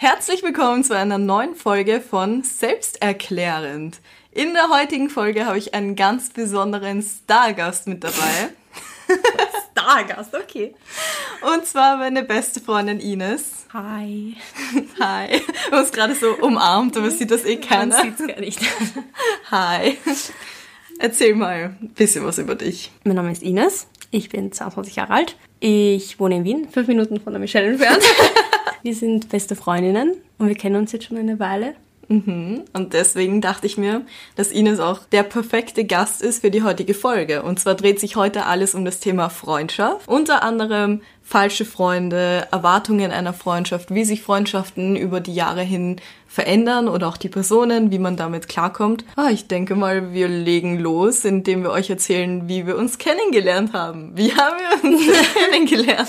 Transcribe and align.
Herzlich 0.00 0.44
willkommen 0.44 0.84
zu 0.84 0.96
einer 0.96 1.18
neuen 1.18 1.56
Folge 1.56 2.00
von 2.00 2.44
Selbsterklärend. 2.44 3.98
In 4.30 4.54
der 4.54 4.68
heutigen 4.68 5.10
Folge 5.10 5.44
habe 5.44 5.58
ich 5.58 5.74
einen 5.74 5.96
ganz 5.96 6.30
besonderen 6.30 7.02
Stargast 7.02 7.88
mit 7.88 8.04
dabei. 8.04 8.50
Stargast, 9.72 10.36
okay. 10.36 10.76
Und 11.52 11.66
zwar 11.66 11.96
meine 11.96 12.22
beste 12.22 12.60
Freundin 12.60 13.00
Ines. 13.00 13.66
Hi. 13.72 14.36
Hi. 15.00 15.42
Du 15.68 15.76
hast 15.76 15.92
gerade 15.92 16.14
so 16.14 16.28
umarmt, 16.42 16.96
aber 16.96 17.10
sieht 17.10 17.32
das 17.32 17.44
eh 17.44 17.56
keiner. 17.56 17.96
Man 17.96 18.04
sieht's 18.16 18.24
gar 18.24 18.38
nicht. 18.38 18.60
Hi. 19.50 19.98
Erzähl 21.00 21.34
mal 21.34 21.76
ein 21.82 21.90
bisschen 21.96 22.24
was 22.24 22.38
über 22.38 22.54
dich. 22.54 22.92
Mein 23.02 23.16
Name 23.16 23.32
ist 23.32 23.42
Ines. 23.42 23.88
Ich 24.12 24.28
bin 24.28 24.52
22 24.52 24.94
Jahre 24.94 25.14
alt. 25.14 25.36
Ich 25.58 26.20
wohne 26.20 26.36
in 26.36 26.44
Wien, 26.44 26.68
fünf 26.70 26.86
Minuten 26.86 27.20
von 27.20 27.32
der 27.32 27.40
Michelle 27.40 27.66
entfernt. 27.66 28.04
Wir 28.82 28.94
sind 28.94 29.28
beste 29.28 29.56
Freundinnen 29.56 30.14
und 30.38 30.48
wir 30.48 30.54
kennen 30.54 30.76
uns 30.76 30.92
jetzt 30.92 31.06
schon 31.06 31.16
eine 31.16 31.38
Weile. 31.38 31.74
Mhm. 32.08 32.64
Und 32.72 32.94
deswegen 32.94 33.40
dachte 33.40 33.66
ich 33.66 33.76
mir, 33.76 34.02
dass 34.34 34.50
Ines 34.50 34.80
auch 34.80 35.00
der 35.12 35.22
perfekte 35.22 35.84
Gast 35.84 36.22
ist 36.22 36.40
für 36.40 36.50
die 36.50 36.62
heutige 36.62 36.94
Folge. 36.94 37.42
Und 37.42 37.60
zwar 37.60 37.74
dreht 37.74 38.00
sich 38.00 38.16
heute 38.16 38.46
alles 38.46 38.74
um 38.74 38.84
das 38.84 39.00
Thema 39.00 39.28
Freundschaft. 39.28 40.08
Unter 40.08 40.42
anderem 40.42 41.02
falsche 41.22 41.66
Freunde, 41.66 42.48
Erwartungen 42.50 43.10
einer 43.10 43.34
Freundschaft, 43.34 43.94
wie 43.94 44.04
sich 44.04 44.22
Freundschaften 44.22 44.96
über 44.96 45.20
die 45.20 45.34
Jahre 45.34 45.62
hin 45.62 45.96
verändern 46.26 46.88
oder 46.88 47.08
auch 47.08 47.18
die 47.18 47.28
Personen, 47.28 47.90
wie 47.90 47.98
man 47.98 48.16
damit 48.16 48.48
klarkommt. 48.48 49.04
Ah, 49.16 49.28
ich 49.30 49.46
denke 49.46 49.74
mal, 49.74 50.14
wir 50.14 50.28
legen 50.28 50.78
los, 50.78 51.26
indem 51.26 51.62
wir 51.62 51.70
euch 51.70 51.90
erzählen, 51.90 52.48
wie 52.48 52.66
wir 52.66 52.76
uns 52.76 52.96
kennengelernt 52.96 53.74
haben. 53.74 54.12
Wie 54.16 54.32
haben 54.34 54.56
wir 54.58 54.90
uns 54.90 55.02
kennengelernt? 55.50 56.08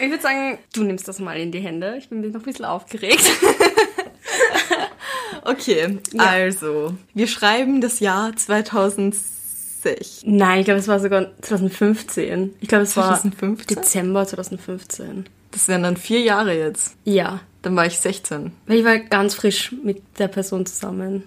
Ich 0.00 0.10
würde 0.10 0.22
sagen, 0.22 0.58
du 0.74 0.82
nimmst 0.84 1.06
das 1.08 1.18
mal 1.18 1.36
in 1.38 1.52
die 1.52 1.60
Hände. 1.60 1.96
Ich 1.98 2.08
bin 2.08 2.20
noch 2.20 2.40
ein 2.40 2.42
bisschen 2.42 2.64
aufgeregt. 2.64 3.22
Okay, 5.44 5.98
Ja. 6.12 6.22
also, 6.24 6.94
wir 7.14 7.26
schreiben 7.26 7.80
das 7.80 7.98
Jahr 7.98 8.36
2006. 8.36 10.22
Nein, 10.24 10.60
ich 10.60 10.64
glaube, 10.66 10.78
es 10.78 10.86
war 10.86 11.00
sogar 11.00 11.32
2015. 11.40 12.54
Ich 12.60 12.68
glaube, 12.68 12.84
es 12.84 12.96
war 12.96 13.08
2015? 13.18 13.76
Dezember 13.76 14.24
2015. 14.24 15.26
Das 15.52 15.68
wären 15.68 15.84
dann 15.84 15.96
vier 15.96 16.20
Jahre 16.20 16.58
jetzt. 16.58 16.96
Ja. 17.04 17.40
Dann 17.62 17.76
war 17.76 17.86
ich 17.86 18.00
16. 18.00 18.50
Weil 18.66 18.78
ich 18.78 18.84
war 18.84 18.98
ganz 18.98 19.34
frisch 19.36 19.72
mit 19.84 20.02
der 20.18 20.26
Person 20.26 20.66
zusammen. 20.66 21.22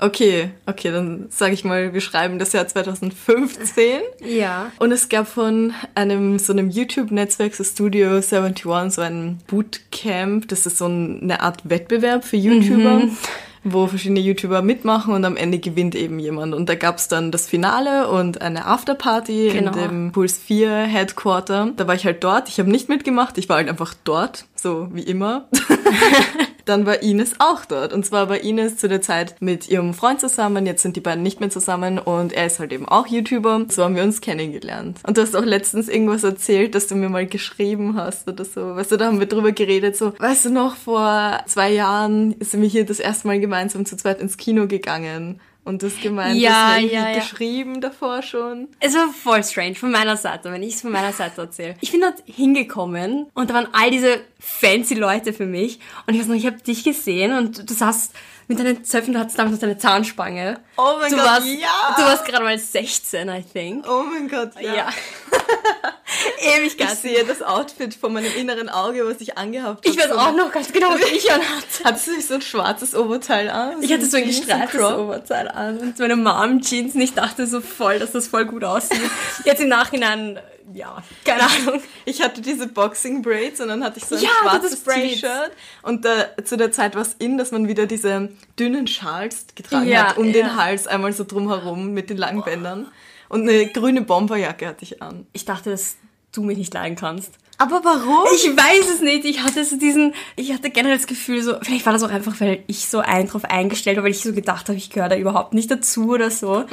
Okay, 0.00 0.50
okay, 0.66 0.90
dann 0.90 1.26
sage 1.30 1.54
ich 1.54 1.62
mal, 1.64 1.94
wir 1.94 2.00
schreiben 2.00 2.40
das 2.40 2.52
Jahr 2.52 2.66
2015. 2.66 4.00
Ja. 4.26 4.72
Und 4.80 4.90
es 4.90 5.08
gab 5.08 5.28
von 5.28 5.72
einem 5.94 6.38
so 6.40 6.52
einem 6.52 6.70
YouTube-Netzwerk, 6.70 7.54
so 7.54 7.62
Studio 7.62 8.16
71, 8.16 8.92
so 8.94 9.02
ein 9.02 9.38
Bootcamp. 9.46 10.48
Das 10.48 10.66
ist 10.66 10.78
so 10.78 10.86
ein- 10.86 11.20
eine 11.22 11.40
Art 11.40 11.68
Wettbewerb 11.68 12.24
für 12.24 12.36
YouTuber, 12.36 13.02
wo 13.64 13.86
verschiedene 13.86 14.20
YouTuber 14.20 14.62
mitmachen 14.62 15.14
und 15.14 15.24
am 15.24 15.36
Ende 15.36 15.58
gewinnt 15.58 15.94
eben 15.94 16.18
jemand. 16.18 16.54
Und 16.54 16.68
da 16.68 16.74
gab's 16.74 17.08
dann 17.08 17.30
das 17.32 17.46
Finale 17.46 18.08
und 18.08 18.42
eine 18.42 18.66
Afterparty 18.66 19.50
Genau. 19.52 19.72
in 19.72 19.78
dem 19.78 20.12
Puls 20.12 20.36
4 20.38 20.70
Headquarter. 20.84 21.70
Da 21.76 21.86
war 21.88 21.94
ich 21.94 22.04
halt 22.04 22.22
dort. 22.22 22.48
Ich 22.48 22.58
habe 22.58 22.70
nicht 22.70 22.88
mitgemacht, 22.88 23.38
ich 23.38 23.48
war 23.48 23.56
halt 23.56 23.68
einfach 23.68 23.94
dort, 24.04 24.44
so 24.54 24.88
wie 24.92 25.02
immer. 25.02 25.48
Dann 26.64 26.86
war 26.86 27.02
Ines 27.02 27.34
auch 27.38 27.64
dort. 27.64 27.92
Und 27.92 28.06
zwar 28.06 28.28
war 28.28 28.40
Ines 28.40 28.76
zu 28.76 28.88
der 28.88 29.02
Zeit 29.02 29.36
mit 29.40 29.68
ihrem 29.68 29.94
Freund 29.94 30.20
zusammen. 30.20 30.66
Jetzt 30.66 30.82
sind 30.82 30.96
die 30.96 31.00
beiden 31.00 31.22
nicht 31.22 31.40
mehr 31.40 31.50
zusammen 31.50 31.98
und 31.98 32.32
er 32.32 32.46
ist 32.46 32.58
halt 32.58 32.72
eben 32.72 32.88
auch 32.88 33.06
YouTuber. 33.06 33.66
So 33.68 33.84
haben 33.84 33.96
wir 33.96 34.02
uns 34.02 34.20
kennengelernt. 34.20 35.00
Und 35.06 35.16
du 35.16 35.22
hast 35.22 35.36
auch 35.36 35.44
letztens 35.44 35.88
irgendwas 35.88 36.24
erzählt, 36.24 36.74
dass 36.74 36.86
du 36.86 36.94
mir 36.94 37.08
mal 37.08 37.26
geschrieben 37.26 37.96
hast 37.96 38.28
oder 38.28 38.44
so. 38.44 38.76
Weißt 38.76 38.92
du, 38.92 38.96
da 38.96 39.06
haben 39.06 39.20
wir 39.20 39.26
drüber 39.26 39.52
geredet, 39.52 39.96
so, 39.96 40.12
weißt 40.18 40.46
du 40.46 40.50
noch, 40.50 40.76
vor 40.76 41.40
zwei 41.46 41.72
Jahren 41.72 42.34
sind 42.40 42.62
wir 42.62 42.68
hier 42.68 42.86
das 42.86 43.00
erste 43.00 43.26
Mal 43.26 43.40
gemeinsam 43.40 43.86
zu 43.86 43.96
zweit 43.96 44.20
ins 44.20 44.36
Kino 44.36 44.66
gegangen. 44.66 45.40
Und 45.64 45.82
das 45.82 45.98
gemeint, 46.00 46.36
Ja, 46.36 46.74
das 46.74 46.78
irgendwie 46.78 46.94
ja, 46.94 47.08
ja. 47.10 47.18
geschrieben 47.20 47.80
davor 47.80 48.22
schon. 48.22 48.68
Es 48.80 48.94
war 48.94 49.08
voll 49.08 49.42
strange 49.42 49.74
von 49.74 49.90
meiner 49.90 50.16
Seite, 50.16 50.52
wenn 50.52 50.62
ich 50.62 50.74
es 50.74 50.82
von 50.82 50.92
meiner 50.92 51.12
Seite 51.12 51.40
erzähle. 51.40 51.74
Ich 51.80 51.90
bin 51.90 52.02
dort 52.02 52.22
hingekommen 52.26 53.26
und 53.34 53.48
da 53.48 53.54
waren 53.54 53.68
all 53.72 53.90
diese 53.90 54.20
fancy 54.38 54.94
Leute 54.94 55.32
für 55.32 55.46
mich. 55.46 55.80
Und 56.06 56.14
ich 56.14 56.20
weiß 56.20 56.26
noch, 56.28 56.34
ich 56.36 56.44
habe 56.46 56.58
dich 56.60 56.84
gesehen 56.84 57.32
und 57.36 57.68
du 57.68 57.74
saßt 57.74 58.14
mit 58.46 58.58
deinen 58.58 58.84
Zöpfen, 58.84 59.14
du 59.14 59.20
hattest 59.20 59.38
damals 59.38 59.54
noch 59.54 59.60
deine 59.62 59.78
Zahnspange. 59.78 60.60
Oh 60.76 60.96
mein 61.00 61.10
du 61.10 61.16
Gott, 61.16 61.24
warst, 61.26 61.46
ja! 61.46 61.94
Du 61.96 62.02
warst 62.02 62.26
gerade 62.26 62.44
mal 62.44 62.58
16, 62.58 63.26
I 63.30 63.42
think. 63.42 63.86
Oh 63.88 64.02
mein 64.02 64.28
Gott, 64.28 64.50
ja. 64.60 64.74
Ja. 64.74 64.88
Ich 66.38 66.58
Ewigkeit. 66.58 66.96
sehe 66.98 67.24
das 67.24 67.42
Outfit 67.42 67.94
vor 67.94 68.10
meinem 68.10 68.30
inneren 68.36 68.68
Auge, 68.68 69.06
was 69.06 69.20
ich 69.20 69.38
angehabt 69.38 69.84
habe. 69.84 69.88
Ich 69.88 69.96
weiß 69.96 70.10
so 70.10 70.18
auch 70.18 70.34
noch 70.36 70.52
ganz 70.52 70.70
genau, 70.72 70.90
was 70.90 71.00
ich 71.10 71.30
anhatte. 71.32 71.64
Hattest 71.84 72.06
du 72.06 72.12
nicht 72.12 72.28
so 72.28 72.34
ein 72.34 72.42
schwarzes 72.42 72.94
Oberteil 72.94 73.48
an? 73.48 73.82
Ich 73.82 73.92
hatte 73.92 74.04
so 74.06 74.16
ein 74.18 74.24
Jeans, 74.24 74.40
gestreiftes? 74.46 74.80
Oberteil 74.82 75.48
an 75.48 75.78
und 75.78 75.98
meine 75.98 76.16
Mom-Jeans 76.16 76.94
und 76.94 77.00
ich 77.00 77.14
dachte 77.14 77.46
so 77.46 77.60
voll, 77.60 77.98
dass 77.98 78.12
das 78.12 78.28
voll 78.28 78.44
gut 78.44 78.64
aussieht. 78.64 79.00
Jetzt 79.44 79.60
im 79.62 79.68
Nachhinein, 79.68 80.38
ja, 80.72 81.02
keine 81.24 81.42
Ahnung. 81.44 81.82
Ich 82.04 82.22
hatte 82.22 82.40
diese 82.42 82.66
Boxing 82.66 83.22
Braids 83.22 83.60
und 83.60 83.68
dann 83.68 83.82
hatte 83.82 83.98
ich 83.98 84.04
so 84.04 84.16
ein 84.16 84.22
Ja, 84.22 84.28
schwarzes. 84.42 84.82
T-Shirt. 84.82 85.52
Und 85.82 86.04
da, 86.04 86.26
zu 86.44 86.56
der 86.56 86.70
Zeit 86.72 86.94
war 86.94 87.02
es 87.02 87.14
in, 87.18 87.38
dass 87.38 87.50
man 87.50 87.66
wieder 87.68 87.86
diese 87.86 88.28
dünnen 88.58 88.86
Schals 88.86 89.46
getragen 89.54 89.88
Ja, 89.88 90.08
hat, 90.10 90.18
um 90.18 90.26
ja. 90.26 90.32
den 90.32 90.56
Hals 90.56 90.86
einmal 90.86 91.12
so 91.12 91.24
drumherum 91.24 91.92
mit 91.92 92.10
den 92.10 92.18
langen 92.18 92.42
Bändern. 92.42 92.88
Und 93.28 93.48
eine 93.48 93.66
grüne 93.68 94.02
Bomberjacke 94.02 94.66
hatte 94.66 94.84
ich 94.84 95.02
an. 95.02 95.26
Ich 95.32 95.44
dachte, 95.44 95.70
dass 95.70 95.96
du 96.32 96.42
mich 96.42 96.58
nicht 96.58 96.74
leiden 96.74 96.96
kannst. 96.96 97.38
Aber 97.58 97.82
warum? 97.84 98.24
Ich 98.34 98.44
weiß 98.56 98.94
es 98.94 99.00
nicht. 99.00 99.24
Ich 99.24 99.42
hatte 99.42 99.64
so 99.64 99.76
diesen, 99.76 100.14
ich 100.36 100.52
hatte 100.52 100.70
generell 100.70 100.96
das 100.96 101.06
Gefühl, 101.06 101.42
so, 101.42 101.54
vielleicht 101.62 101.86
war 101.86 101.92
das 101.92 102.02
auch 102.02 102.10
einfach, 102.10 102.40
weil 102.40 102.64
ich 102.66 102.86
so 102.86 102.98
ein 102.98 103.28
drauf 103.28 103.44
eingestellt 103.44 103.96
war, 103.96 104.04
weil 104.04 104.10
ich 104.10 104.20
so 104.20 104.32
gedacht 104.32 104.68
habe, 104.68 104.76
ich 104.76 104.90
gehöre 104.90 105.08
da 105.08 105.16
überhaupt 105.16 105.54
nicht 105.54 105.70
dazu 105.70 106.10
oder 106.10 106.30
so. 106.30 106.64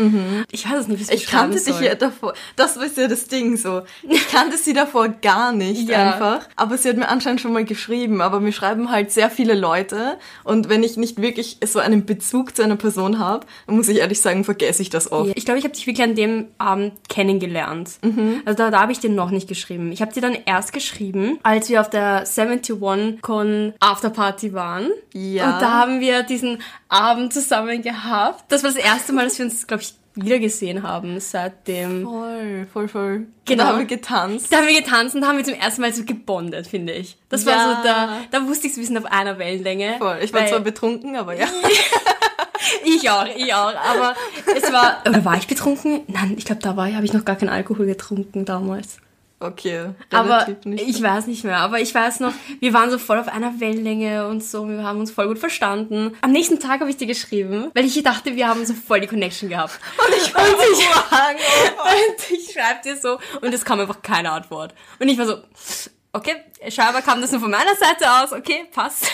Ich 0.52 0.70
weiß 0.70 0.80
es 0.80 0.88
nicht, 0.88 1.08
wie 1.10 1.14
Ich 1.14 1.28
kannte 1.28 1.60
dich 1.64 1.80
ja 1.80 1.96
davor. 1.96 2.34
Das 2.56 2.78
war 2.78 2.86
ja 2.96 3.08
das 3.08 3.28
Ding 3.28 3.58
so. 3.58 3.84
Ich 4.10 4.28
kannte 4.30 4.58
sie 4.58 4.74
davor 4.74 5.10
gar 5.10 5.52
nicht 5.52 5.88
Ja. 5.90 6.14
einfach. 6.14 6.48
Aber 6.56 6.78
sie 6.78 6.90
hat 6.90 6.98
mir 6.98 7.10
anscheinend 7.10 7.42
schon 7.42 7.54
mal 7.54 7.64
geschrieben. 7.66 8.22
Aber 8.22 8.40
mir 8.40 8.52
schreiben 8.52 8.90
halt 8.92 9.12
sehr 9.12 9.30
viele 9.30 9.54
Leute. 9.54 10.18
Und 10.44 10.70
wenn 10.70 10.84
ich 10.84 10.98
nicht 10.98 11.22
wirklich 11.22 11.58
so 11.64 11.80
einen 11.80 12.06
Bezug 12.06 12.56
zu 12.56 12.64
einer 12.64 12.76
Person 12.76 13.20
habe, 13.20 13.46
dann 13.68 13.76
muss 13.76 13.88
ich 13.88 14.00
ehrlich 14.00 14.20
sagen, 14.20 14.44
vergesse 14.44 14.82
ich 14.82 14.90
das 14.90 15.12
oft. 15.12 15.32
Ich 15.36 15.46
glaube, 15.46 15.60
ich 15.60 15.64
habe 15.64 15.74
dich 15.76 15.86
wirklich 15.86 16.04
an 16.04 16.16
dem 16.16 16.48
Abend 16.58 16.94
kennengelernt. 17.10 17.92
Also 18.46 18.58
da, 18.58 18.72
da 18.72 18.82
habe 18.82 18.92
ich 18.92 19.00
dir 19.00 19.10
noch 19.10 19.30
nicht 19.32 19.48
geschrieben. 19.48 19.92
Ich 19.92 20.02
habe 20.02 20.12
dir 20.14 20.22
dann 20.22 20.36
erst 20.46 20.71
geschrieben, 20.72 21.40
als 21.44 21.70
wir 21.70 21.82
auf 21.82 21.90
der 21.90 22.26
71-Con 22.26 23.74
Afterparty 23.80 24.54
waren. 24.54 24.90
Ja. 25.14 25.54
Und 25.54 25.62
da 25.62 25.72
haben 25.72 26.00
wir 26.00 26.24
diesen 26.24 26.62
Abend 26.90 27.34
zusammen 27.34 27.82
gehabt. 27.82 28.46
Das 28.50 28.64
war 28.64 28.72
das 28.72 28.80
erste 28.80 29.14
Mal, 29.14 29.26
dass 29.26 29.38
wir 29.38 29.46
uns, 29.46 29.68
glaube 29.68 29.84
ich, 29.84 29.94
wieder 30.14 30.40
gesehen 30.40 30.84
haben 30.84 31.20
seitdem. 31.22 32.04
Voll, 32.04 32.68
voll, 32.74 32.88
voll. 32.90 33.28
Genau. 33.46 33.64
Da 33.64 33.70
haben 33.70 33.80
wir 33.80 33.86
getanzt. 33.86 34.52
Da 34.52 34.58
haben 34.58 34.68
wir 34.68 34.82
getanzt 34.82 35.16
und 35.16 35.22
da 35.22 35.28
haben 35.28 35.38
wir 35.38 35.46
zum 35.46 35.54
ersten 35.54 35.82
Mal 35.82 35.94
so 35.94 36.04
gebondet, 36.04 36.68
finde 36.68 36.92
ich. 36.94 37.18
Das 37.30 37.46
war 37.46 37.54
Ja. 37.54 37.64
so, 37.82 37.88
da, 37.88 38.10
da 38.40 38.48
wusste 38.48 38.68
ich, 38.68 38.76
wir 38.76 38.86
sind 38.86 38.98
auf 38.98 39.06
einer 39.06 39.40
Wellenlänge. 39.40 39.96
Voll. 40.00 40.18
Ich 40.22 40.34
war 40.34 40.46
zwar 40.48 40.60
betrunken, 40.60 41.16
aber 41.16 41.38
ja. 41.40 41.48
Ich 42.86 43.10
auch, 43.10 43.26
ich 43.36 43.54
auch. 43.54 43.74
Aber 43.74 44.16
es 44.56 44.72
war. 44.72 45.02
Oder 45.08 45.26
war 45.26 45.36
ich 45.36 45.48
betrunken? 45.48 46.02
Nein, 46.08 46.36
ich 46.38 46.46
glaube, 46.46 46.62
da 46.62 46.78
war 46.78 46.88
ich, 46.88 46.96
habe 46.96 47.06
ich 47.06 47.12
noch 47.14 47.26
gar 47.26 47.36
keinen 47.36 47.50
Alkohol 47.50 47.86
getrunken 47.88 48.46
damals. 48.46 48.98
Okay. 49.42 49.90
Aber 50.12 50.48
ich 50.64 51.02
weiß 51.02 51.26
nicht 51.26 51.44
mehr. 51.44 51.58
Aber 51.58 51.80
ich 51.80 51.94
weiß 51.94 52.20
noch, 52.20 52.32
wir 52.60 52.74
waren 52.74 52.92
so 52.92 53.00
voll 53.00 53.18
auf 53.18 53.28
einer 53.28 53.60
Wellenlänge 53.60 54.28
und 54.28 54.44
so. 54.44 54.70
Wir 54.70 54.84
haben 54.84 55.00
uns 55.00 55.10
voll 55.10 55.28
gut 55.28 55.40
verstanden. 55.40 56.16
Am 56.22 56.32
nächsten 56.32 56.60
Tag 56.60 56.80
habe 56.80 56.92
ich 56.92 56.98
dir 56.98 57.08
geschrieben, 57.08 57.72
weil 57.74 57.86
ich 57.86 58.02
dachte, 58.04 58.36
wir 58.36 58.48
haben 58.48 58.64
so 58.68 58.76
voll 58.76 59.02
die 59.02 59.08
Connection 59.08 59.50
gehabt. 59.50 59.80
Und 59.98 60.16
ich, 60.16 60.36
und 60.36 60.44
ich, 60.74 60.88
und 62.32 62.40
ich 62.40 62.54
schreibe 62.54 62.82
dir 62.84 62.96
so 62.98 63.18
und 63.42 63.54
es 63.54 63.66
kam 63.66 63.80
einfach 63.80 64.02
keine 64.02 64.32
Antwort. 64.32 64.74
Und 65.00 65.10
ich 65.10 65.18
war 65.18 65.26
so, 65.26 65.38
okay, 66.14 66.36
scheinbar 66.70 67.02
kam 67.02 67.22
das 67.22 67.32
nur 67.32 67.42
von 67.42 67.52
meiner 67.52 67.76
Seite 67.76 68.12
aus. 68.12 68.34
Okay, 68.34 68.66
passt. 68.72 69.08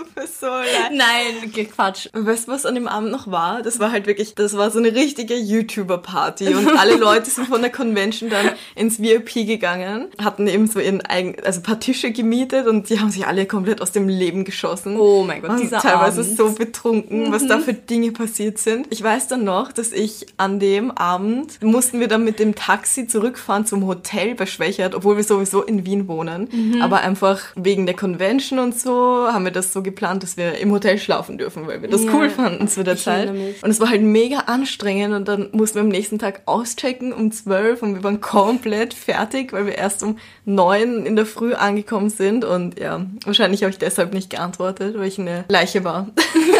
tut 0.14 0.16
mir 0.16 0.26
so 0.26 0.46
leid. 0.46 0.92
Nein, 0.92 1.68
Quatsch. 1.74 2.08
Weißt 2.12 2.48
du, 2.48 2.52
was 2.52 2.66
an 2.66 2.74
dem 2.74 2.88
Abend 2.88 3.10
noch 3.10 3.30
war? 3.30 3.62
Das 3.62 3.78
war 3.78 3.92
halt 3.92 4.06
wirklich, 4.06 4.34
das 4.34 4.56
war 4.56 4.70
so 4.70 4.78
eine 4.78 4.94
richtige 4.94 5.34
YouTuber-Party 5.34 6.54
und 6.54 6.68
alle 6.78 6.96
Leute 6.96 7.30
sind 7.30 7.48
von 7.48 7.60
der 7.60 7.70
Convention 7.70 8.30
dann 8.30 8.50
ins 8.74 9.00
VIP 9.00 9.46
gegangen, 9.46 10.08
hatten 10.22 10.46
eben 10.46 10.66
so 10.66 10.80
ihren 10.80 11.00
eigenen, 11.02 11.44
also 11.44 11.60
ein 11.60 11.62
paar 11.62 11.80
Tische 11.80 12.12
gemietet 12.12 12.66
und 12.66 12.88
die 12.88 13.00
haben 13.00 13.10
sich 13.10 13.26
alle 13.26 13.46
komplett 13.46 13.80
aus 13.82 13.92
dem 13.92 14.08
Leben 14.08 14.44
geschossen. 14.44 14.98
Oh 14.98 15.24
mein 15.24 15.42
Gott, 15.42 15.60
dieser 15.60 15.80
teilweise 15.80 16.20
Abend. 16.20 16.36
so 16.36 16.52
betrunken, 16.52 17.32
was 17.32 17.46
da 17.46 17.58
für 17.58 17.74
Dinge 17.74 18.12
passiert 18.12 18.58
sind. 18.58 18.86
Ich 18.90 19.02
weiß 19.02 19.28
dann 19.28 19.44
noch, 19.44 19.72
dass 19.72 19.92
ich 19.92 20.26
an 20.36 20.60
dem 20.60 20.90
Abend 20.90 21.62
mussten 21.62 22.00
wir 22.00 22.08
dann 22.08 22.24
mit 22.24 22.38
dem 22.38 22.54
Taxi 22.54 23.06
zurückfahren 23.06 23.66
zum 23.66 23.86
Hotel 23.86 24.34
bei 24.34 24.46
Schwächert, 24.46 24.94
obwohl 24.94 25.16
wir 25.16 25.24
sowieso 25.24 25.62
in 25.62 25.84
Wien 25.84 26.08
wohnen. 26.08 26.80
Aber 26.82 27.00
einfach 27.00 27.40
wegen 27.54 27.86
der 27.86 27.96
Convention 27.96 28.58
und 28.58 28.78
so 28.78 29.28
haben 29.30 29.44
wir 29.44 29.52
das 29.52 29.72
so 29.72 29.82
geplant, 29.90 30.22
dass 30.22 30.36
wir 30.36 30.58
im 30.58 30.72
Hotel 30.72 30.98
schlafen 30.98 31.38
dürfen, 31.38 31.66
weil 31.66 31.82
wir 31.82 31.88
das 31.88 32.04
Ja. 32.04 32.12
cool 32.14 32.30
fanden 32.30 32.66
zu 32.68 32.82
der 32.82 32.96
Zeit. 32.96 33.30
Und 33.30 33.70
es 33.70 33.80
war 33.80 33.90
halt 33.90 34.02
mega 34.02 34.38
anstrengend 34.46 35.14
und 35.14 35.28
dann 35.28 35.48
mussten 35.52 35.76
wir 35.76 35.82
am 35.82 35.88
nächsten 35.88 36.18
Tag 36.18 36.42
auschecken 36.46 37.12
um 37.12 37.30
12 37.32 37.82
und 37.82 37.94
wir 37.94 38.02
waren 38.04 38.20
komplett 38.20 38.94
fertig, 38.94 39.52
weil 39.52 39.66
wir 39.66 39.76
erst 39.76 40.02
um 40.02 40.18
9 40.44 41.04
in 41.06 41.16
der 41.16 41.26
Früh 41.26 41.54
angekommen 41.54 42.10
sind 42.10 42.44
und 42.44 42.78
ja, 42.78 43.04
wahrscheinlich 43.24 43.62
habe 43.62 43.70
ich 43.70 43.78
deshalb 43.78 44.14
nicht 44.14 44.30
geantwortet, 44.30 44.96
weil 44.98 45.08
ich 45.08 45.18
eine 45.18 45.44
Leiche 45.48 45.84
war. 45.84 46.08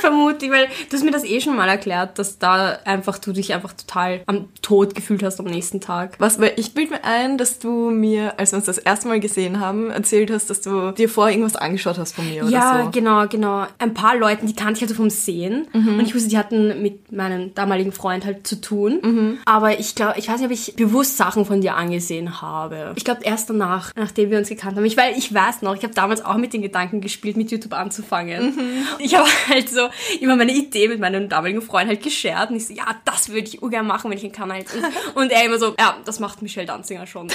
Vermutlich, 0.00 0.50
weil 0.50 0.66
du 0.88 0.96
hast 0.96 1.04
mir 1.04 1.10
das 1.10 1.24
eh 1.24 1.40
schon 1.40 1.56
mal 1.56 1.68
erklärt, 1.68 2.18
dass 2.18 2.38
da 2.38 2.78
einfach 2.84 3.18
du 3.18 3.32
dich 3.32 3.52
einfach 3.54 3.72
total 3.72 4.20
am 4.26 4.48
Tod 4.62 4.94
gefühlt 4.94 5.22
hast 5.22 5.38
am 5.40 5.46
nächsten 5.46 5.80
Tag. 5.80 6.14
Was, 6.18 6.40
weil 6.40 6.52
ich 6.56 6.74
bild 6.74 6.90
mir 6.90 7.04
ein, 7.04 7.38
dass 7.38 7.58
du 7.58 7.90
mir, 7.90 8.38
als 8.38 8.52
wir 8.52 8.56
uns 8.56 8.66
das 8.66 8.78
erste 8.78 9.08
Mal 9.08 9.20
gesehen 9.20 9.60
haben, 9.60 9.90
erzählt 9.90 10.30
hast, 10.30 10.50
dass 10.50 10.60
du 10.60 10.92
dir 10.92 11.08
vorher 11.08 11.36
irgendwas 11.36 11.56
angeschaut 11.60 11.98
hast 11.98 12.14
von 12.14 12.28
mir 12.28 12.42
oder 12.44 12.52
Ja, 12.52 12.82
so. 12.84 12.90
genau, 12.90 13.26
genau. 13.26 13.66
Ein 13.78 13.94
paar 13.94 14.16
Leuten, 14.16 14.46
die 14.46 14.54
kannte 14.54 14.74
ich 14.74 14.80
halt 14.80 14.90
so 14.90 14.96
vom 14.96 15.10
Sehen. 15.10 15.66
Mhm. 15.72 15.98
Und 15.98 16.06
ich 16.06 16.14
wusste, 16.14 16.28
die 16.28 16.38
hatten 16.38 16.82
mit 16.82 17.12
meinem 17.12 17.54
damaligen 17.54 17.92
Freund 17.92 18.24
halt 18.24 18.46
zu 18.46 18.60
tun. 18.60 18.98
Mhm. 19.02 19.38
Aber 19.44 19.78
ich 19.78 19.94
glaube, 19.94 20.14
ich 20.18 20.28
weiß 20.28 20.36
nicht, 20.40 20.46
ob 20.46 20.52
ich 20.52 20.74
bewusst 20.76 21.16
Sachen 21.16 21.44
von 21.44 21.60
dir 21.60 21.74
angesehen 21.76 22.40
habe. 22.40 22.92
Ich 22.96 23.04
glaube, 23.04 23.20
erst 23.24 23.50
danach, 23.50 23.92
nachdem 23.96 24.30
wir 24.30 24.38
uns 24.38 24.48
gekannt 24.48 24.76
haben. 24.76 24.84
Ich, 24.84 24.96
weil 24.96 25.16
ich 25.16 25.32
weiß 25.34 25.62
noch, 25.62 25.74
ich 25.76 25.82
habe 25.82 25.94
damals 25.94 26.24
auch 26.24 26.36
mit 26.36 26.52
den 26.52 26.62
Gedanken 26.62 27.00
gespielt, 27.00 27.36
mit 27.36 27.50
YouTube 27.50 27.72
anzufangen. 27.74 28.54
Mhm. 28.56 28.70
Ich 28.98 29.14
habe 29.16 29.28
halt 29.48 29.68
so 29.68 29.88
immer 30.20 30.36
meine 30.36 30.52
Idee 30.52 30.88
mit 30.88 31.00
meinem 31.00 31.28
damaligen 31.28 31.62
Freund 31.62 31.88
halt 31.88 32.02
geshared. 32.02 32.50
Und 32.50 32.56
ich 32.56 32.66
so, 32.66 32.74
ja, 32.74 32.86
das 33.04 33.28
würde 33.28 33.46
ich 33.46 33.62
ungern 33.62 33.86
machen, 33.86 34.10
wenn 34.10 34.18
ich 34.18 34.24
einen 34.24 34.32
Kanal 34.32 34.58
hätte. 34.58 34.76
Und, 35.14 35.16
und 35.16 35.32
er 35.32 35.44
immer 35.44 35.58
so, 35.58 35.74
ja, 35.78 35.96
das 36.04 36.20
macht 36.20 36.42
Michelle 36.42 36.66
Danzinger 36.66 37.06
schon. 37.06 37.28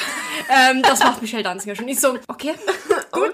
ähm, 0.50 0.82
das 0.82 1.00
macht 1.00 1.22
Michelle 1.22 1.44
Danzinger 1.44 1.76
schon. 1.76 1.88
Ich 1.88 2.00
so, 2.00 2.18
okay, 2.28 2.54
gut, 3.12 3.34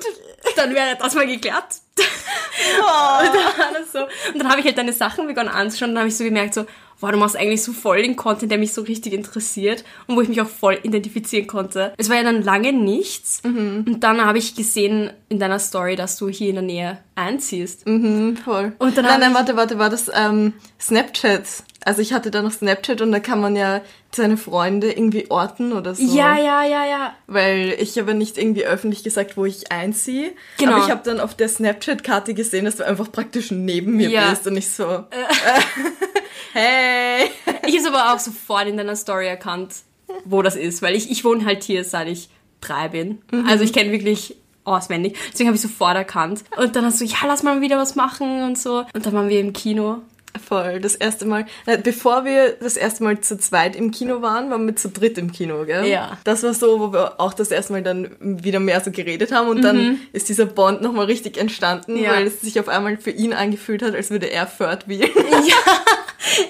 dann 0.56 0.74
wäre 0.74 0.98
das 0.98 1.16
mal 1.16 1.28
geklärt. 1.28 1.66
Und 1.98 3.74
dann 3.74 3.86
so. 3.92 4.00
Und 4.34 4.40
dann 4.40 4.50
habe 4.50 4.60
ich 4.60 4.66
halt 4.66 4.78
deine 4.78 4.94
Sachen 4.94 5.28
begonnen 5.28 5.50
anzuschauen 5.50 5.92
und 5.92 5.96
dann 5.96 6.02
habe 6.04 6.10
ich 6.10 6.18
so 6.18 6.24
gemerkt, 6.24 6.54
so, 6.54 6.66
wow, 7.02 7.12
du 7.12 7.18
machst 7.18 7.36
eigentlich 7.36 7.64
so 7.64 7.74
voll 7.74 8.02
den 8.02 8.16
Content, 8.16 8.52
der 8.52 8.58
mich 8.58 8.74
so 8.74 8.82
richtig 8.82 9.14
interessiert 9.14 9.84
und 10.08 10.16
wo 10.16 10.22
ich 10.22 10.30
mich 10.30 10.42
auch 10.42 10.48
voll 10.48 10.80
identifizieren 10.84 11.48
konnte. 11.48 11.94
Es 11.98 12.10
war 12.10 12.18
ja 12.18 12.24
dann 12.24 12.44
lange 12.44 12.72
nichts 12.74 13.42
und 13.44 14.00
dann 14.02 14.24
habe 14.24 14.38
ich 14.38 14.56
gesehen 14.56 15.12
in 15.30 15.40
deiner 15.40 15.60
Story, 15.60 15.96
dass 15.96 16.18
du 16.18 16.30
hier 16.30 16.50
in 16.50 16.56
der 16.56 16.64
Nähe 16.64 16.98
einziehst. 17.16 17.88
Mhm, 17.88 18.38
voll. 18.38 18.74
Und 18.80 18.98
dann 18.98 19.06
nein, 19.06 19.20
nein, 19.20 19.34
warte, 19.34 19.56
warte, 19.56 19.78
war 19.78 19.90
das 19.90 20.10
ähm, 20.14 20.54
Snapchat? 20.80 21.44
Also 21.84 22.02
ich 22.02 22.14
hatte 22.14 22.30
da 22.30 22.42
noch 22.42 22.52
Snapchat 22.52 23.02
und 23.02 23.12
da 23.12 23.20
kann 23.20 23.42
man 23.42 23.56
ja 23.56 23.82
seine 24.12 24.38
Freunde 24.38 24.92
irgendwie 24.92 25.32
orten 25.32 25.74
oder 25.74 25.96
so. 25.96 26.04
Ja, 26.16 26.38
ja, 26.38 26.64
ja, 26.64 26.86
ja. 26.86 27.16
Weil 27.28 27.76
ich 27.80 27.98
habe 27.98 28.14
nicht 28.14 28.38
irgendwie 28.38 28.66
öffentlich 28.66 29.04
gesagt, 29.04 29.36
wo 29.36 29.46
ich 29.46 29.72
einziehe. 29.72 30.34
Genau. 30.60 30.74
Aber 30.74 30.86
ich 30.86 30.92
habe 30.92 31.02
dann 31.04 31.20
auf 31.20 31.34
der 31.36 31.50
Snapchat-Karte 31.50 32.34
gesehen, 32.36 32.66
dass 32.66 32.76
du 32.76 32.86
einfach 32.86 33.12
praktisch 33.12 33.50
neben 33.52 33.96
mir 33.98 34.10
Ja. 34.10 34.30
bist 34.30 34.46
und 34.46 34.58
ich 34.58 34.70
so, 34.70 34.84
äh, 34.84 35.06
hey. 36.54 37.30
Ich 37.68 37.84
habe 37.86 37.98
aber 37.98 38.14
auch 38.14 38.20
sofort 38.20 38.68
in 38.68 38.78
deiner 38.78 38.96
Story 38.96 39.28
erkannt, 39.28 39.74
wo 40.26 40.42
das 40.42 40.56
ist, 40.56 40.82
weil 40.82 40.96
ich, 40.96 41.10
ich 41.10 41.24
wohne 41.24 41.46
halt 41.46 41.64
hier, 41.64 41.84
seit 41.84 42.08
ich 42.08 42.30
drei 42.60 42.90
bin. 42.90 43.20
Also 43.48 43.64
ich 43.64 43.74
kenne 43.74 43.92
wirklich 43.92 44.36
auswendig. 44.64 45.18
Deswegen 45.32 45.48
habe 45.48 45.56
ich 45.56 45.62
sofort 45.62 45.96
erkannt. 45.96 46.44
Und 46.58 46.76
dann 46.76 46.86
hast 46.86 47.02
du, 47.02 47.06
ja, 47.06 47.18
lass 47.26 47.42
mal 47.44 47.62
wieder 47.62 47.78
was 47.78 47.96
machen 47.96 48.44
und 48.44 48.58
so. 48.58 48.86
Und 48.94 49.06
dann 49.06 49.14
waren 49.14 49.30
wir 49.30 49.40
im 49.40 49.54
Kino. 49.54 49.98
Voll, 50.46 50.80
das 50.82 50.96
erste 50.96 51.26
Mal, 51.26 51.46
äh, 51.66 51.78
bevor 51.78 52.26
wir 52.26 52.52
das 52.60 52.76
erste 52.78 53.04
Mal 53.04 53.20
zu 53.22 53.38
zweit 53.38 53.76
im 53.76 53.92
Kino 53.92 54.22
waren, 54.22 54.50
waren 54.50 54.66
wir 54.66 54.76
zu 54.76 54.90
dritt 54.90 55.18
im 55.18 55.32
Kino, 55.32 55.66
gell? 55.66 55.86
Ja. 55.88 56.18
Das 56.24 56.44
war 56.44 56.54
so, 56.54 56.80
wo 56.80 56.92
wir 56.94 57.20
auch 57.20 57.34
das 57.34 57.52
erste 57.52 57.74
Mal 57.74 57.84
dann 57.84 58.12
wieder 58.20 58.60
mehr 58.60 58.82
so 58.82 58.92
geredet 58.92 59.32
haben 59.32 59.48
und 59.50 59.62
dann 59.62 60.00
ist 60.14 60.30
dieser 60.30 60.46
Bond 60.46 60.82
nochmal 60.82 61.06
richtig 61.06 61.38
entstanden, 61.38 61.94
Mhm. 61.96 62.04
Ja. 62.04 62.12
weil 62.14 62.28
es 62.28 62.42
sich 62.42 62.60
auf 62.60 62.68
einmal 62.68 62.98
für 62.98 63.12
ihn 63.12 63.34
angefühlt 63.34 63.82
hat, 63.84 63.96
als 63.96 64.10
würde 64.10 64.28
er 64.32 64.48
Third 64.58 64.88
wählen. 64.88 65.10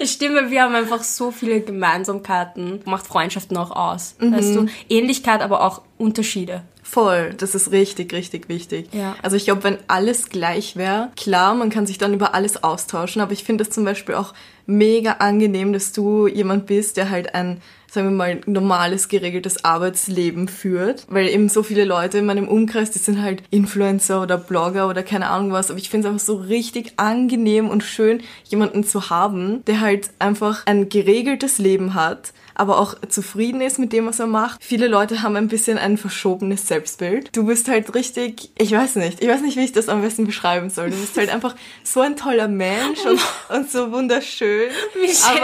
Es 0.00 0.12
stimmt, 0.12 0.36
weil 0.36 0.50
wir 0.50 0.62
haben 0.62 0.74
einfach 0.74 1.02
so 1.02 1.30
viele 1.30 1.60
Gemeinsamkeiten. 1.60 2.80
Macht 2.84 3.06
Freundschaften 3.06 3.56
auch 3.56 3.70
aus. 3.70 4.14
Weißt 4.18 4.54
du? 4.54 4.66
Ähnlichkeit, 4.88 5.40
aber 5.40 5.62
auch 5.64 5.82
Unterschiede. 5.98 6.62
Voll, 6.92 7.32
das 7.38 7.54
ist 7.54 7.72
richtig, 7.72 8.12
richtig 8.12 8.50
wichtig. 8.50 8.88
Ja. 8.92 9.16
Also 9.22 9.34
ich 9.34 9.44
glaube, 9.44 9.64
wenn 9.64 9.78
alles 9.88 10.28
gleich 10.28 10.76
wäre, 10.76 11.10
klar, 11.16 11.54
man 11.54 11.70
kann 11.70 11.86
sich 11.86 11.96
dann 11.96 12.12
über 12.12 12.34
alles 12.34 12.62
austauschen, 12.62 13.22
aber 13.22 13.32
ich 13.32 13.44
finde 13.44 13.64
es 13.64 13.70
zum 13.70 13.86
Beispiel 13.86 14.14
auch 14.14 14.34
mega 14.66 15.12
angenehm, 15.12 15.72
dass 15.72 15.92
du 15.92 16.26
jemand 16.26 16.66
bist, 16.66 16.98
der 16.98 17.08
halt 17.08 17.34
ein, 17.34 17.62
sagen 17.90 18.08
wir 18.08 18.14
mal, 18.14 18.42
normales, 18.44 19.08
geregeltes 19.08 19.64
Arbeitsleben 19.64 20.48
führt. 20.48 21.06
Weil 21.08 21.28
eben 21.28 21.48
so 21.48 21.62
viele 21.62 21.86
Leute 21.86 22.18
in 22.18 22.26
meinem 22.26 22.46
Umkreis, 22.46 22.90
die 22.90 22.98
sind 22.98 23.22
halt 23.22 23.42
Influencer 23.48 24.20
oder 24.20 24.36
Blogger 24.36 24.86
oder 24.86 25.02
keine 25.02 25.30
Ahnung 25.30 25.52
was, 25.52 25.70
aber 25.70 25.78
ich 25.78 25.88
finde 25.88 26.08
es 26.08 26.12
einfach 26.12 26.26
so 26.26 26.36
richtig 26.36 26.92
angenehm 26.98 27.70
und 27.70 27.84
schön, 27.84 28.20
jemanden 28.44 28.84
zu 28.84 29.08
haben, 29.08 29.64
der 29.64 29.80
halt 29.80 30.10
einfach 30.18 30.66
ein 30.66 30.90
geregeltes 30.90 31.56
Leben 31.56 31.94
hat, 31.94 32.34
aber 32.54 32.78
auch 32.78 32.94
zufrieden 33.08 33.60
ist 33.60 33.78
mit 33.78 33.92
dem, 33.92 34.06
was 34.06 34.20
er 34.20 34.26
macht. 34.26 34.62
Viele 34.62 34.88
Leute 34.88 35.22
haben 35.22 35.36
ein 35.36 35.48
bisschen 35.48 35.78
ein 35.78 35.98
verschobenes 35.98 36.66
Selbstbild. 36.66 37.34
Du 37.34 37.46
bist 37.46 37.68
halt 37.68 37.94
richtig, 37.94 38.50
ich 38.58 38.72
weiß 38.72 38.96
nicht, 38.96 39.22
ich 39.22 39.28
weiß 39.28 39.42
nicht, 39.42 39.56
wie 39.56 39.64
ich 39.64 39.72
das 39.72 39.88
am 39.88 40.02
besten 40.02 40.26
beschreiben 40.26 40.70
soll. 40.70 40.90
Du 40.90 40.96
bist 40.96 41.16
halt 41.16 41.30
einfach 41.34 41.54
so 41.84 42.00
ein 42.00 42.16
toller 42.16 42.48
Mensch 42.48 43.00
und, 43.04 43.20
und 43.48 43.70
so 43.70 43.90
wunderschön. 43.92 44.70
Michelle, 45.00 45.40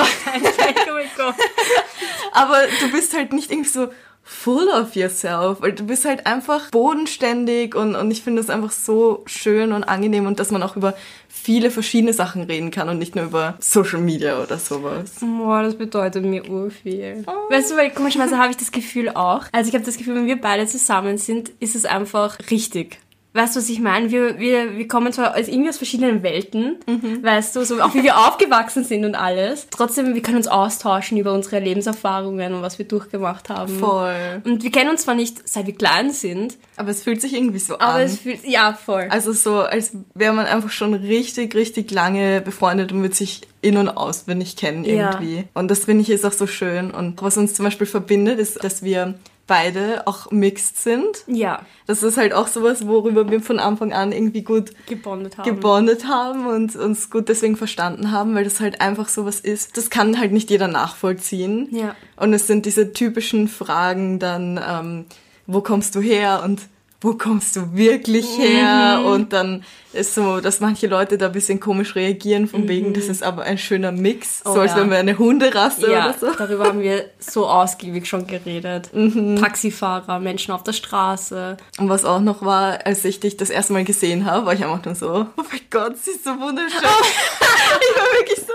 Gott. 1.16 1.34
Aber 2.32 2.58
du 2.80 2.90
bist 2.90 3.14
halt 3.14 3.32
nicht 3.32 3.50
irgendwie 3.50 3.68
so 3.68 3.88
full 4.28 4.68
of 4.68 4.94
yourself, 4.94 5.62
weil 5.62 5.72
du 5.72 5.84
bist 5.84 6.04
halt 6.04 6.26
einfach 6.26 6.70
bodenständig 6.70 7.74
und, 7.74 7.96
und 7.96 8.10
ich 8.10 8.22
finde 8.22 8.42
das 8.42 8.50
einfach 8.50 8.70
so 8.70 9.22
schön 9.24 9.72
und 9.72 9.84
angenehm 9.84 10.26
und 10.26 10.38
dass 10.38 10.50
man 10.50 10.62
auch 10.62 10.76
über 10.76 10.94
viele 11.28 11.70
verschiedene 11.70 12.12
Sachen 12.12 12.42
reden 12.42 12.70
kann 12.70 12.90
und 12.90 12.98
nicht 12.98 13.16
nur 13.16 13.24
über 13.24 13.56
Social 13.58 14.00
Media 14.00 14.40
oder 14.42 14.58
sowas. 14.58 15.12
Boah, 15.20 15.62
das 15.62 15.76
bedeutet 15.76 16.24
mir 16.24 16.48
urviel. 16.48 17.24
Weißt 17.48 17.70
du, 17.70 17.76
weil 17.76 17.90
komischerweise 17.90 18.36
habe 18.36 18.50
ich 18.50 18.58
das 18.58 18.70
Gefühl 18.70 19.08
auch. 19.08 19.46
Also 19.50 19.68
ich 19.68 19.74
habe 19.74 19.84
das 19.84 19.96
Gefühl, 19.96 20.16
wenn 20.16 20.26
wir 20.26 20.40
beide 20.40 20.66
zusammen 20.66 21.16
sind, 21.16 21.50
ist 21.58 21.74
es 21.74 21.86
einfach 21.86 22.38
richtig. 22.50 22.98
Weißt 23.34 23.54
du, 23.54 23.60
was 23.60 23.68
ich 23.68 23.78
meine? 23.78 24.10
Wir, 24.10 24.38
wir, 24.38 24.76
wir 24.78 24.88
kommen 24.88 25.12
zwar 25.12 25.36
aus 25.36 25.48
irgendwie 25.48 25.68
aus 25.68 25.76
verschiedenen 25.76 26.22
Welten, 26.22 26.76
weißt 27.22 27.54
du, 27.54 27.64
so 27.64 27.80
auch 27.82 27.94
wie 27.94 28.02
wir 28.02 28.16
aufgewachsen 28.26 28.84
sind 28.84 29.04
und 29.04 29.14
alles. 29.14 29.66
Trotzdem, 29.70 30.14
wir 30.14 30.22
können 30.22 30.38
uns 30.38 30.48
austauschen 30.48 31.18
über 31.18 31.32
unsere 31.34 31.60
Lebenserfahrungen 31.60 32.54
und 32.54 32.62
was 32.62 32.78
wir 32.78 32.86
durchgemacht 32.88 33.50
haben. 33.50 33.78
Voll. 33.78 34.42
Und 34.44 34.62
wir 34.64 34.70
kennen 34.70 34.90
uns 34.90 35.02
zwar 35.02 35.14
nicht, 35.14 35.46
seit 35.46 35.66
wir 35.66 35.74
klein 35.74 36.10
sind, 36.10 36.56
Aber 36.76 36.90
es 36.90 37.02
fühlt 37.02 37.20
sich 37.20 37.34
irgendwie 37.34 37.58
so 37.58 37.74
aber 37.74 37.94
an. 37.94 38.00
es 38.00 38.18
fühlt, 38.18 38.44
ja, 38.44 38.72
voll. 38.72 39.06
Also 39.10 39.32
so, 39.32 39.60
als 39.60 39.92
wäre 40.14 40.32
man 40.32 40.46
einfach 40.46 40.70
schon 40.70 40.94
richtig, 40.94 41.54
richtig 41.54 41.90
lange 41.90 42.40
befreundet 42.40 42.92
und 42.92 43.02
wird 43.02 43.14
sich 43.14 43.42
in- 43.60 43.76
und 43.76 43.88
auswendig 43.90 44.56
kennen 44.56 44.84
Ja. 44.84 45.10
irgendwie. 45.12 45.44
Und 45.54 45.70
das 45.70 45.84
finde 45.84 46.02
ich 46.02 46.10
ist 46.10 46.24
auch 46.24 46.32
so 46.32 46.46
schön. 46.46 46.90
Und 46.90 47.20
was 47.22 47.36
uns 47.36 47.52
zum 47.54 47.66
Beispiel 47.66 47.86
verbindet, 47.86 48.38
ist, 48.38 48.64
dass 48.64 48.82
wir 48.82 49.14
beide 49.48 50.06
auch 50.06 50.30
mixed 50.30 50.80
sind. 50.80 51.24
ja, 51.26 51.62
Das 51.86 52.04
ist 52.04 52.16
halt 52.16 52.32
auch 52.32 52.46
sowas, 52.46 52.86
worüber 52.86 53.28
wir 53.28 53.40
von 53.40 53.58
Anfang 53.58 53.92
an 53.92 54.12
irgendwie 54.12 54.42
gut 54.42 54.70
gebondet 54.86 55.36
haben. 55.38 55.44
gebondet 55.44 56.06
haben 56.06 56.46
und 56.46 56.76
uns 56.76 57.10
gut 57.10 57.28
deswegen 57.28 57.56
verstanden 57.56 58.12
haben, 58.12 58.36
weil 58.36 58.44
das 58.44 58.60
halt 58.60 58.80
einfach 58.80 59.08
sowas 59.08 59.40
ist. 59.40 59.76
Das 59.76 59.90
kann 59.90 60.20
halt 60.20 60.30
nicht 60.32 60.50
jeder 60.50 60.68
nachvollziehen. 60.68 61.66
Ja. 61.72 61.96
Und 62.14 62.32
es 62.32 62.46
sind 62.46 62.66
diese 62.66 62.92
typischen 62.92 63.48
Fragen 63.48 64.20
dann, 64.20 64.60
ähm, 64.64 65.06
wo 65.46 65.62
kommst 65.62 65.94
du 65.96 66.00
her 66.00 66.42
und 66.44 66.68
wo 67.00 67.14
kommst 67.14 67.54
du 67.54 67.74
wirklich 67.76 68.26
her? 68.38 69.02
Und 69.06 69.32
dann 69.32 69.62
ist 69.92 70.14
so, 70.14 70.40
dass 70.40 70.58
manche 70.58 70.88
Leute 70.88 71.16
da 71.16 71.26
ein 71.26 71.32
bisschen 71.32 71.60
komisch 71.60 71.94
reagieren, 71.94 72.48
von 72.48 72.66
wegen, 72.68 72.92
das 72.92 73.04
ist 73.06 73.22
aber 73.22 73.44
ein 73.44 73.56
schöner 73.56 73.92
Mix, 73.92 74.42
Oh 74.44 74.54
so 74.54 74.60
als 74.60 74.72
ja. 74.72 74.78
wären 74.78 74.90
wir 74.90 74.98
eine 74.98 75.16
Hunderasse 75.16 75.90
Ja, 75.90 76.06
oder 76.10 76.18
so. 76.18 76.26
darüber 76.36 76.64
haben 76.66 76.80
wir 76.80 77.04
so 77.20 77.46
ausgiebig 77.46 78.06
schon 78.08 78.26
geredet. 78.26 78.90
Mhm. 78.92 79.36
Taxifahrer, 79.36 80.18
Menschen 80.18 80.52
auf 80.52 80.64
der 80.64 80.72
Straße. 80.72 81.56
Und 81.78 81.88
was 81.88 82.04
auch 82.04 82.20
noch 82.20 82.42
war, 82.44 82.84
als 82.84 83.04
ich 83.04 83.20
dich 83.20 83.36
das 83.36 83.50
erste 83.50 83.72
Mal 83.74 83.84
gesehen 83.84 84.24
habe, 84.24 84.46
war 84.46 84.52
ich 84.54 84.64
einfach 84.64 84.84
nur 84.84 84.94
so, 84.96 85.26
oh 85.36 85.42
mein 85.50 85.60
Gott, 85.70 85.96
sie 85.98 86.10
ist 86.10 86.24
so 86.24 86.30
wunderschön. 86.30 86.80
ich 86.80 87.96
war 87.96 88.18
wirklich 88.18 88.38
so, 88.40 88.52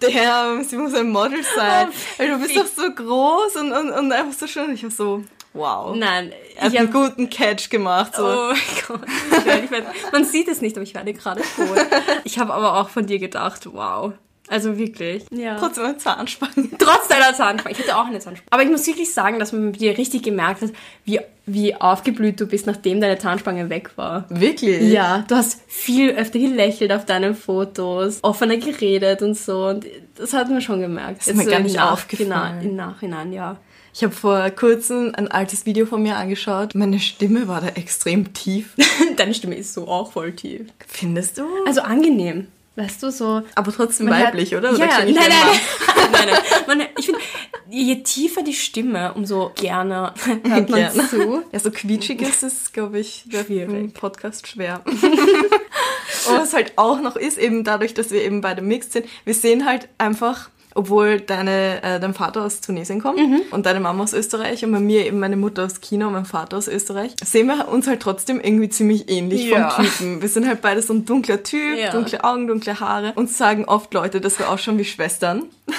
damn, 0.00 0.64
sie 0.64 0.76
muss 0.76 0.94
ein 0.94 1.10
Model 1.10 1.40
sein. 1.54 1.88
Weil 2.16 2.30
du 2.30 2.38
bist 2.38 2.56
doch 2.56 2.66
so 2.66 2.90
groß 2.90 3.56
und, 3.56 3.72
und, 3.72 3.90
und 3.90 4.12
einfach 4.12 4.32
so 4.38 4.46
schön. 4.46 4.72
Ich 4.72 4.82
war 4.82 4.90
so, 4.90 5.22
wow. 5.54 5.94
Nein, 5.96 6.32
Er 6.56 6.64
hat 6.66 6.76
einen 6.76 6.92
hab, 6.92 6.94
guten 6.94 7.30
Catch 7.30 7.70
gemacht. 7.70 8.14
So. 8.16 8.24
Oh 8.24 8.52
mein 8.52 8.58
Gott. 8.88 9.00
Ich 9.38 9.44
werd- 9.46 9.64
ich 9.64 9.70
werd- 9.70 9.86
man 10.12 10.24
sieht 10.24 10.48
es 10.48 10.60
nicht, 10.60 10.76
aber 10.76 10.84
ich 10.84 10.94
werde 10.94 11.12
gerade 11.14 11.42
tot. 11.42 11.78
Ich 12.24 12.38
habe 12.38 12.52
aber 12.54 12.78
auch 12.80 12.88
von 12.88 13.06
dir 13.06 13.18
gedacht, 13.18 13.68
wow. 13.72 14.12
Also 14.48 14.76
wirklich. 14.76 15.24
Ja. 15.30 15.56
Trotzdem 15.56 15.84
ein 15.84 15.98
Zahnspange. 15.98 16.68
Trotz 16.78 17.08
deiner 17.08 17.32
Zahnspange. 17.32 17.74
Ich 17.74 17.80
hatte 17.82 17.96
auch 17.96 18.06
eine 18.06 18.18
Zahnspange. 18.18 18.48
Aber 18.50 18.62
ich 18.62 18.68
muss 18.70 18.86
wirklich 18.86 19.12
sagen, 19.14 19.38
dass 19.38 19.52
man 19.52 19.66
mit 19.66 19.80
dir 19.80 19.96
richtig 19.96 20.22
gemerkt 20.24 20.62
hat, 20.62 20.70
wie, 21.04 21.20
wie 21.46 21.74
aufgeblüht 21.74 22.38
du 22.40 22.46
bist, 22.46 22.66
nachdem 22.66 23.00
deine 23.00 23.18
Zahnspange 23.18 23.70
weg 23.70 23.92
war. 23.96 24.26
Wirklich? 24.28 24.92
Ja, 24.92 25.24
du 25.28 25.36
hast 25.36 25.60
viel 25.68 26.10
öfter 26.10 26.38
gelächelt 26.40 26.92
auf 26.92 27.06
deinen 27.06 27.34
Fotos, 27.34 28.18
offener 28.22 28.56
geredet 28.58 29.22
und 29.22 29.38
so. 29.38 29.66
Und 29.68 29.86
das 30.16 30.32
hat 30.34 30.50
man 30.50 30.60
schon 30.60 30.80
gemerkt. 30.80 31.26
ist 31.26 31.34
mir 31.34 31.44
so 31.44 31.50
gar 31.50 31.60
nicht 31.60 31.80
aufgefallen. 31.80 32.60
Genau, 32.60 32.70
Im 32.70 32.76
Nachhinein, 32.76 33.32
ja. 33.32 33.56
Ich 33.94 34.02
habe 34.02 34.14
vor 34.14 34.48
kurzem 34.50 35.12
ein 35.14 35.28
altes 35.28 35.66
Video 35.66 35.84
von 35.84 36.02
mir 36.02 36.16
angeschaut. 36.16 36.74
Meine 36.74 36.98
Stimme 36.98 37.46
war 37.46 37.60
da 37.60 37.68
extrem 37.68 38.32
tief. 38.32 38.74
Deine 39.16 39.34
Stimme 39.34 39.54
ist 39.54 39.74
so 39.74 39.86
auch 39.86 40.12
voll 40.12 40.32
tief. 40.32 40.62
Findest 40.86 41.38
du? 41.38 41.42
Also 41.66 41.82
angenehm. 41.82 42.48
Weißt 42.74 43.02
du, 43.02 43.10
so. 43.10 43.42
Aber 43.54 43.70
trotzdem 43.70 44.08
weiblich, 44.08 44.52
hat, 44.54 44.60
oder? 44.60 44.70
Oder 44.70 44.78
ja. 44.86 44.98
Nein, 45.00 45.14
nein, 45.14 45.24
nein, 45.28 46.08
nein, 46.12 46.28
nein. 46.30 46.38
Man, 46.66 46.86
ich 46.98 47.04
finde, 47.04 47.20
je 47.68 48.02
tiefer 48.02 48.42
die 48.42 48.54
Stimme, 48.54 49.12
umso 49.12 49.52
gerne 49.56 50.14
hört 50.24 50.70
man 50.70 50.80
Gerne. 50.80 51.08
zu. 51.08 51.42
Ja, 51.52 51.58
so 51.58 51.70
quietschig 51.70 52.22
ist 52.22 52.42
es, 52.42 52.72
glaube 52.72 52.98
ich, 52.98 53.26
einen 53.30 53.92
Podcast 53.92 54.48
schwer. 54.48 54.80
Und 54.86 56.38
was 56.38 56.54
halt 56.54 56.72
auch 56.76 57.02
noch 57.02 57.16
ist, 57.16 57.36
eben 57.36 57.62
dadurch, 57.62 57.92
dass 57.92 58.10
wir 58.10 58.22
eben 58.22 58.40
beide 58.40 58.62
mixed 58.62 58.92
sind, 58.94 59.06
wir 59.26 59.34
sehen 59.34 59.66
halt 59.66 59.88
einfach, 59.98 60.48
obwohl 60.74 61.20
deine, 61.20 61.82
äh, 61.82 62.00
dein 62.00 62.14
Vater 62.14 62.42
aus 62.44 62.60
Tunesien 62.60 63.00
kommt 63.00 63.18
Mhm. 63.18 63.42
und 63.50 63.66
deine 63.66 63.80
Mama 63.80 64.02
aus 64.04 64.12
Österreich 64.12 64.64
und 64.64 64.72
bei 64.72 64.80
mir 64.80 65.06
eben 65.06 65.18
meine 65.18 65.36
Mutter 65.36 65.64
aus 65.64 65.80
China 65.80 66.06
und 66.06 66.12
mein 66.14 66.24
Vater 66.24 66.56
aus 66.56 66.68
Österreich, 66.68 67.14
sehen 67.24 67.46
wir 67.46 67.68
uns 67.68 67.86
halt 67.86 68.00
trotzdem 68.00 68.40
irgendwie 68.40 68.68
ziemlich 68.68 69.10
ähnlich 69.10 69.44
Ja. 69.46 69.70
vom 69.70 69.84
Typen. 69.84 70.22
Wir 70.22 70.28
sind 70.28 70.46
halt 70.46 70.60
beide 70.62 70.82
so 70.82 70.92
ein 70.94 71.04
dunkler 71.04 71.42
Typ, 71.42 71.76
Ja. 71.78 71.90
dunkle 71.92 72.24
Augen, 72.24 72.46
dunkle 72.46 72.78
Haare. 72.80 73.12
Uns 73.16 73.36
sagen 73.38 73.64
oft 73.66 73.92
Leute, 73.94 74.20
dass 74.20 74.38
wir 74.38 74.48
ausschauen 74.48 74.78
wie 74.78 74.84
Schwestern. 74.84 75.44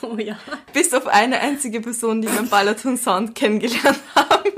Oh 0.00 0.16
ja. 0.16 0.36
Bis 0.72 0.94
auf 0.94 1.06
eine 1.08 1.40
einzige 1.40 1.80
Person, 1.80 2.22
die 2.22 2.28
wir 2.30 2.38
im 2.38 2.48
Balaton 2.48 2.96
Sound 2.96 3.34
kennengelernt 3.34 3.98
haben. 4.14 4.50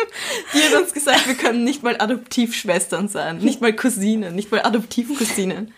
Die 0.55 0.59
hat 0.63 0.83
uns 0.83 0.93
gesagt, 0.93 1.27
wir 1.27 1.35
können 1.35 1.65
nicht 1.65 1.83
mal 1.83 1.97
Adoptivschwestern 1.99 3.09
sein. 3.09 3.39
Nicht 3.39 3.61
mal 3.63 3.73
Cousinen, 3.73 4.35
nicht 4.35 4.53
mal 4.53 4.61
Adoptivcousinen. 4.63 5.73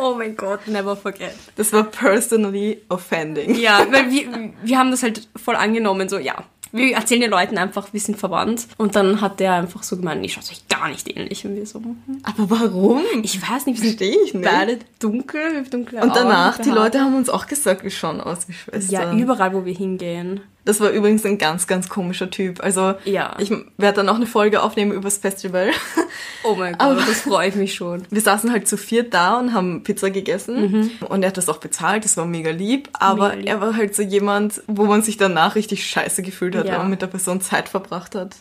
Oh 0.00 0.14
mein 0.16 0.36
Gott, 0.36 0.66
never 0.68 0.96
forget. 0.96 1.34
Das 1.56 1.72
war 1.72 1.84
personally 1.84 2.82
offending. 2.88 3.54
Ja, 3.58 3.86
weil 3.90 4.10
wir, 4.10 4.52
wir 4.62 4.78
haben 4.78 4.90
das 4.90 5.02
halt 5.02 5.28
voll 5.36 5.56
angenommen, 5.56 6.08
so, 6.08 6.18
ja. 6.18 6.44
Wir 6.72 6.96
erzählen 6.96 7.20
den 7.20 7.30
Leuten 7.30 7.56
einfach, 7.56 7.92
wir 7.92 8.00
sind 8.00 8.18
verwandt. 8.18 8.66
Und 8.78 8.96
dann 8.96 9.20
hat 9.20 9.38
der 9.38 9.52
einfach 9.52 9.84
so 9.84 9.96
gemeint, 9.96 10.24
ich 10.24 10.32
schaut 10.32 10.50
euch 10.50 10.66
gar 10.68 10.88
nicht 10.88 11.08
ähnlich. 11.16 11.46
Und 11.46 11.54
wir 11.54 11.64
so, 11.66 11.78
hm. 11.78 11.96
Aber 12.24 12.50
warum? 12.50 13.00
ich 13.22 13.40
weiß 13.40 13.66
nicht, 13.66 13.80
wir 13.80 13.88
sind 13.90 13.98
Verstehe 13.98 14.20
ich 14.24 14.34
nicht. 14.34 14.44
beide 14.44 14.78
dunkel, 14.98 15.40
wir 15.52 15.58
haben 15.60 15.70
dunkle 15.70 16.00
Und 16.02 16.16
danach, 16.16 16.54
Augen, 16.58 16.64
die. 16.64 16.70
Leute 16.70 17.00
haben 17.00 17.14
uns 17.14 17.30
auch 17.30 17.46
gesagt, 17.46 17.84
wir 17.84 17.90
schauen 17.92 18.20
aus 18.20 18.48
wie 18.48 18.52
Ja, 18.52 18.58
Schwestern. 19.02 19.18
überall, 19.20 19.54
wo 19.54 19.64
wir 19.64 19.72
hingehen. 19.74 20.40
Das 20.66 20.80
war 20.80 20.90
übrigens 20.90 21.26
ein 21.26 21.36
ganz, 21.38 21.66
ganz 21.66 21.88
komischer 21.90 22.30
Typ. 22.30 22.62
Also, 22.62 22.94
Ja. 23.04 23.36
ich 23.38 23.50
werde 23.76 23.96
dann 23.96 24.08
auch 24.08 24.14
eine 24.14 24.26
Folge 24.26 24.62
aufnehmen 24.62 24.92
übers 24.92 25.18
Festival. 25.18 25.70
Oh 26.42 26.54
mein 26.54 26.72
Gott, 26.72 26.80
Aber- 26.82 26.94
das 27.00 27.22
freue 27.22 27.48
ich 27.48 27.54
mich 27.54 27.74
schon. 27.74 28.02
Wir 28.10 28.20
saßen 28.20 28.50
halt 28.52 28.66
zu 28.68 28.76
viert 28.76 29.12
da 29.14 29.38
und 29.38 29.52
haben 29.52 29.82
Pizza 29.82 30.10
gegessen 30.10 30.90
und 31.08 31.22
er 31.22 31.28
hat 31.28 31.36
das 31.36 31.48
auch 31.48 31.58
bezahlt, 31.58 32.04
das 32.04 32.16
war 32.16 32.24
mega 32.26 32.50
lieb, 32.50 32.88
aber 32.94 33.30
Mhm. 33.30 33.38
Mega 33.38 33.40
lieb. 33.40 33.48
er 33.48 33.60
war 33.60 33.76
halt 33.76 33.94
so 33.94 34.02
jemand, 34.02 34.62
wo 34.66 34.84
man 34.84 35.02
sich 35.02 35.16
danach 35.16 35.54
richtig 35.54 35.86
scheiße 35.86 36.22
gefühlt 36.22 36.54
hat, 36.56 36.66
Ja. 36.66 36.72
wenn 36.72 36.78
man 36.82 36.90
mit 36.90 37.02
der 37.02 37.06
Person 37.08 37.40
Zeit 37.40 37.68
verbracht 37.68 38.14
hat. 38.14 38.36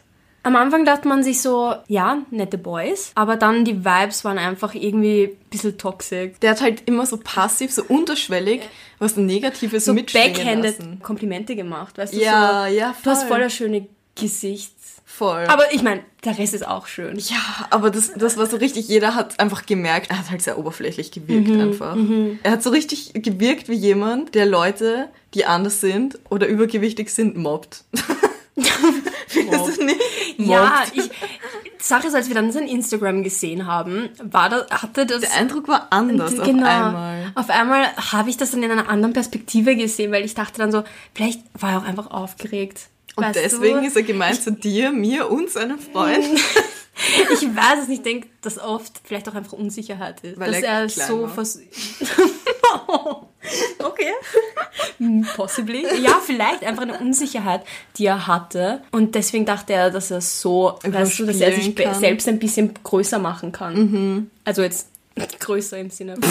Am 0.46 0.58
Anfang 0.58 0.84
dachte 0.84 1.08
man 1.08 1.24
sich 1.24 1.42
so, 1.42 1.74
ja, 1.88 2.18
nette 2.30 2.58
Boys. 2.58 3.13
Aber 3.15 3.38
dann 3.38 3.63
die 3.63 3.86
Vibes 3.86 4.25
waren 4.25 4.38
einfach 4.38 4.74
irgendwie 4.75 5.24
ein 5.42 5.50
bisschen 5.50 5.77
toxic. 5.77 6.38
Der 6.42 6.51
hat 6.51 6.62
halt 6.62 6.84
immer 6.86 7.06
so 7.06 7.15
passiv, 7.18 7.72
so 7.72 7.82
unterschwellig 7.88 8.60
was 9.03 9.15
Negatives 9.17 9.86
So 9.86 9.93
mitschwingen 9.93 10.33
backhanded 10.33 10.79
lassen. 10.79 11.00
Komplimente 11.03 11.55
gemacht, 11.55 11.98
weißt 11.98 12.13
du? 12.13 12.19
Ja, 12.19 12.65
so, 12.67 12.74
ja, 12.75 12.95
Du 13.03 13.10
hast 13.10 13.19
voll. 13.22 13.29
voll 13.29 13.39
das 13.41 13.53
schöne 13.53 13.88
Gesicht. 14.15 14.74
Voll. 15.05 15.45
Aber 15.48 15.72
ich 15.72 15.83
meine, 15.83 16.01
der 16.25 16.39
Rest 16.39 16.55
ist 16.55 16.65
auch 16.65 16.88
schön. 16.88 17.19
ja, 17.19 17.38
aber 17.69 17.91
das, 17.91 18.13
das 18.15 18.36
war 18.36 18.48
so 18.48 18.57
richtig, 18.57 18.88
jeder 18.88 19.13
hat 19.13 19.39
einfach 19.39 19.67
gemerkt, 19.67 20.10
er 20.10 20.17
hat 20.17 20.31
halt 20.31 20.41
sehr 20.41 20.57
oberflächlich 20.57 21.12
gewirkt 21.12 21.50
Mhm, 21.50 21.62
einfach. 21.62 21.95
Er 22.41 22.51
hat 22.51 22.63
so 22.63 22.72
richtig 22.72 23.12
gewirkt 23.13 23.69
wie 23.69 23.75
jemand, 23.75 24.33
der 24.33 24.48
Leute, 24.48 25.10
die 25.36 25.45
anders 25.45 25.81
sind 25.81 26.17
oder 26.31 26.48
übergewichtig 26.48 27.10
sind, 27.12 27.38
mobbt. 27.38 27.83
Findest 29.27 29.77
du 29.77 29.86
nicht? 29.86 30.00
Ja, 30.38 30.83
ich, 30.93 31.10
Sache 31.79 32.07
ist, 32.07 32.15
als 32.15 32.27
wir 32.29 32.36
dann 32.36 32.51
sein 32.51 32.67
Instagram 32.67 33.24
gesehen 33.24 33.67
haben, 33.67 34.10
war 34.24 34.50
das, 34.50 34.69
hatte 34.72 35.05
das... 35.05 35.22
Der 35.22 35.33
Eindruck 35.33 35.67
war 35.67 35.88
anders 35.89 36.39
auf 36.39 36.45
genau. 36.45 36.65
einmal. 36.65 37.12
Auf 37.35 37.49
einmal 37.49 37.95
habe 37.95 38.29
ich 38.29 38.37
das 38.37 38.51
dann 38.51 38.63
in 38.63 38.71
einer 38.71 38.89
anderen 38.89 39.13
Perspektive 39.13 39.75
gesehen, 39.75 40.11
weil 40.11 40.25
ich 40.25 40.33
dachte 40.33 40.59
dann 40.59 40.71
so, 40.71 40.83
vielleicht 41.13 41.41
war 41.59 41.71
er 41.71 41.77
auch 41.79 41.83
einfach 41.85 42.11
aufgeregt. 42.11 42.87
Und 43.15 43.25
weißt 43.25 43.35
deswegen 43.35 43.81
du? 43.81 43.87
ist 43.87 43.95
er 43.95 44.03
gemeint 44.03 44.41
zu 44.41 44.51
dir, 44.51 44.91
mir 44.91 45.29
und 45.29 45.49
seinem 45.49 45.79
Freund. 45.79 46.25
Ich 46.95 47.41
weiß 47.41 47.81
es 47.81 47.87
nicht, 47.87 47.97
ich 47.97 48.03
denke, 48.03 48.27
dass 48.41 48.59
oft 48.59 49.01
vielleicht 49.03 49.27
auch 49.27 49.33
einfach 49.33 49.53
Unsicherheit 49.53 50.23
ist. 50.23 50.39
Weil 50.39 50.51
dass 50.51 50.61
er 50.61 50.81
er, 50.81 50.89
so 50.89 51.27
vers 51.27 51.59
Okay. 53.79 54.11
Hm, 54.99 55.27
Possibly. 55.35 55.85
Ja, 56.01 56.21
vielleicht 56.23 56.63
einfach 56.63 56.83
eine 56.83 56.97
Unsicherheit, 56.99 57.63
die 57.97 58.05
er 58.05 58.27
hatte. 58.27 58.81
Und 58.91 59.15
deswegen 59.15 59.45
dachte 59.45 59.73
er, 59.73 59.89
dass 59.89 60.11
er 60.11 60.21
so, 60.21 60.77
weißt 60.83 61.19
du, 61.19 61.25
dass 61.25 61.41
er 61.41 61.53
sich 61.53 61.75
kann. 61.75 61.99
selbst 61.99 62.27
ein 62.27 62.39
bisschen 62.39 62.73
größer 62.83 63.19
machen 63.19 63.51
kann. 63.51 64.29
Also 64.45 64.61
jetzt 64.61 64.87
größer 65.39 65.77
im 65.77 65.89
Sinne. 65.89 66.15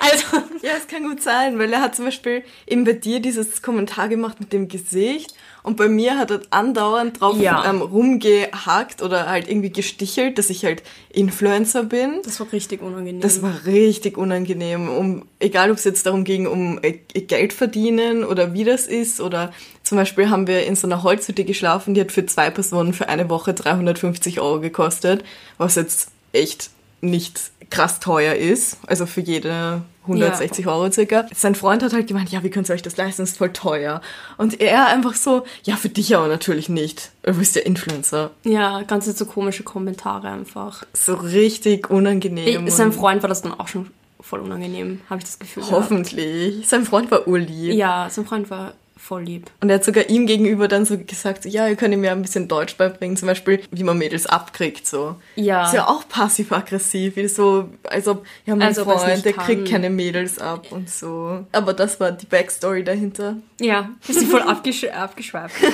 also, 0.00 0.24
Ja, 0.62 0.72
es 0.76 0.86
kann 0.86 1.04
gut 1.04 1.22
sein, 1.22 1.58
weil 1.58 1.72
er 1.72 1.80
hat 1.80 1.96
zum 1.96 2.04
Beispiel 2.06 2.42
eben 2.66 2.84
bei 2.84 2.92
dir 2.92 3.20
dieses 3.20 3.62
Kommentar 3.62 4.08
gemacht 4.08 4.38
mit 4.40 4.52
dem 4.52 4.68
Gesicht 4.68 5.34
und 5.62 5.76
bei 5.76 5.88
mir 5.88 6.16
hat 6.18 6.30
er 6.30 6.40
andauernd 6.50 7.20
drauf 7.20 7.36
Ja. 7.38 7.68
ähm, 7.68 7.80
rumgehackt 7.82 9.02
oder 9.02 9.28
halt 9.28 9.48
irgendwie 9.48 9.70
gestichelt, 9.70 10.38
dass 10.38 10.48
ich 10.50 10.64
halt 10.64 10.82
Influencer 11.12 11.84
bin. 11.84 12.20
das 12.24 12.40
war 12.40 12.50
richtig 12.52 12.82
unangenehm. 12.82 13.20
Das 13.20 13.42
war 13.42 13.64
richtig 13.66 14.16
unangenehm. 14.16 14.88
Um, 14.88 15.26
egal, 15.38 15.70
ob 15.70 15.76
es 15.78 15.84
jetzt 15.84 16.06
darum 16.06 16.24
ging, 16.24 16.46
um 16.46 16.78
äh, 16.82 16.92
Geld 16.92 17.52
verdienen 17.52 18.24
oder 18.24 18.52
wie 18.54 18.64
das 18.64 18.86
ist. 18.86 19.20
Oder 19.20 19.52
zum 19.90 19.98
Beispiel 19.98 20.30
haben 20.30 20.46
wir 20.46 20.64
in 20.66 20.76
so 20.76 20.86
einer 20.86 21.02
Holzhütte 21.02 21.42
geschlafen, 21.42 21.94
die 21.94 22.00
hat 22.00 22.12
für 22.12 22.24
zwei 22.24 22.48
Personen 22.48 22.92
für 22.94 23.08
eine 23.08 23.28
Woche 23.28 23.54
350 23.54 24.38
Euro 24.40 24.60
gekostet, 24.60 25.24
was 25.58 25.74
jetzt 25.74 26.10
echt 26.32 26.70
nicht 27.00 27.50
krass 27.70 27.98
teuer 27.98 28.36
ist. 28.36 28.78
Also 28.86 29.04
für 29.06 29.20
jede 29.20 29.82
160 30.02 30.68
Euro 30.68 30.92
circa. 30.92 31.26
Sein 31.34 31.56
Freund 31.56 31.82
hat 31.82 31.92
halt 31.92 32.06
gemeint, 32.06 32.30
ja, 32.30 32.44
wie 32.44 32.50
könnt 32.50 32.68
ihr 32.70 32.74
euch 32.74 32.82
das 32.82 32.96
leisten? 32.96 33.22
Das 33.22 33.30
ist 33.30 33.38
voll 33.38 33.52
teuer. 33.52 34.00
Und 34.38 34.60
er 34.60 34.86
einfach 34.86 35.14
so, 35.14 35.42
ja, 35.64 35.74
für 35.74 35.88
dich 35.88 36.14
aber 36.14 36.28
natürlich 36.28 36.68
nicht. 36.68 37.10
Du 37.24 37.34
bist 37.34 37.56
ja 37.56 37.62
Influencer. 37.62 38.30
ja, 38.44 38.82
ganz 38.82 39.06
so 39.06 39.26
komische 39.26 39.64
Kommentare 39.64 40.28
einfach. 40.28 40.84
So 40.92 41.14
richtig 41.14 41.90
unangenehm. 41.90 42.68
Ich, 42.68 42.74
sein 42.74 42.86
und- 42.86 42.92
Freund 42.92 43.22
war 43.24 43.28
das 43.28 43.42
dann 43.42 43.58
auch 43.58 43.66
schon 43.66 43.90
voll 44.20 44.38
unangenehm, 44.38 45.00
habe 45.10 45.18
ich 45.18 45.24
das 45.24 45.40
Gefühl. 45.40 45.64
gehabt. 45.64 45.76
Hoffentlich. 45.76 46.68
Sein 46.68 46.84
Freund 46.84 47.10
war 47.10 47.26
urlieb. 47.26 47.74
Ja, 47.74 48.08
sein 48.08 48.24
Freund 48.24 48.50
war 48.50 48.74
voll 49.00 49.22
lieb. 49.24 49.50
Und 49.60 49.70
er 49.70 49.76
hat 49.76 49.84
sogar 49.84 50.08
ihm 50.08 50.26
gegenüber 50.26 50.68
dann 50.68 50.84
so 50.84 50.96
gesagt, 50.98 51.44
ja, 51.46 51.66
ihr 51.66 51.74
könnt 51.76 51.94
ihm 51.94 52.04
ja 52.04 52.12
ein 52.12 52.22
bisschen 52.22 52.46
Deutsch 52.48 52.76
beibringen, 52.76 53.16
zum 53.16 53.26
Beispiel, 53.26 53.60
wie 53.70 53.82
man 53.82 53.98
Mädels 53.98 54.26
abkriegt, 54.26 54.86
so. 54.86 55.16
Ja. 55.36 55.64
Ist 55.66 55.74
ja 55.74 55.88
auch 55.88 56.06
passiv-aggressiv, 56.08 57.16
wie 57.16 57.26
so, 57.28 57.68
als 57.88 58.06
ob, 58.08 58.24
ja, 58.46 58.54
mein 58.56 58.68
Als 58.68 58.78
ob 58.78 58.88
es 58.94 59.02
Freund, 59.02 59.24
der 59.24 59.32
kann. 59.32 59.44
kriegt 59.46 59.68
keine 59.68 59.90
Mädels 59.90 60.38
ab 60.38 60.66
und 60.70 60.90
so. 60.90 61.44
Aber 61.52 61.72
das 61.72 61.98
war 62.00 62.12
die 62.12 62.26
Backstory 62.26 62.84
dahinter. 62.84 63.36
Ja, 63.60 63.90
bist 64.06 64.20
du 64.22 64.26
voll 64.26 64.42
abgesch 64.42 64.84
abgeschweift. 64.84 65.54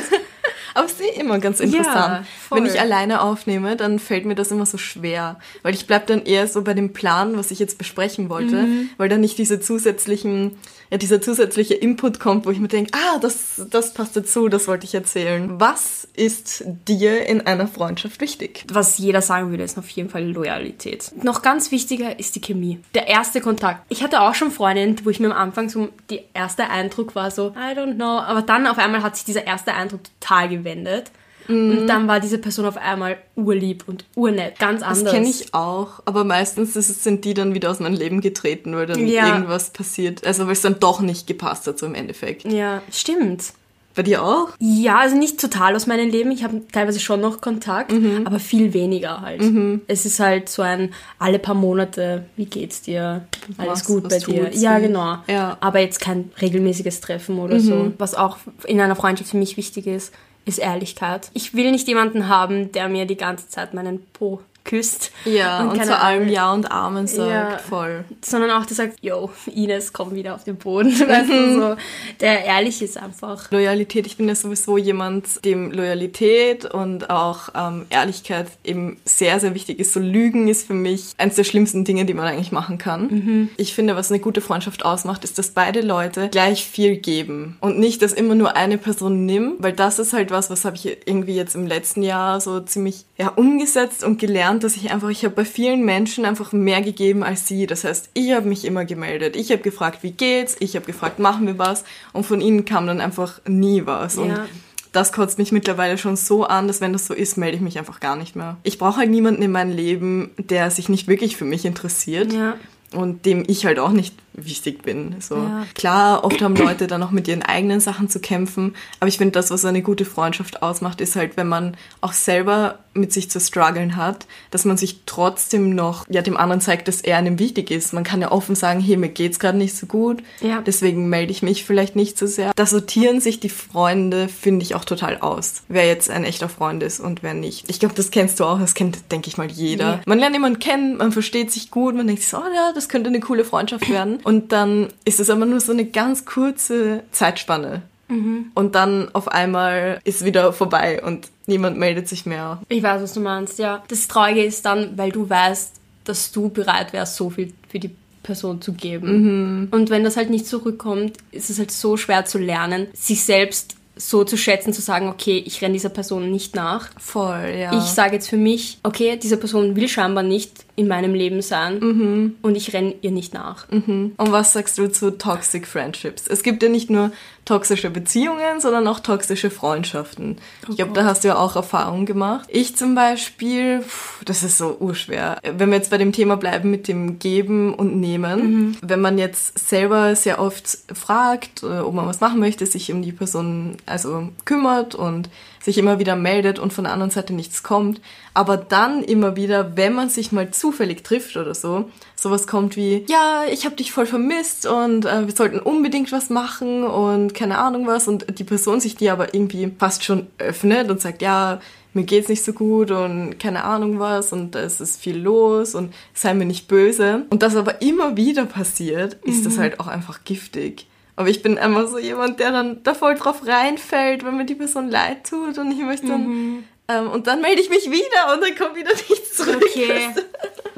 Aber 0.75 0.85
es 0.87 0.93
ist 0.93 1.01
eh 1.01 1.21
immer 1.21 1.39
ganz 1.39 1.61
interessant. 1.61 2.27
voll. 2.49 2.59
Wenn 2.59 2.67
ich 2.67 2.79
alleine 2.79 3.23
aufnehme, 3.23 3.77
dann 3.77 3.99
fällt 3.99 4.27
mir 4.27 4.35
das 4.35 4.51
immer 4.51 4.67
so 4.67 4.77
schwer. 4.77 5.39
Weil 5.63 5.73
ich 5.75 5.87
bleib 5.87 6.07
dann 6.07 6.23
eher 6.27 6.47
so 6.49 6.61
bei 6.63 6.75
dem 6.75 6.93
Plan, 6.93 7.39
was 7.39 7.51
ich 7.51 7.59
jetzt 7.59 7.79
besprechen 7.79 8.29
wollte, 8.29 8.57
Mhm. 8.65 8.91
weil 8.99 9.09
dann 9.09 9.21
nicht 9.23 9.39
diese 9.39 9.59
zusätzlichen, 9.59 10.59
ja, 10.91 10.99
dieser 10.99 11.21
zusätzliche 11.21 11.75
Input 11.75 12.21
kommt, 12.21 12.47
wo 12.47 12.51
ich 12.51 12.61
mir 12.61 12.69
denke, 12.69 12.93
ah, 12.95 13.19
das, 13.19 13.63
das 13.71 13.95
passt 13.95 14.17
dazu, 14.17 14.49
das 14.49 14.69
wollte 14.69 14.87
ich 14.87 14.95
erzählen. 14.95 15.61
Was 15.61 16.07
ist 16.15 16.65
dir 16.67 17.27
in 17.27 17.47
einer 17.47 17.67
Freundschaft 17.67 18.21
wichtig? 18.21 18.65
Was 18.73 18.99
jeder 18.99 19.23
sagen 19.23 19.51
würde, 19.51 19.65
ist 19.65 19.79
auf 19.79 19.89
jeden 19.91 20.09
Fall 20.09 20.25
Loyalität. 20.25 21.13
Noch 21.23 21.43
ganz 21.43 21.71
wichtiger 21.71 22.19
ist 22.19 22.37
die 22.37 22.41
Chemie. 22.41 22.81
Der 22.95 23.09
erste 23.09 23.41
Kontakt. 23.41 23.85
Ich 23.89 24.03
hatte 24.03 24.21
auch 24.21 24.35
schon 24.35 24.51
Freundinnen, 24.51 24.97
wo 25.05 25.11
ich 25.11 25.21
mir 25.21 25.27
am 25.29 25.37
Anfang 25.37 25.69
so, 25.69 25.89
der 26.11 26.21
erste 26.35 26.69
Eindruck 26.69 27.15
war 27.15 27.31
so, 27.31 27.49
I 27.51 27.77
don't 27.77 27.95
know. 27.95 28.19
Aber 28.19 28.43
dann 28.43 28.67
auf 28.67 28.79
einmal 28.79 29.03
hat 29.03 29.17
sich 29.17 29.25
dieser 29.25 29.47
erste 29.47 29.75
Eindruck 29.75 30.01
total 30.21 30.49
gewendet. 30.49 31.11
Und 31.49 31.87
dann 31.87 32.09
war 32.09 32.21
diese 32.21 32.39
Person 32.39 32.67
auf 32.67 32.77
einmal 32.77 33.19
urlieb 33.37 33.85
und 33.87 34.05
urnett. 34.15 34.59
Ganz 34.59 34.83
anders. 34.83 35.05
Das 35.05 35.13
kenne 35.13 35.29
ich 35.29 35.55
auch, 35.55 36.01
aber 36.05 36.25
meistens 36.25 36.75
sind 36.75 37.25
die 37.25 37.35
dann 37.35 37.55
wieder 37.55 37.71
aus 37.71 37.81
meinem 37.81 37.95
Leben 37.95 38.21
getreten, 38.21 38.75
weil 38.77 38.87
dann 38.87 39.07
Ja. 39.07 39.29
irgendwas 39.35 39.71
passiert. 39.71 40.27
Also 40.27 40.47
weil 40.47 40.53
es 40.53 40.63
dann 40.63 40.79
doch 40.81 41.01
nicht 41.01 41.27
gepasst 41.27 41.67
hat, 41.67 41.79
so 41.79 41.87
im 41.87 41.95
Endeffekt. 41.95 42.45
Ja, 42.45 42.83
stimmt. 42.91 43.53
Bei 43.95 44.03
dir 44.03 44.23
auch? 44.23 44.49
Ja, 44.59 44.99
also 44.99 45.17
nicht 45.17 45.41
total 45.41 45.75
aus 45.75 45.87
meinem 45.87 46.11
Leben. 46.11 46.31
Ich 46.31 46.45
habe 46.45 46.61
teilweise 46.71 47.01
schon 47.01 47.19
noch 47.23 47.41
Kontakt, 47.41 47.91
Mhm. 47.93 48.27
aber 48.27 48.39
viel 48.39 48.75
weniger 48.75 49.23
halt. 49.23 49.41
Es 49.87 50.05
ist 50.05 50.21
halt 50.21 50.51
so 50.51 50.61
ein 50.61 50.93
alle 51.19 51.39
paar 51.39 51.55
Monate, 51.55 52.27
wie 52.37 52.45
geht's 52.45 52.83
dir? 52.83 53.27
Alles 53.57 53.71
Was- 53.81 53.85
gut 53.87 54.05
was 54.05 54.23
bei 54.27 54.33
dir? 54.33 54.51
Ja, 54.53 54.79
Mhm. 54.79 54.83
genau. 54.83 55.17
Ja. 55.29 55.49
Mhm. 55.53 55.57
Aber 55.61 55.79
jetzt 55.81 55.99
kein 56.01 56.31
regelmäßiges 56.43 57.01
Treffen 57.01 57.39
oder 57.39 57.59
so. 57.59 57.93
Was 57.97 58.15
auch 58.15 58.37
in 58.67 58.83
einer 58.83 58.97
Freundschaft 58.97 59.31
für 59.31 59.39
mich 59.39 59.57
wichtig 59.57 59.87
ist, 59.87 60.13
ist 60.47 60.59
Ehrlichkeit. 60.59 61.31
Ich 61.35 61.55
will 61.55 61.71
nicht 61.71 61.87
jemanden 61.89 62.29
haben, 62.29 62.73
der 62.73 62.89
mir 62.89 63.05
die 63.05 63.17
ganze 63.17 63.49
Zeit 63.49 63.75
meinen 63.75 64.07
Po 64.13 64.41
küsst. 64.67 65.11
Ja, 65.25 65.63
und, 65.63 65.75
keine 65.79 65.87
zu 65.93 65.99
allem 65.99 66.29
Ja 66.29 66.53
und 66.53 66.71
Amen 66.71 67.07
sagt, 67.07 67.31
Ja. 67.31 67.59
voll. 67.59 68.05
Sondern 68.23 68.51
auch, 68.51 68.67
der 68.67 68.77
sagt, 68.77 68.99
yo, 69.01 69.31
Ines, 69.55 69.93
komm 69.95 70.15
wieder 70.15 70.35
auf 70.35 70.45
den 70.45 70.57
Boden. 70.57 70.91
Weißt 71.09 71.29
Mhm. 71.31 71.33
du, 71.33 71.61
so, 71.71 71.77
der 72.21 72.45
ehrlich 72.45 72.83
ist 72.83 72.99
einfach. 72.99 73.51
Loyalität, 73.51 74.07
ich 74.07 74.17
bin 74.19 74.29
ja 74.29 74.35
sowieso 74.35 74.77
jemand, 74.77 75.45
dem 75.45 75.71
Loyalität 75.73 76.65
und 76.67 77.09
auch 77.11 77.49
ähm, 77.55 77.87
Ehrlichkeit 77.91 78.49
eben 78.65 78.99
sehr, 79.05 79.41
sehr 79.41 79.55
wichtig 79.55 79.79
ist. 79.79 79.93
So 79.95 80.01
Lügen 80.01 80.49
ist 80.49 80.67
für 80.67 80.75
mich 80.75 81.13
eines 81.17 81.37
der 81.37 81.45
schlimmsten 81.45 81.85
Dinge, 81.85 82.05
die 82.05 82.15
man 82.15 82.27
eigentlich 82.27 82.53
machen 82.53 82.79
kann. 82.79 83.51
Ich 83.57 83.75
finde, 83.75 83.97
was 83.97 84.11
eine 84.11 84.21
gute 84.21 84.41
Freundschaft 84.41 84.85
ausmacht, 84.85 85.25
ist, 85.25 85.39
dass 85.39 85.51
beide 85.51 85.81
Leute 85.81 86.29
gleich 86.29 86.67
viel 86.67 86.97
geben 86.97 87.57
und 87.61 87.79
nicht, 87.79 88.03
dass 88.03 88.13
immer 88.13 88.35
nur 88.35 88.57
eine 88.57 88.79
Person 88.79 89.25
nimmt, 89.27 89.63
weil 89.63 89.73
das 89.73 89.99
ist 89.99 90.13
halt 90.13 90.31
was, 90.31 90.51
was 90.51 90.65
habe 90.65 90.77
ich 90.77 90.87
irgendwie 91.07 91.35
jetzt 91.37 91.55
im 91.55 91.67
letzten 91.67 92.03
Jahr 92.03 92.41
so 92.41 92.61
ziemlich 92.61 93.05
ja, 93.17 93.29
umgesetzt 93.29 94.05
und 94.05 94.19
gelernt, 94.19 94.56
dass 94.65 94.77
ich 94.77 94.91
einfach, 94.91 95.09
ich 95.11 95.25
habe 95.25 95.35
bei 95.35 95.45
vielen 95.45 95.85
Menschen 95.85 96.25
einfach 96.25 96.53
mehr 96.53 96.83
gegeben 96.83 97.23
als 97.23 97.47
sie. 97.49 97.67
Das 97.67 97.85
heißt, 97.85 98.11
ich 98.15 98.33
habe 98.33 98.49
mich 98.49 98.65
immer 98.65 98.85
gemeldet. 98.85 99.37
Ich 99.37 99.51
habe 99.53 99.63
gefragt, 99.63 100.03
wie 100.03 100.13
geht's? 100.13 100.57
Ich 100.61 100.77
habe 100.77 100.87
gefragt, 100.87 101.19
machen 101.19 101.47
wir 101.47 101.59
was? 101.59 101.85
Und 102.13 102.25
von 102.27 102.41
ihnen 102.41 102.65
kam 102.65 102.87
dann 102.87 103.01
einfach 103.01 103.41
nie 103.47 103.87
was. 103.87 104.17
Und 104.19 104.29
Ja. 104.31 104.47
das 104.93 105.13
kotzt 105.13 105.39
mich 105.39 105.53
mittlerweile 105.53 105.99
schon 105.99 106.17
so 106.17 106.45
an, 106.45 106.67
dass 106.69 106.81
wenn 106.81 106.93
das 106.93 107.07
so 107.07 107.15
ist, 107.15 107.37
melde 107.37 107.57
ich 107.57 107.63
mich 107.63 107.79
einfach 107.79 108.01
gar 108.01 108.17
nicht 108.17 108.37
mehr. 108.37 108.57
Ich 108.63 108.79
brauche 108.79 108.99
halt 108.99 109.11
niemanden 109.11 109.43
in 109.43 109.53
meinem 109.53 109.75
Leben, 109.77 110.31
der 110.39 110.71
sich 110.71 110.89
nicht 110.89 111.07
wirklich 111.09 111.37
für 111.37 111.45
mich 111.45 111.65
interessiert. 111.65 112.33
Ja. 112.33 112.55
Und 112.93 113.27
dem 113.27 113.45
ich 113.47 113.67
halt 113.67 113.79
auch 113.81 113.91
nicht 113.91 114.15
wichtig 114.37 114.83
bin. 114.83 115.17
So. 115.21 115.37
Ja. 115.37 115.67
Klar, 115.75 116.25
oft 116.25 116.41
haben 116.43 116.57
Leute 116.57 116.87
dann 116.87 117.03
auch 117.03 117.11
mit 117.11 117.27
ihren 117.29 117.43
eigenen 117.43 117.81
Sachen 117.81 118.09
zu 118.09 118.21
kämpfen, 118.21 118.75
aber 119.01 119.09
ich 119.09 119.19
finde, 119.19 119.33
das, 119.33 119.51
was 119.51 119.65
eine 119.65 119.83
gute 119.83 120.05
Freundschaft 120.05 120.63
ausmacht, 120.63 121.01
ist 121.01 121.17
halt, 121.17 121.37
wenn 121.37 121.49
man 121.49 121.77
auch 122.01 122.13
selber 122.13 122.79
mit 122.95 123.13
sich 123.13 123.31
zu 123.31 123.41
strugglen 123.41 123.97
hat, 123.97 124.27
dass 124.51 124.65
man 124.65 124.77
sich 124.79 125.01
trotzdem 125.05 125.75
noch 125.75 126.07
ja 126.09 126.23
dem 126.23 126.37
anderen 126.37 126.61
zeigt, 126.63 126.89
dass 126.89 127.03
er 127.03 127.19
einem 127.19 127.39
wichtig 127.39 127.71
ist. 127.71 127.93
Man 127.93 128.05
kann 128.05 128.23
ja 128.23 128.33
offen 128.33 128.55
sagen, 128.55 128.81
hey, 128.81 128.97
mir 128.97 129.11
geht's 129.11 129.39
gerade 129.39 129.59
nicht 129.59 129.77
so 129.77 129.87
gut, 129.87 130.23
Ja. 130.41 130.63
deswegen 130.63 131.09
melde 131.09 131.31
ich 131.33 131.43
mich 131.43 131.65
vielleicht 131.65 131.95
nicht 131.97 132.17
so 132.19 132.27
sehr. 132.27 132.53
Da 132.57 132.65
sortieren 132.65 133.21
sich 133.21 133.39
die 133.39 133.51
Freunde, 133.51 134.29
finde 134.29 134.63
ich, 134.63 134.75
auch 134.75 134.85
total 134.85 135.19
aus. 135.19 135.63
Wer 135.69 135.87
jetzt 135.87 136.09
ein 136.09 136.25
echter 136.25 136.49
Freund 136.49 136.83
ist 136.83 137.01
und 137.01 137.23
wer 137.23 137.35
nicht. 137.35 137.69
Ich 137.69 137.81
glaube, 137.81 137.95
das 137.95 138.11
kennst 138.11 138.41
du 138.41 138.45
auch, 138.45 138.59
das 138.59 138.75
kennt, 138.75 139.13
denke 139.13 139.29
ich 139.29 139.37
mal, 139.37 139.51
jeder. 139.51 139.85
Ja. 139.97 140.01
Man 140.07 140.19
lernt 140.19 140.35
jemanden 140.35 140.59
kennen, 140.59 140.97
man 140.97 141.13
versteht 141.13 141.53
sich 141.53 141.71
gut, 141.71 141.95
man 141.95 142.07
denkt 142.07 142.23
sich 142.23 142.31
so, 142.31 142.39
oh 142.39 142.55
ja, 142.55 142.73
das 142.75 142.89
könnte 142.89 143.09
eine 143.09 143.21
coole 143.21 143.45
Freundschaft 143.45 143.91
werden. 143.91 144.19
Und 144.27 144.51
dann 144.51 144.89
ist 145.05 145.21
es 145.21 145.31
aber 145.31 145.47
nur 145.47 145.61
so 145.61 145.71
eine 145.71 145.85
ganz 145.85 146.25
kurze 146.25 147.05
Zeitspanne. 147.13 147.83
Und 148.09 148.75
dann 148.75 149.09
auf 149.15 149.29
einmal 149.29 150.01
ist 150.03 150.25
wieder 150.25 150.53
vorbei 150.53 151.01
und 151.01 151.29
niemand 151.47 151.79
meldet 151.79 152.09
sich 152.09 152.27
mehr. 152.27 152.61
Ich 152.69 152.83
weiß, 152.83 153.03
was 153.03 153.15
du 153.15 153.21
meinst, 153.21 153.61
ja. 153.61 153.85
Das 153.87 154.09
Traurige 154.09 154.45
ist 154.45 154.67
dann, 154.67 154.99
weil 154.99 155.13
du 155.13 155.31
weißt, 155.31 155.75
dass 156.03 156.33
du 156.33 156.49
bereit 156.49 156.93
wärst, 156.93 157.15
so 157.15 157.31
viel 157.31 157.53
für 157.69 157.79
die 157.79 157.91
Person 158.25 158.61
zu 158.61 158.73
geben. 158.73 159.69
Und 159.71 159.91
wenn 159.91 160.03
das 160.03 160.17
halt 160.17 160.31
nicht 160.31 160.49
zurückkommt, 160.49 161.19
ist 161.31 161.49
es 161.49 161.61
halt 161.61 161.71
so 161.71 161.97
schwer 161.97 162.25
zu 162.25 162.39
lernen, 162.39 162.89
sich 162.95 163.23
selbst 163.23 163.77
so 163.95 164.25
zu 164.25 164.37
schätzen, 164.37 164.73
zu 164.73 164.83
sagen, 164.83 165.09
okay, 165.09 165.41
ich 165.47 165.63
renne 165.63 165.75
dieser 165.75 165.89
Person 165.89 166.33
nicht 166.33 166.57
nach. 166.57 166.91
Voll, 166.99 167.55
ja. 167.57 167.79
Ich 167.79 167.91
sage 167.91 168.17
jetzt 168.17 168.29
für 168.29 168.37
mich, 168.37 168.79
okay, 168.83 169.17
diese 169.17 169.37
Person 169.37 169.77
will 169.77 169.89
scheinbar 169.89 170.25
nicht 170.25 170.66
in 170.77 170.89
meinem 170.89 171.15
Leben 171.15 171.43
sein 171.43 172.37
und 172.43 172.55
ich 172.55 172.73
renne 172.73 172.95
ihr 173.01 173.11
nicht 173.11 173.35
nach. 173.35 173.69
Und 173.71 174.15
was 174.19 174.53
sagst 174.53 174.79
du 174.79 174.91
zu 174.91 175.17
Toxic 175.17 175.67
Friendships? 175.67 176.27
Es 176.29 176.43
gibt 176.43 176.63
ja 176.63 176.69
nicht 176.69 176.91
nur 176.91 177.11
toxische 177.47 177.91
Beziehungen, 177.91 178.61
sondern 178.61 178.87
auch 178.89 179.01
toxische 179.01 179.51
Freundschaften. 179.51 180.37
ich 180.69 180.77
glaube, 180.77 180.93
da 180.93 181.05
hast 181.05 181.25
du 181.25 181.29
ja 181.29 181.37
auch 181.37 181.57
Erfahrungen 181.57 182.05
gemacht. 182.05 182.49
Ich 182.53 182.77
zum 182.77 182.95
Beispiel, 182.95 183.81
pff, 183.83 184.25
das 184.25 184.43
ist 184.43 184.59
so 184.59 184.77
urschwer. 184.79 185.39
Wenn 185.43 185.71
wir 185.71 185.77
jetzt 185.77 185.91
bei 185.91 185.99
dem 185.99 186.13
Thema 186.13 186.37
bleiben 186.37 186.71
mit 186.71 186.89
dem 186.89 187.19
Geben 187.19 187.73
und 187.73 187.99
Nehmen, 188.01 188.77
wenn 188.83 189.01
man 189.01 189.17
jetzt 189.17 189.69
selber 189.69 190.17
sehr 190.17 190.41
oft 190.41 190.79
fragt, 190.93 191.63
äh, 191.63 191.79
ob 191.79 191.95
man 191.95 192.07
was 192.07 192.21
machen 192.21 192.41
möchte, 192.41 192.67
sich 192.67 192.93
um 192.93 193.01
die 193.01 193.13
Person 193.13 193.77
also 193.87 194.29
kümmert 194.45 194.95
und 194.97 195.31
sich 195.67 195.79
immer 195.79 195.99
wieder 195.99 196.15
meldet 196.15 196.61
und 196.61 196.73
von 196.73 196.85
der 196.85 196.93
anderen 196.93 197.11
Seite 197.11 197.35
nichts 197.35 197.65
kommt, 197.65 198.01
aber 198.35 198.57
dann 198.57 199.03
immer 199.03 199.35
wieder, 199.35 199.77
wenn 199.77 199.95
man 199.95 200.09
sich 200.09 200.31
mal 200.31 200.53
zufällig 200.53 201.03
trifft 201.03 201.37
oder 201.37 201.57
so, 201.57 201.91
sowas 202.15 202.47
kommt 202.47 202.77
wie, 202.77 203.05
ja, 203.09 203.43
ich 203.51 203.65
habe 203.65 203.75
dich 203.75 203.91
voll 203.91 204.07
vermisst 204.07 204.65
und 204.65 205.07
äh, 205.07 205.27
wir 205.27 205.35
sollten 205.35 205.59
unbedingt 205.59 206.13
was 206.13 206.31
machen 206.31 206.85
und 206.85 207.35
keine 207.35 207.59
Ahnung 207.59 207.89
was 207.89 208.07
und 208.07 208.39
die 208.39 208.45
Person 208.45 208.79
sich 208.79 208.95
die 208.95 209.11
aber 209.11 209.35
irgendwie 209.35 209.73
fast 209.77 210.05
schon 210.05 210.29
öffnet 210.39 210.89
und 210.89 211.01
sagt, 211.01 211.21
ja, 211.21 211.61
mir 211.95 212.05
geht's 212.05 212.29
nicht 212.29 212.45
so 212.45 212.53
gut 212.53 212.93
und 212.93 213.41
keine 213.41 213.65
Ahnung 213.65 213.99
was 213.99 214.33
und 214.33 214.55
es 214.55 214.81
ist 214.81 215.01
viel 215.01 215.19
los 215.19 215.75
und 215.75 215.93
sei 216.15 216.33
mir 216.35 216.45
nicht 216.45 216.69
böse. 216.69 217.25
Und 217.31 217.43
das 217.43 217.57
aber 217.57 217.83
immer 217.83 218.17
wieder 218.17 218.45
passiert, 218.45 219.15
ist 219.25 219.45
das 219.45 219.59
halt 219.59 219.81
auch 219.81 219.89
einfach 219.89 220.23
giftig. 220.23 220.87
Aber 221.17 221.29
ich 221.29 221.43
bin 221.43 221.59
einfach 221.59 221.89
so 221.89 221.99
jemand, 221.99 222.41
der 222.41 222.53
dann 222.53 222.83
da 222.83 222.95
voll 222.95 223.15
drauf 223.15 223.47
reinfällt, 223.47 224.25
wenn 224.25 224.37
mir 224.37 224.45
die 224.45 224.55
Person 224.55 224.91
leid 224.91 225.29
tut 225.29 225.57
und 225.57 225.73
ich 225.73 225.79
möchte 225.79 226.09
dann, 226.09 226.65
ähm, 226.89 227.11
und 227.11 227.27
dann 227.27 227.41
melde 227.41 227.63
ich 227.63 227.71
mich 227.71 227.91
wieder 227.91 228.35
und 228.35 228.43
dann 228.43 228.55
kommt 228.55 228.77
wieder 228.77 228.93
nichts 229.09 229.35
zurück. 229.37 229.63
Okay. 229.63 230.11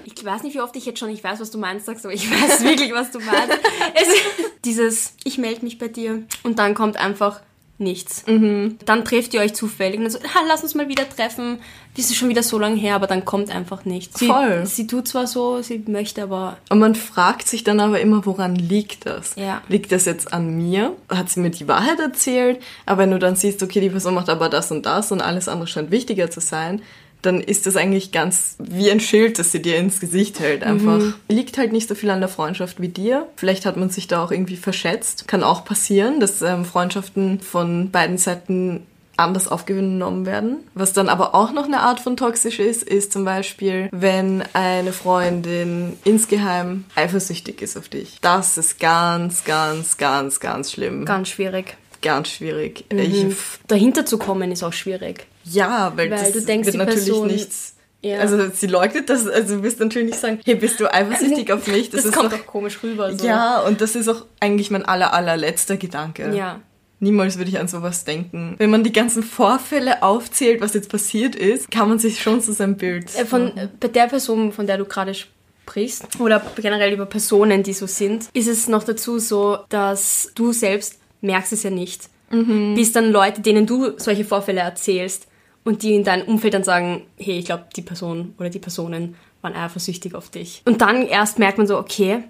Ich 0.05 0.24
weiß 0.24 0.42
nicht, 0.42 0.55
wie 0.55 0.61
oft 0.61 0.74
ich 0.74 0.85
jetzt 0.85 0.98
schon, 0.98 1.11
ich 1.11 1.22
weiß, 1.22 1.38
was 1.38 1.53
du 1.53 1.59
meinst, 1.59 1.87
sagst, 1.87 2.05
aber 2.05 2.12
ich 2.12 2.29
weiß 2.29 2.64
wirklich, 2.64 2.92
was 2.92 3.12
du 3.12 3.20
meinst. 3.20 3.57
Es, 3.94 4.09
dieses, 4.64 5.12
ich 5.22 5.38
melde 5.38 5.64
mich 5.64 5.79
bei 5.79 5.87
dir 5.87 6.24
und 6.42 6.59
dann 6.59 6.74
kommt 6.74 6.96
einfach 6.96 7.40
nichts. 7.79 8.25
Dann 8.27 9.05
trefft 9.05 9.35
ihr 9.35 9.41
euch 9.41 9.55
zufällig 9.55 9.99
und 9.99 10.05
dann 10.05 10.12
so, 10.12 10.19
ha, 10.21 10.41
lass 10.49 10.62
uns 10.62 10.75
mal 10.75 10.88
wieder 10.88 11.09
treffen. 11.09 11.61
Das 11.97 12.07
ist 12.07 12.17
schon 12.17 12.29
wieder 12.29 12.43
so 12.43 12.59
lange 12.59 12.77
her, 12.77 12.95
aber 12.95 13.07
dann 13.07 13.25
kommt 13.25 13.51
einfach 13.51 13.85
nichts. 13.85 14.19
Sie, 14.19 14.27
Voll. 14.27 14.67
sie 14.67 14.87
tut 14.87 15.09
zwar 15.09 15.27
so, 15.27 15.62
sie 15.62 15.83
möchte 15.87 16.23
aber 16.23 16.59
Und 16.71 16.79
man 16.79 16.95
fragt 16.95 17.49
sich 17.49 17.64
dann 17.64 17.81
aber 17.81 18.01
immer, 18.01 18.25
woran 18.27 18.55
liegt 18.55 19.07
das? 19.07 19.35
Ja. 19.37 19.62
Liegt 19.69 19.91
das 19.93 20.05
jetzt 20.05 20.33
an 20.33 20.57
mir? 20.57 20.95
Hat 21.09 21.29
sie 21.31 21.41
mir 21.41 21.51
die 21.51 21.67
Wahrheit 21.69 21.99
erzählt? 22.01 22.61
Aber 22.87 23.03
wenn 23.03 23.11
du 23.11 23.19
dann 23.19 23.37
siehst, 23.37 23.62
okay, 23.62 23.81
die 23.81 23.91
Person 23.91 24.14
macht 24.14 24.29
aber 24.29 24.49
das 24.49 24.71
und 24.71 24.87
das 24.87 25.11
und 25.12 25.21
alles 25.21 25.49
andere 25.49 25.67
scheint 25.67 25.91
wichtiger 25.91 26.31
zu 26.31 26.41
sein, 26.41 26.83
dann 27.23 27.41
ist 27.41 27.67
das 27.67 27.77
eigentlich 27.77 28.13
ganz 28.13 28.57
wie 28.59 28.91
ein 28.91 29.01
Schild, 29.01 29.39
das 29.39 29.53
sie 29.53 29.63
dir 29.63 29.77
ins 29.77 30.01
Gesicht 30.01 30.41
hält. 30.41 30.63
Einfach 30.63 31.03
liegt 31.29 31.59
halt 31.59 31.73
nicht 31.73 31.89
so 31.89 31.95
viel 31.95 32.11
an 32.11 32.21
der 32.21 32.29
Freundschaft 32.29 32.81
wie 32.81 32.89
dir. 32.89 33.27
Vielleicht 33.37 33.67
hat 33.67 33.77
man 33.77 33.91
sich 33.91 34.07
da 34.07 34.23
auch 34.23 34.31
irgendwie 34.31 34.57
verschätzt. 34.57 35.27
Kann 35.27 35.43
auch 35.43 35.65
passieren, 35.65 36.21
dass 36.21 36.43
ähm, 36.43 36.65
Freundschaften 36.65 37.41
von 37.41 37.91
beiden 37.91 38.19
Seiten 38.19 38.87
anders 39.19 39.49
aufgenommen 39.49 40.27
werden. 40.27 40.59
Was 40.75 40.93
dann 40.93 41.09
aber 41.09 41.35
auch 41.35 41.53
noch 41.53 41.65
eine 41.65 41.81
Art 41.81 42.01
von 42.01 42.17
toxisch 42.17 42.61
ist, 42.61 42.85
ist 42.85 43.13
zum 43.13 43.25
Beispiel, 43.25 43.89
wenn 43.91 44.45
eine 44.53 44.93
Freundin 44.93 45.99
insgeheim 46.05 46.85
eifersüchtig 46.95 47.61
ist 47.61 47.77
auf 47.77 47.89
dich. 47.89 48.19
Das 48.21 48.57
ist 48.57 48.79
ganz, 48.79 49.45
ganz, 49.45 49.97
ganz, 49.97 50.39
ganz 50.39 50.73
schlimm. 50.73 51.05
ganz 51.05 51.29
schwierig. 51.31 51.77
Ganz 52.01 52.29
schwierig. 52.29 52.85
Ich, 52.93 53.27
Dahinter 53.67 54.07
zu 54.07 54.19
kommen 54.19 54.53
ist 54.53 54.63
auch 54.63 54.73
schwierig. 54.73 55.27
Ja, 55.51 55.93
weil, 55.97 56.11
Weil 56.11 56.19
das 56.19 56.33
du 56.33 56.43
denkst, 56.43 56.67
wird 56.67 56.75
die 56.75 56.79
natürlich 56.79 57.05
Person- 57.07 57.27
nichts. 57.29 57.75
Ja. 58.01 58.21
Also 58.21 58.49
sie 58.55 58.69
leugnet 58.69 59.11
das, 59.11 59.27
also 59.27 59.57
du 59.57 59.63
wirst 59.65 59.81
natürlich 59.81 60.11
nicht 60.11 60.21
sagen, 60.21 60.39
hey, 60.45 60.55
bist 60.55 60.79
du 60.79 60.93
eifersüchtig 60.93 61.53
auf 61.53 61.67
mich? 61.67 61.91
Das, 61.91 62.05
ist 62.05 62.15
kommt 62.15 62.33
doch, 62.33 62.47
komisch 62.47 62.79
rüber. 62.83 63.13
So. 63.13 63.27
Ja, 63.27 63.61
und 63.63 63.81
das 63.81 63.97
ist 63.97 64.07
auch 64.09 64.25
eigentlich 64.39 64.71
mein 64.71 64.85
aller, 64.85 65.13
allerletzter 65.13 65.77
Gedanke. 65.77 66.33
Ja. 66.33 66.61
Niemals 67.01 67.39
würde 67.39 67.51
ich 67.51 67.59
an 67.59 67.67
sowas 67.67 68.05
denken. 68.05 68.55
Wenn 68.59 68.71
man 68.71 68.85
die 68.85 68.93
ganzen 68.93 69.25
Vorfälle 69.25 70.03
aufzählt, 70.03 70.61
was 70.61 70.75
jetzt 70.75 70.91
passiert 70.91 71.35
ist, 71.35 71.71
kann 71.71 71.89
man 71.89 71.99
sich 71.99 72.21
schon 72.23 72.41
so 72.41 72.53
sein 72.53 72.77
Bild. 72.77 73.15
Äh, 73.17 73.25
Von, 73.25 73.57
äh, 73.57 73.69
bei 73.81 73.89
der 73.89 74.07
Person, 74.07 74.53
von 74.53 74.67
der 74.67 74.79
du 74.79 74.85
gerade 74.85 75.15
sprichst, 75.15 76.21
oder 76.21 76.41
generell 76.57 76.93
über 76.93 77.07
Personen, 77.07 77.65
die 77.65 77.73
so 77.73 77.87
sind, 77.87 78.29
ist 78.33 78.47
es 78.49 78.69
noch 78.69 78.85
dazu 78.85 79.19
so, 79.19 79.59
dass 79.71 80.31
du 80.37 80.53
selbst 80.53 80.99
merkst 81.21 81.53
es 81.53 81.65
ja 81.65 81.71
nicht. 81.71 82.09
Bis 82.31 82.93
dann 82.93 83.11
Leute, 83.11 83.41
denen 83.41 83.65
du 83.65 83.99
solche 83.99 84.25
Vorfälle 84.25 84.61
erzählst 84.61 85.28
und 85.69 85.83
die 85.83 85.95
in 85.95 86.03
deinem 86.03 86.27
Umfeld 86.27 86.55
dann 86.55 86.65
sagen, 86.65 87.03
hey, 87.19 87.39
ich 87.39 87.45
glaube, 87.45 87.67
die 87.77 87.83
Person 87.83 88.33
oder 88.39 88.49
die 88.49 88.59
Personen 88.59 89.17
waren 89.43 89.55
eifersüchtig 89.55 90.15
auf 90.15 90.31
dich. 90.31 90.63
Und 90.65 90.81
dann 90.81 91.03
erst 91.07 91.39
merkt 91.39 91.59
man 91.59 91.67
so, 91.67 91.77
okay, 91.77 92.25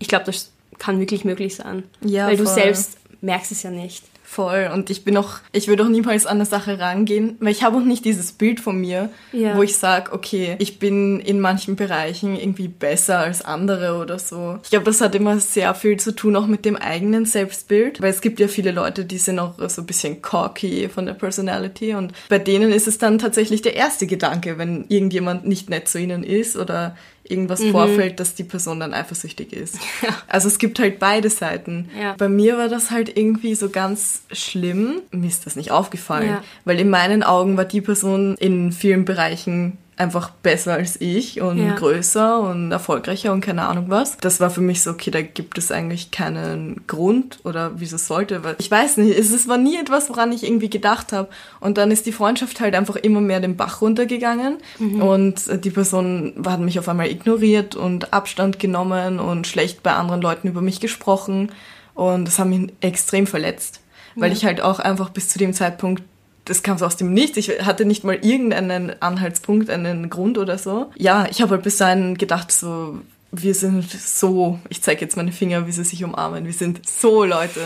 ich 0.00 0.08
glaube, 0.08 0.24
das 0.24 0.50
kann 0.78 0.98
wirklich 0.98 1.24
möglich 1.24 1.54
sein. 1.54 1.84
Ja, 2.04 2.26
Weil 2.26 2.36
du 2.36 2.42
voll. 2.46 2.54
selbst 2.54 2.98
merkst 3.20 3.52
es 3.52 3.62
ja 3.62 3.70
nicht. 3.70 4.02
Voll. 4.32 4.70
Und 4.72 4.90
ich 4.90 5.02
bin 5.02 5.16
auch, 5.16 5.38
ich 5.50 5.66
würde 5.66 5.82
auch 5.82 5.88
niemals 5.88 6.24
an 6.24 6.36
eine 6.36 6.46
Sache 6.46 6.78
rangehen, 6.78 7.36
weil 7.40 7.50
ich 7.50 7.64
habe 7.64 7.78
auch 7.78 7.82
nicht 7.84 8.04
dieses 8.04 8.30
Bild 8.30 8.60
von 8.60 8.80
mir, 8.80 9.10
Ja. 9.32 9.56
wo 9.56 9.62
ich 9.64 9.76
sage, 9.76 10.12
okay, 10.12 10.54
ich 10.60 10.78
bin 10.78 11.18
in 11.18 11.40
manchen 11.40 11.74
Bereichen 11.74 12.38
irgendwie 12.38 12.68
besser 12.68 13.18
als 13.18 13.42
andere 13.44 13.96
oder 13.96 14.20
so. 14.20 14.60
Ich 14.62 14.70
glaube, 14.70 14.84
das 14.84 15.00
hat 15.00 15.16
immer 15.16 15.40
sehr 15.40 15.74
viel 15.74 15.98
zu 15.98 16.14
tun 16.14 16.36
auch 16.36 16.46
mit 16.46 16.64
dem 16.64 16.76
eigenen 16.76 17.24
Selbstbild, 17.26 18.00
weil 18.00 18.10
es 18.10 18.20
gibt 18.20 18.38
ja 18.38 18.46
viele 18.46 18.70
Leute, 18.70 19.04
die 19.04 19.18
sind 19.18 19.40
auch 19.40 19.54
so 19.68 19.82
ein 19.82 19.86
bisschen 19.86 20.22
cocky 20.22 20.88
von 20.88 21.06
der 21.06 21.14
Personality 21.14 21.94
und 21.94 22.12
bei 22.28 22.38
denen 22.38 22.70
ist 22.70 22.86
es 22.86 22.98
dann 22.98 23.18
tatsächlich 23.18 23.62
der 23.62 23.74
erste 23.74 24.06
Gedanke, 24.06 24.58
wenn 24.58 24.84
irgendjemand 24.88 25.44
nicht 25.44 25.68
nett 25.70 25.88
zu 25.88 25.98
ihnen 25.98 26.22
ist 26.22 26.56
oder 26.56 26.96
irgendwas 27.30 27.62
vorfällt, 27.64 28.20
dass 28.20 28.34
die 28.34 28.44
Person 28.44 28.80
dann 28.80 28.92
eifersüchtig 28.94 29.52
ist. 29.52 29.78
Also 30.28 30.46
es 30.48 30.58
gibt 30.58 30.78
halt 30.78 30.98
beide 31.00 31.28
Seiten. 31.28 31.88
Ja. 32.00 32.14
Bei 32.16 32.28
mir 32.28 32.56
war 32.56 32.68
das 32.68 32.90
halt 32.90 33.16
irgendwie 33.16 33.54
so 33.56 33.68
ganz 33.68 34.22
schlimm. 34.32 35.00
Mir 35.10 35.26
ist 35.26 35.44
das 35.46 35.56
nicht 35.56 35.70
aufgefallen, 35.72 36.28
Ja. 36.28 36.44
weil 36.64 36.78
in 36.78 36.88
meinen 36.88 37.22
Augen 37.24 37.56
war 37.56 37.64
die 37.64 37.80
Person 37.80 38.36
in 38.36 38.70
vielen 38.72 39.04
Bereichen 39.04 39.76
einfach 40.00 40.30
besser 40.30 40.72
als 40.74 41.00
ich 41.00 41.40
und 41.40 41.58
Ja. 41.58 41.74
größer 41.74 42.40
und 42.40 42.72
erfolgreicher 42.72 43.32
und 43.32 43.42
keine 43.42 43.66
Ahnung 43.68 43.84
was. 43.88 44.16
Das 44.16 44.40
war 44.40 44.50
für 44.50 44.60
mich 44.62 44.82
so, 44.82 44.90
okay, 44.90 45.10
da 45.10 45.20
gibt 45.22 45.58
es 45.58 45.70
eigentlich 45.70 46.10
keinen 46.10 46.86
Grund 46.86 47.38
oder 47.44 47.72
wieso 47.76 47.98
sollte, 47.98 48.42
weil 48.42 48.56
ich 48.58 48.70
weiß 48.70 48.96
nicht, 48.96 49.16
es 49.16 49.30
es 49.30 49.46
war 49.46 49.58
nie 49.58 49.76
etwas, 49.76 50.08
woran 50.08 50.32
ich 50.32 50.42
irgendwie 50.44 50.70
gedacht 50.70 51.12
habe. 51.12 51.28
Und 51.60 51.78
dann 51.78 51.90
ist 51.90 52.06
die 52.06 52.12
Freundschaft 52.12 52.60
halt 52.60 52.74
einfach 52.74 52.96
immer 52.96 53.20
mehr 53.20 53.40
den 53.40 53.56
Bach 53.56 53.80
runtergegangen 53.82 54.56
und 55.00 55.46
äh, 55.48 55.58
die 55.58 55.70
Person 55.70 56.32
hat 56.46 56.60
mich 56.60 56.78
auf 56.78 56.88
einmal 56.88 57.10
ignoriert 57.10 57.76
und 57.76 58.12
Abstand 58.12 58.58
genommen 58.58 59.20
und 59.20 59.46
schlecht 59.46 59.82
bei 59.82 59.92
anderen 59.92 60.22
Leuten 60.22 60.48
über 60.48 60.62
mich 60.62 60.80
gesprochen 60.80 61.52
und 61.94 62.24
das 62.26 62.38
hat 62.38 62.46
mich 62.48 62.72
extrem 62.80 63.26
verletzt, 63.26 63.80
weil 64.16 64.32
ich 64.32 64.44
halt 64.46 64.60
auch 64.62 64.78
einfach 64.80 65.10
bis 65.10 65.28
zu 65.28 65.38
dem 65.38 65.52
Zeitpunkt 65.52 66.02
das 66.50 66.64
kam 66.64 66.76
so 66.78 66.84
aus 66.84 66.96
dem 66.96 67.14
Nichts. 67.14 67.36
Ich 67.36 67.48
hatte 67.64 67.84
nicht 67.84 68.02
mal 68.02 68.16
irgendeinen 68.16 69.00
Anhaltspunkt, 69.00 69.70
einen 69.70 70.10
Grund 70.10 70.36
oder 70.36 70.58
so. 70.58 70.90
Ja, 70.96 71.26
ich 71.30 71.40
habe 71.40 71.52
halt 71.52 71.62
bis 71.62 71.76
dahin 71.76 72.18
gedacht, 72.18 72.50
so, 72.50 72.98
wir 73.30 73.54
sind 73.54 73.88
so, 73.88 74.58
ich 74.68 74.82
zeige 74.82 75.00
jetzt 75.00 75.16
meine 75.16 75.30
Finger, 75.30 75.68
wie 75.68 75.72
sie 75.72 75.84
sich 75.84 76.02
umarmen. 76.02 76.44
Wir 76.44 76.52
sind 76.52 76.80
so 76.88 77.24
Leute. 77.24 77.60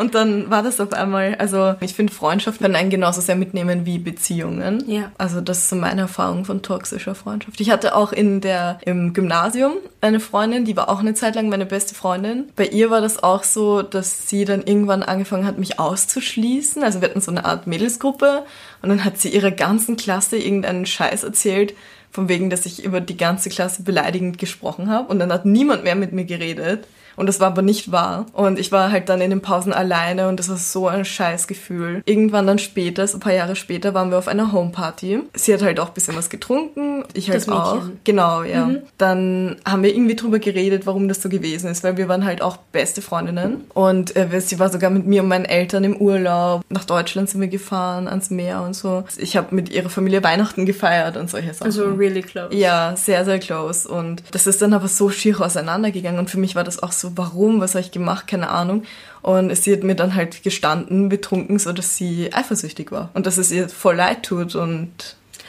Und 0.00 0.14
dann 0.14 0.48
war 0.48 0.62
das 0.62 0.80
auf 0.80 0.94
einmal, 0.94 1.34
also 1.34 1.74
ich 1.80 1.92
finde, 1.92 2.10
Freundschaft 2.10 2.62
kann 2.62 2.74
einen 2.74 2.88
genauso 2.88 3.20
sehr 3.20 3.36
mitnehmen 3.36 3.84
wie 3.84 3.98
Beziehungen. 3.98 4.82
Ja. 4.88 5.12
Also 5.18 5.42
das 5.42 5.58
ist 5.58 5.68
so 5.68 5.76
meine 5.76 6.00
Erfahrung 6.00 6.46
von 6.46 6.62
toxischer 6.62 7.14
Freundschaft. 7.14 7.60
Ich 7.60 7.68
hatte 7.68 7.94
auch 7.94 8.10
in 8.10 8.40
der, 8.40 8.78
im 8.86 9.12
Gymnasium 9.12 9.74
eine 10.00 10.18
Freundin, 10.18 10.64
die 10.64 10.74
war 10.74 10.88
auch 10.88 11.00
eine 11.00 11.12
Zeit 11.12 11.34
lang 11.34 11.50
meine 11.50 11.66
beste 11.66 11.94
Freundin. 11.94 12.48
Bei 12.56 12.64
ihr 12.64 12.88
war 12.88 13.02
das 13.02 13.22
auch 13.22 13.44
so, 13.44 13.82
dass 13.82 14.26
sie 14.26 14.46
dann 14.46 14.62
irgendwann 14.62 15.02
angefangen 15.02 15.44
hat, 15.44 15.58
mich 15.58 15.78
auszuschließen. 15.78 16.82
Also 16.82 17.02
wir 17.02 17.10
hatten 17.10 17.20
so 17.20 17.30
eine 17.30 17.44
Art 17.44 17.66
Mädelsgruppe 17.66 18.44
und 18.80 18.88
dann 18.88 19.04
hat 19.04 19.18
sie 19.18 19.28
ihrer 19.28 19.50
ganzen 19.50 19.98
Klasse 19.98 20.38
irgendeinen 20.38 20.86
Scheiß 20.86 21.24
erzählt, 21.24 21.74
von 22.10 22.30
wegen, 22.30 22.48
dass 22.48 22.64
ich 22.64 22.82
über 22.82 23.02
die 23.02 23.18
ganze 23.18 23.50
Klasse 23.50 23.82
beleidigend 23.82 24.38
gesprochen 24.38 24.88
habe. 24.88 25.08
Und 25.12 25.18
dann 25.18 25.30
hat 25.30 25.44
niemand 25.44 25.84
mehr 25.84 25.94
mit 25.94 26.14
mir 26.14 26.24
geredet. 26.24 26.86
Und 27.20 27.26
das 27.26 27.38
war 27.38 27.48
aber 27.48 27.60
nicht 27.60 27.92
wahr. 27.92 28.24
Und 28.32 28.58
ich 28.58 28.72
war 28.72 28.90
halt 28.90 29.10
dann 29.10 29.20
in 29.20 29.28
den 29.28 29.42
Pausen 29.42 29.74
alleine 29.74 30.26
und 30.28 30.40
das 30.40 30.48
war 30.48 30.56
so 30.56 30.88
ein 30.88 31.04
Scheißgefühl. 31.04 32.02
Irgendwann 32.06 32.46
dann 32.46 32.58
später, 32.58 33.06
so 33.06 33.18
ein 33.18 33.20
paar 33.20 33.34
Jahre 33.34 33.56
später, 33.56 33.92
waren 33.92 34.10
wir 34.10 34.16
auf 34.16 34.26
einer 34.26 34.52
Homeparty. 34.52 35.20
Sie 35.34 35.52
hat 35.52 35.62
halt 35.62 35.78
auch 35.80 35.88
ein 35.88 35.94
bisschen 35.94 36.16
was 36.16 36.30
getrunken. 36.30 37.04
Ich 37.12 37.28
halt 37.28 37.36
Das 37.36 37.46
Mädchen. 37.46 37.62
auch. 37.62 37.82
Genau, 38.04 38.42
ja. 38.42 38.70
Dann 38.96 39.56
haben 39.66 39.82
wir 39.82 39.94
irgendwie 39.94 40.16
drüber 40.16 40.38
geredet, 40.38 40.86
warum 40.86 41.08
das 41.08 41.20
so 41.20 41.28
gewesen 41.28 41.70
ist, 41.70 41.84
weil 41.84 41.98
wir 41.98 42.08
waren 42.08 42.24
halt 42.24 42.40
auch 42.40 42.56
beste 42.56 43.02
Freundinnen. 43.02 43.64
Und 43.74 44.16
äh, 44.16 44.40
sie 44.40 44.58
war 44.58 44.70
sogar 44.70 44.88
mit 44.88 45.06
mir 45.06 45.22
und 45.22 45.28
meinen 45.28 45.44
Eltern 45.44 45.84
im 45.84 45.96
Urlaub. 45.96 46.62
Nach 46.70 46.86
Deutschland 46.86 47.28
sind 47.28 47.42
wir 47.42 47.48
gefahren, 47.48 48.08
ans 48.08 48.30
Meer 48.30 48.62
und 48.62 48.74
so. 48.74 49.04
Ich 49.18 49.36
habe 49.36 49.54
mit 49.54 49.68
ihrer 49.68 49.90
Familie 49.90 50.24
Weihnachten 50.24 50.64
gefeiert 50.64 51.18
und 51.18 51.28
solche 51.28 51.52
Sachen. 51.52 51.66
Also 51.66 51.84
really 51.84 52.22
close. 52.22 52.54
Ja, 52.54 52.94
sehr, 52.96 53.26
sehr 53.26 53.38
close. 53.38 53.86
Und 53.86 54.22
das 54.30 54.46
ist 54.46 54.62
dann 54.62 54.72
aber 54.72 54.88
so 54.88 55.10
schier 55.10 55.38
auseinandergegangen. 55.38 56.18
Und 56.18 56.30
für 56.30 56.38
mich 56.38 56.54
war 56.56 56.64
das 56.64 56.82
auch 56.82 56.92
so, 56.92 57.09
warum, 57.16 57.60
was 57.60 57.74
habe 57.74 57.84
ich 57.84 57.90
gemacht, 57.92 58.26
keine 58.26 58.48
Ahnung. 58.50 58.84
Und 59.22 59.54
sie 59.56 59.72
hat 59.72 59.82
mir 59.82 59.94
dann 59.94 60.14
halt 60.14 60.42
gestanden, 60.42 61.08
betrunken, 61.08 61.58
so 61.58 61.72
dass 61.72 61.96
sie 61.96 62.32
eifersüchtig 62.32 62.90
war. 62.92 63.10
Und 63.14 63.26
dass 63.26 63.36
es 63.36 63.50
ihr 63.52 63.68
voll 63.68 63.96
leid 63.96 64.22
tut. 64.22 64.54
Und 64.54 64.90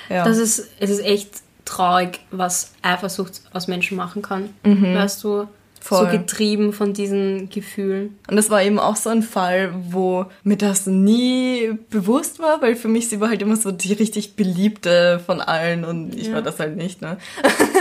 ja. 0.09 0.23
Das 0.25 0.37
ist, 0.37 0.67
es 0.79 0.89
ist 0.89 1.03
echt 1.05 1.29
traurig, 1.65 2.19
was 2.31 2.73
Eifersucht 2.81 3.41
aus 3.53 3.67
Menschen 3.67 3.95
machen 3.97 4.21
kann. 4.21 4.49
Weißt 4.63 5.23
du, 5.23 5.43
Mhm. 5.43 5.47
Voll. 5.83 6.05
so 6.11 6.11
getrieben 6.15 6.73
von 6.73 6.93
diesen 6.93 7.49
Gefühlen. 7.49 8.19
Und 8.29 8.35
das 8.35 8.51
war 8.51 8.61
eben 8.61 8.77
auch 8.77 8.95
so 8.95 9.09
ein 9.09 9.23
Fall, 9.23 9.73
wo 9.89 10.27
mir 10.43 10.55
das 10.55 10.85
nie 10.85 11.71
bewusst 11.89 12.37
war, 12.39 12.61
weil 12.61 12.75
für 12.75 12.87
mich 12.87 13.09
sie 13.09 13.19
war 13.19 13.29
halt 13.29 13.41
immer 13.41 13.55
so 13.55 13.71
die 13.71 13.93
richtig 13.93 14.35
beliebte 14.35 15.19
von 15.25 15.41
allen 15.41 15.83
und 15.83 16.13
ich 16.13 16.27
Ja. 16.27 16.33
war 16.35 16.41
das 16.43 16.59
halt 16.59 16.75
nicht, 16.77 17.01
ne? 17.01 17.17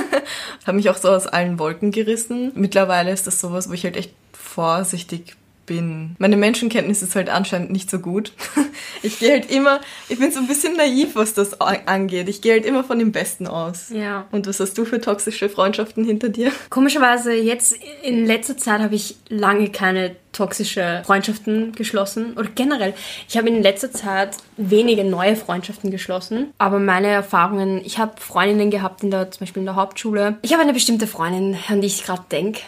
Habe 0.71 0.77
mich 0.77 0.89
auch 0.89 0.99
so 0.99 1.09
aus 1.09 1.27
allen 1.27 1.59
Wolken 1.59 1.91
gerissen. 1.91 2.53
Mittlerweile 2.55 3.11
ist 3.11 3.27
das 3.27 3.41
sowas, 3.41 3.69
wo 3.69 3.73
ich 3.73 3.83
halt 3.83 3.97
echt 3.97 4.13
vorsichtig 4.33 5.35
bin. 5.71 6.17
Meine 6.19 6.37
Menschenkenntnis 6.37 7.01
ist 7.01 7.15
halt 7.15 7.31
anscheinend 7.31 7.71
nicht 7.71 7.89
so 7.89 8.01
gut. 8.01 8.33
Ich 9.03 9.19
gehe 9.19 9.33
halt 9.33 9.51
immer, 9.51 9.81
ich 10.11 10.19
bin 10.19 10.31
so 10.31 10.41
ein 10.41 10.47
bisschen 10.47 10.77
naiv, 10.77 11.15
was 11.15 11.33
das 11.33 11.59
angeht. 11.61 12.29
Ich 12.29 12.43
gehe 12.43 12.53
halt 12.53 12.67
immer 12.67 12.85
von 12.85 12.99
dem 12.99 13.13
Besten 13.13 13.47
aus. 13.47 13.89
Ja. 13.89 14.27
Und 14.31 14.47
was 14.47 14.61
hast 14.61 14.77
du 14.77 14.85
für 14.85 15.01
toxische 15.01 15.49
Freundschaften 15.49 16.05
hinter 16.05 16.29
dir? 16.29 16.53
Komischerweise, 16.71 17.33
jetzt 17.33 17.75
in 18.03 18.27
letzter 18.27 18.59
Zeit 18.59 18.81
habe 18.81 18.95
ich 18.95 19.17
lange 19.29 19.71
keine 19.71 20.17
toxische 20.33 21.03
Freundschaften 21.07 21.73
geschlossen. 21.73 22.35
Oder 22.37 22.49
generell, 22.55 22.93
ich 23.27 23.39
habe 23.39 23.49
in 23.49 23.63
letzter 23.63 23.91
Zeit 23.91 24.37
wenige 24.59 25.05
neue 25.05 25.37
Freundschaften 25.37 25.91
geschlossen. 25.91 26.53
Aber 26.59 26.79
meine 26.79 27.09
Erfahrungen, 27.09 27.81
ich 27.85 27.99
habe 27.99 28.21
Freundinnen 28.21 28.71
gehabt, 28.71 29.03
in 29.03 29.11
der, 29.11 29.31
zum 29.31 29.41
Beispiel 29.41 29.61
in 29.61 29.67
der 29.67 29.77
Hauptschule. 29.77 30.37
Ich 30.43 30.53
habe 30.53 30.63
eine 30.63 30.75
bestimmte 30.75 31.07
Freundin, 31.07 31.57
an 31.69 31.81
die 31.81 31.87
ich 31.87 32.05
gerade 32.05 32.25
denke. 32.31 32.61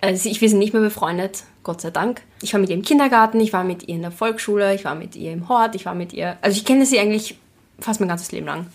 Also 0.00 0.28
ich, 0.28 0.40
wir 0.40 0.48
sind 0.48 0.58
nicht 0.58 0.74
mehr 0.74 0.82
befreundet, 0.82 1.44
Gott 1.68 1.82
sei 1.82 1.90
Dank. 1.90 2.22
Ich 2.40 2.54
war 2.54 2.60
mit 2.60 2.70
ihr 2.70 2.76
im 2.76 2.82
Kindergarten, 2.82 3.38
ich 3.40 3.52
war 3.52 3.62
mit 3.62 3.82
ihr 3.88 3.96
in 3.96 4.00
der 4.00 4.10
Volksschule, 4.10 4.74
ich 4.74 4.86
war 4.86 4.94
mit 4.94 5.14
ihr 5.16 5.34
im 5.34 5.50
Hort, 5.50 5.74
ich 5.74 5.84
war 5.84 5.94
mit 5.94 6.14
ihr... 6.14 6.38
Also 6.40 6.56
ich 6.56 6.64
kenne 6.64 6.86
sie 6.86 6.98
eigentlich 6.98 7.36
fast 7.78 8.00
mein 8.00 8.08
ganzes 8.08 8.32
Leben 8.32 8.46
lang. 8.46 8.66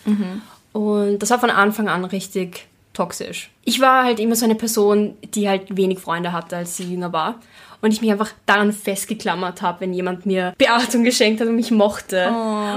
Und 0.72 1.18
das 1.18 1.30
war 1.30 1.40
von 1.40 1.50
Anfang 1.50 1.88
an 1.88 2.04
richtig 2.04 2.68
toxisch. 2.92 3.50
Ich 3.64 3.80
war 3.80 4.04
halt 4.04 4.20
immer 4.20 4.36
so 4.36 4.44
eine 4.44 4.54
Person, 4.54 5.16
die 5.24 5.48
halt 5.48 5.76
wenig 5.76 5.98
Freunde 5.98 6.30
hatte, 6.30 6.56
als 6.56 6.76
sie 6.76 6.84
jünger 6.84 7.12
war. 7.12 7.40
Und 7.84 7.92
ich 7.92 8.00
mich 8.00 8.10
einfach 8.10 8.32
daran 8.46 8.72
festgeklammert 8.72 9.60
habe, 9.60 9.82
wenn 9.82 9.92
jemand 9.92 10.24
mir 10.24 10.54
Beachtung 10.56 11.04
geschenkt 11.04 11.42
hat 11.42 11.48
und 11.48 11.56
mich 11.56 11.70
mochte. 11.70 12.30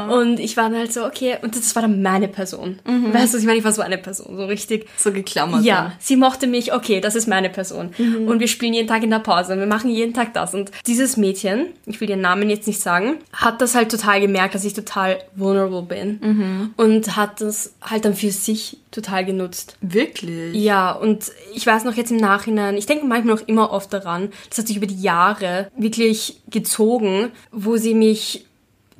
Und 0.09 0.37
ich 0.37 0.57
war 0.57 0.69
dann 0.69 0.79
halt 0.79 0.91
so, 0.91 1.05
okay, 1.05 1.37
und 1.41 1.55
das 1.55 1.73
war 1.75 1.81
dann 1.81 2.01
meine 2.01 2.27
Person. 2.27 2.79
Weißt 2.83 3.33
du, 3.33 3.37
ich 3.37 3.45
meine? 3.45 3.57
Ich 3.57 3.63
war 3.63 3.71
so 3.71 3.81
eine 3.81 3.97
Person, 3.97 4.35
so 4.35 4.45
richtig. 4.45 4.85
So 4.97 5.13
geklammert. 5.13 5.63
Ja, 5.63 5.93
sie 5.97 6.17
mochte 6.17 6.45
mich, 6.45 6.73
okay, 6.73 6.99
das 6.99 7.15
ist 7.15 7.25
meine 7.25 7.49
Person. 7.49 7.91
Und 7.97 8.41
wir 8.41 8.49
spielen 8.49 8.73
jeden 8.73 8.89
Tag 8.89 9.01
in 9.01 9.09
der 9.09 9.19
Pause 9.19 9.53
und 9.53 9.59
wir 9.59 9.65
machen 9.65 9.89
jeden 9.89 10.13
Tag 10.13 10.33
das. 10.33 10.53
Und 10.53 10.71
dieses 10.85 11.15
Mädchen, 11.15 11.67
ich 11.85 12.01
will 12.01 12.09
ihren 12.09 12.19
Namen 12.19 12.49
jetzt 12.49 12.67
nicht 12.67 12.81
sagen, 12.81 13.19
hat 13.31 13.61
das 13.61 13.75
halt 13.75 13.89
total 13.89 14.19
gemerkt, 14.19 14.55
dass 14.55 14.65
ich 14.65 14.73
total 14.73 15.19
vulnerable 15.37 15.83
bin. 15.83 16.73
Und 16.75 17.15
hat 17.15 17.39
das 17.39 17.73
halt 17.81 18.03
dann 18.03 18.13
für 18.13 18.31
sich 18.31 18.79
total 18.91 19.23
genutzt. 19.23 19.77
Wirklich? 19.79 20.55
Ja, 20.55 20.91
und 20.91 21.31
ich 21.53 21.65
weiß 21.65 21.83
noch 21.83 21.93
jetzt 21.93 22.11
im 22.11 22.17
Nachhinein, 22.17 22.75
ich 22.75 22.87
denke 22.87 23.05
manchmal 23.05 23.35
noch 23.35 23.47
immer 23.47 23.71
oft 23.71 23.93
daran, 23.93 24.29
das 24.49 24.57
hat 24.57 24.67
sich 24.67 24.77
über 24.77 24.87
die 24.87 24.96
Jahre 25.01 25.71
wirklich 25.77 26.41
gezogen, 26.49 27.31
wo 27.51 27.77
sie 27.77 27.93
mich 27.93 28.45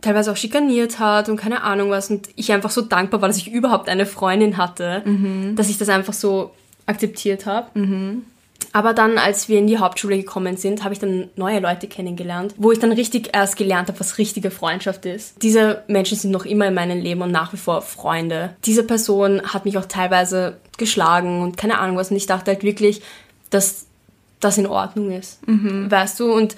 teilweise 0.02 0.32
auch 0.32 0.38
schikaniert 0.38 1.00
hat 1.00 1.28
und 1.28 1.38
keine 1.38 1.64
Ahnung 1.64 1.90
was 1.90 2.10
und 2.10 2.30
ich 2.36 2.52
einfach 2.52 2.70
so 2.70 2.82
dankbar 2.82 3.22
war, 3.22 3.30
dass 3.30 3.38
ich 3.38 3.52
überhaupt 3.52 3.90
eine 3.90 4.06
Freundin 4.06 4.58
hatte, 4.58 5.04
dass 5.56 5.70
ich 5.70 5.78
das 5.78 5.90
einfach 5.90 6.14
so 6.14 6.52
akzeptiert 6.86 7.46
habe. 7.48 7.68
Aber 8.74 8.94
dann, 8.94 9.18
als 9.18 9.50
wir 9.50 9.58
in 9.58 9.66
die 9.66 9.80
Hauptschule 9.80 10.18
gekommen 10.18 10.56
sind, 10.56 10.84
habe 10.84 10.94
ich 10.94 11.00
dann 11.00 11.30
neue 11.36 11.60
Leute 11.60 11.88
kennengelernt, 11.88 12.54
wo 12.58 12.72
ich 12.72 12.80
dann 12.80 12.92
richtig 12.92 13.32
erst 13.34 13.58
gelernt 13.58 13.88
habe, 13.88 14.00
was 14.00 14.20
richtige 14.20 14.52
Freundschaft 14.52 15.06
ist. 15.06 15.42
Diese 15.42 15.84
Menschen 15.88 16.18
sind 16.18 16.32
noch 16.32 16.46
immer 16.46 16.68
in 16.68 16.74
meinem 16.76 17.00
Leben 17.00 17.22
und 17.22 17.32
nach 17.32 17.54
wie 17.54 17.58
vor 17.58 17.82
Freunde. 17.82 18.56
Diese 18.66 18.84
Person 18.84 19.42
hat 19.42 19.66
mich 19.66 19.78
auch 19.78 19.86
teilweise 19.86 20.58
geschlagen 20.78 21.42
und 21.42 21.58
keine 21.58 21.80
Ahnung 21.80 21.98
was. 21.98 22.12
Und 22.12 22.18
ich 22.18 22.28
dachte 22.28 22.52
halt 22.52 22.64
wirklich, 22.64 23.02
dass 23.50 23.87
das 24.40 24.58
in 24.58 24.68
Ordnung 24.68 25.12
ist. 25.12 25.40
Weißt 25.46 26.20
du? 26.20 26.32
Und 26.32 26.56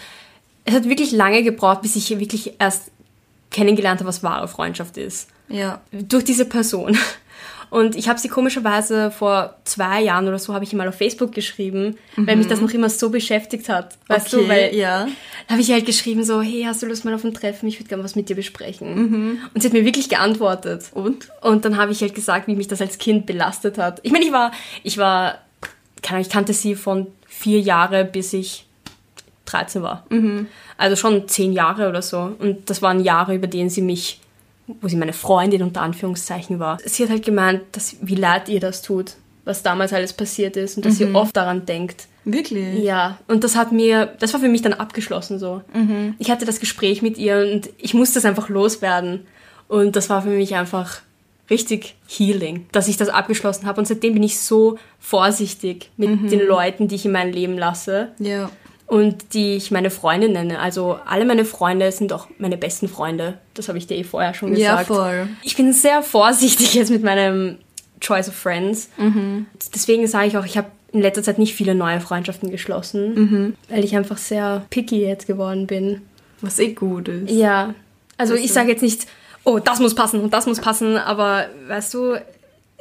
es 0.65 0.73
hat 0.73 0.87
wirklich 0.89 1.11
lange 1.11 1.43
gebraucht, 1.43 1.81
bis 1.81 1.95
ich 1.95 2.09
wirklich 2.19 2.53
erst 2.59 2.91
kennengelernt 3.51 3.99
habe, 4.01 4.09
was 4.09 4.21
wahre 4.23 4.47
Freundschaft 4.47 4.97
ist 4.97 5.29
Ja. 5.47 5.81
durch 5.91 6.23
diese 6.23 6.45
Person. 6.45 6.97
Und 7.71 7.95
ich 7.95 8.09
habe 8.09 8.19
sie 8.19 8.29
komischerweise 8.29 9.11
vor 9.11 9.55
zwei 9.63 10.01
Jahren 10.01 10.27
oder 10.27 10.39
so 10.39 10.55
habe 10.55 10.63
ich 10.63 10.73
mal 10.73 10.87
auf 10.87 10.95
Facebook 10.95 11.33
geschrieben, 11.33 11.97
weil 12.15 12.35
mich 12.35 12.47
das 12.47 12.61
noch 12.61 12.71
immer 12.71 12.89
so 12.89 13.11
beschäftigt 13.11 13.69
hat. 13.69 13.95
Weißt 14.07 14.33
Okay, 14.33 14.43
du, 14.43 14.49
weil 14.49 14.75
ja. 14.75 15.05
da 15.47 15.51
habe 15.51 15.61
ich 15.61 15.71
halt 15.71 15.85
geschrieben 15.85 16.23
so, 16.23 16.41
hey, 16.41 16.63
hast 16.65 16.81
du 16.81 16.87
Lust 16.87 17.05
mal 17.05 17.13
auf 17.13 17.23
ein 17.23 17.33
Treffen? 17.35 17.67
Ich 17.67 17.79
würde 17.79 17.87
gerne 17.89 18.03
was 18.03 18.15
mit 18.15 18.27
dir 18.27 18.35
besprechen. 18.35 19.39
Und 19.53 19.61
sie 19.61 19.67
hat 19.67 19.73
mir 19.73 19.85
wirklich 19.85 20.09
geantwortet. 20.09 20.85
Und? 20.95 21.29
Und 21.41 21.63
dann 21.63 21.77
habe 21.77 21.91
ich 21.91 22.01
halt 22.01 22.15
gesagt, 22.15 22.47
wie 22.47 22.55
mich 22.55 22.67
das 22.67 22.81
als 22.81 22.97
Kind 22.97 23.27
belastet 23.27 23.77
hat. 23.77 23.99
Ich 24.01 24.11
meine, 24.11 24.25
ich 24.25 24.31
war, 24.31 24.51
ich 24.81 24.97
war, 24.97 25.37
keine 26.01 26.15
Ahnung, 26.17 26.21
ich 26.27 26.29
kannte 26.33 26.53
sie 26.53 26.73
von 26.73 27.05
vier 27.39 27.61
Jahre 27.61 28.03
bis 28.03 28.33
ich 28.33 28.65
13 29.45 29.81
war. 29.81 30.05
Also 30.77 30.95
schon 30.95 31.27
zehn 31.27 31.53
Jahre 31.53 31.89
oder 31.89 32.01
so. 32.01 32.35
Und 32.37 32.69
das 32.69 32.81
waren 32.81 32.99
Jahre, 33.03 33.33
über 33.33 33.47
denen 33.47 33.69
sie 33.69 33.81
mich, 33.81 34.19
wo 34.81 34.87
sie 34.87 34.97
meine 34.97 35.13
Freundin 35.13 35.63
unter 35.63 35.81
Anführungszeichen 35.81 36.59
war. 36.59 36.77
Sie 36.83 37.03
hat 37.03 37.09
halt 37.09 37.23
gemeint, 37.23 37.61
dass, 37.71 37.95
wie 38.01 38.15
leid 38.15 38.49
ihr 38.49 38.59
das 38.59 38.81
tut, 38.81 39.13
was 39.45 39.63
damals 39.63 39.93
alles 39.93 40.13
passiert 40.13 40.57
ist 40.57 40.77
und 40.77 40.85
dass 40.85 40.97
sie 40.97 41.13
oft 41.15 41.35
daran 41.35 41.65
denkt. 41.65 42.07
Wirklich? 42.25 42.83
Ja, 42.83 43.17
und 43.27 43.43
das 43.43 43.55
hat 43.55 43.71
mir, 43.71 44.13
das 44.19 44.33
war 44.33 44.41
für 44.41 44.49
mich 44.49 44.61
dann 44.61 44.73
abgeschlossen 44.73 45.39
so. 45.39 45.61
Ich 46.19 46.29
hatte 46.29 46.45
das 46.45 46.59
Gespräch 46.59 47.01
mit 47.01 47.17
ihr 47.17 47.47
und 47.51 47.69
ich 47.77 47.93
musste 47.93 48.15
das 48.15 48.25
einfach 48.25 48.49
loswerden. 48.49 49.25
Und 49.67 49.95
das 49.95 50.09
war 50.09 50.21
für 50.23 50.29
mich 50.29 50.55
einfach 50.55 51.01
richtig 51.49 51.95
healing, 52.07 52.67
dass 52.71 52.87
ich 52.87 52.97
das 52.97 53.09
abgeschlossen 53.09 53.65
habe. 53.65 53.79
Und 53.79 53.87
seitdem 53.87 54.13
bin 54.13 54.23
ich 54.23 54.39
so 54.39 54.77
vorsichtig 54.99 55.89
mit 55.97 56.31
den 56.31 56.45
Leuten, 56.45 56.87
die 56.87 56.95
ich 56.95 57.05
in 57.05 57.11
mein 57.11 57.31
Leben 57.31 57.57
lasse. 57.57 58.09
Ja. 58.19 58.49
und 58.89 59.33
die 59.35 59.53
ich 59.55 59.69
meine 59.69 59.91
Freunde 59.91 60.29
nenne. 60.29 60.59
Also 60.59 60.97
alle 61.05 61.23
meine 61.23 61.45
Freunde 61.45 61.91
sind 61.91 62.11
auch 62.11 62.27
meine 62.39 62.57
besten 62.57 62.87
Freunde. 62.87 63.37
Das 63.53 63.67
habe 63.67 63.77
ich 63.77 63.85
dir 63.85 63.95
eh 63.95 64.03
vorher 64.03 64.33
schon 64.33 64.55
gesagt. 64.55 64.89
Ja, 64.89 64.95
voll. 64.95 65.27
Ich 65.43 65.55
bin 65.55 65.73
sehr 65.73 66.01
vorsichtig 66.01 66.73
jetzt 66.73 66.89
mit 66.89 67.03
meinem 67.03 67.59
Choice 68.01 68.29
of 68.29 68.35
Friends. 68.35 68.89
Mhm. 68.97 69.45
Deswegen 69.75 70.07
sage 70.07 70.27
ich 70.27 70.37
auch, 70.37 70.45
ich 70.45 70.57
habe 70.57 70.69
in 70.91 71.01
letzter 71.01 71.21
Zeit 71.21 71.37
nicht 71.37 71.53
viele 71.53 71.75
neue 71.75 72.01
Freundschaften 72.01 72.49
geschlossen, 72.49 73.13
mhm. 73.13 73.53
weil 73.69 73.85
ich 73.85 73.95
einfach 73.95 74.17
sehr 74.17 74.65
picky 74.71 75.01
jetzt 75.01 75.27
geworden 75.27 75.67
bin. 75.67 76.01
Was 76.41 76.57
eh 76.57 76.73
gut 76.73 77.09
ist. 77.09 77.29
Ja. 77.29 77.75
Also 78.17 78.33
ich 78.33 78.51
sage 78.51 78.69
jetzt 78.71 78.81
nicht, 78.81 79.05
oh, 79.43 79.59
das 79.59 79.79
muss 79.79 79.95
passen 79.95 80.21
und 80.21 80.33
das 80.33 80.45
muss 80.45 80.59
passen, 80.59 80.97
aber 80.97 81.47
weißt 81.67 81.93
du, 81.93 82.15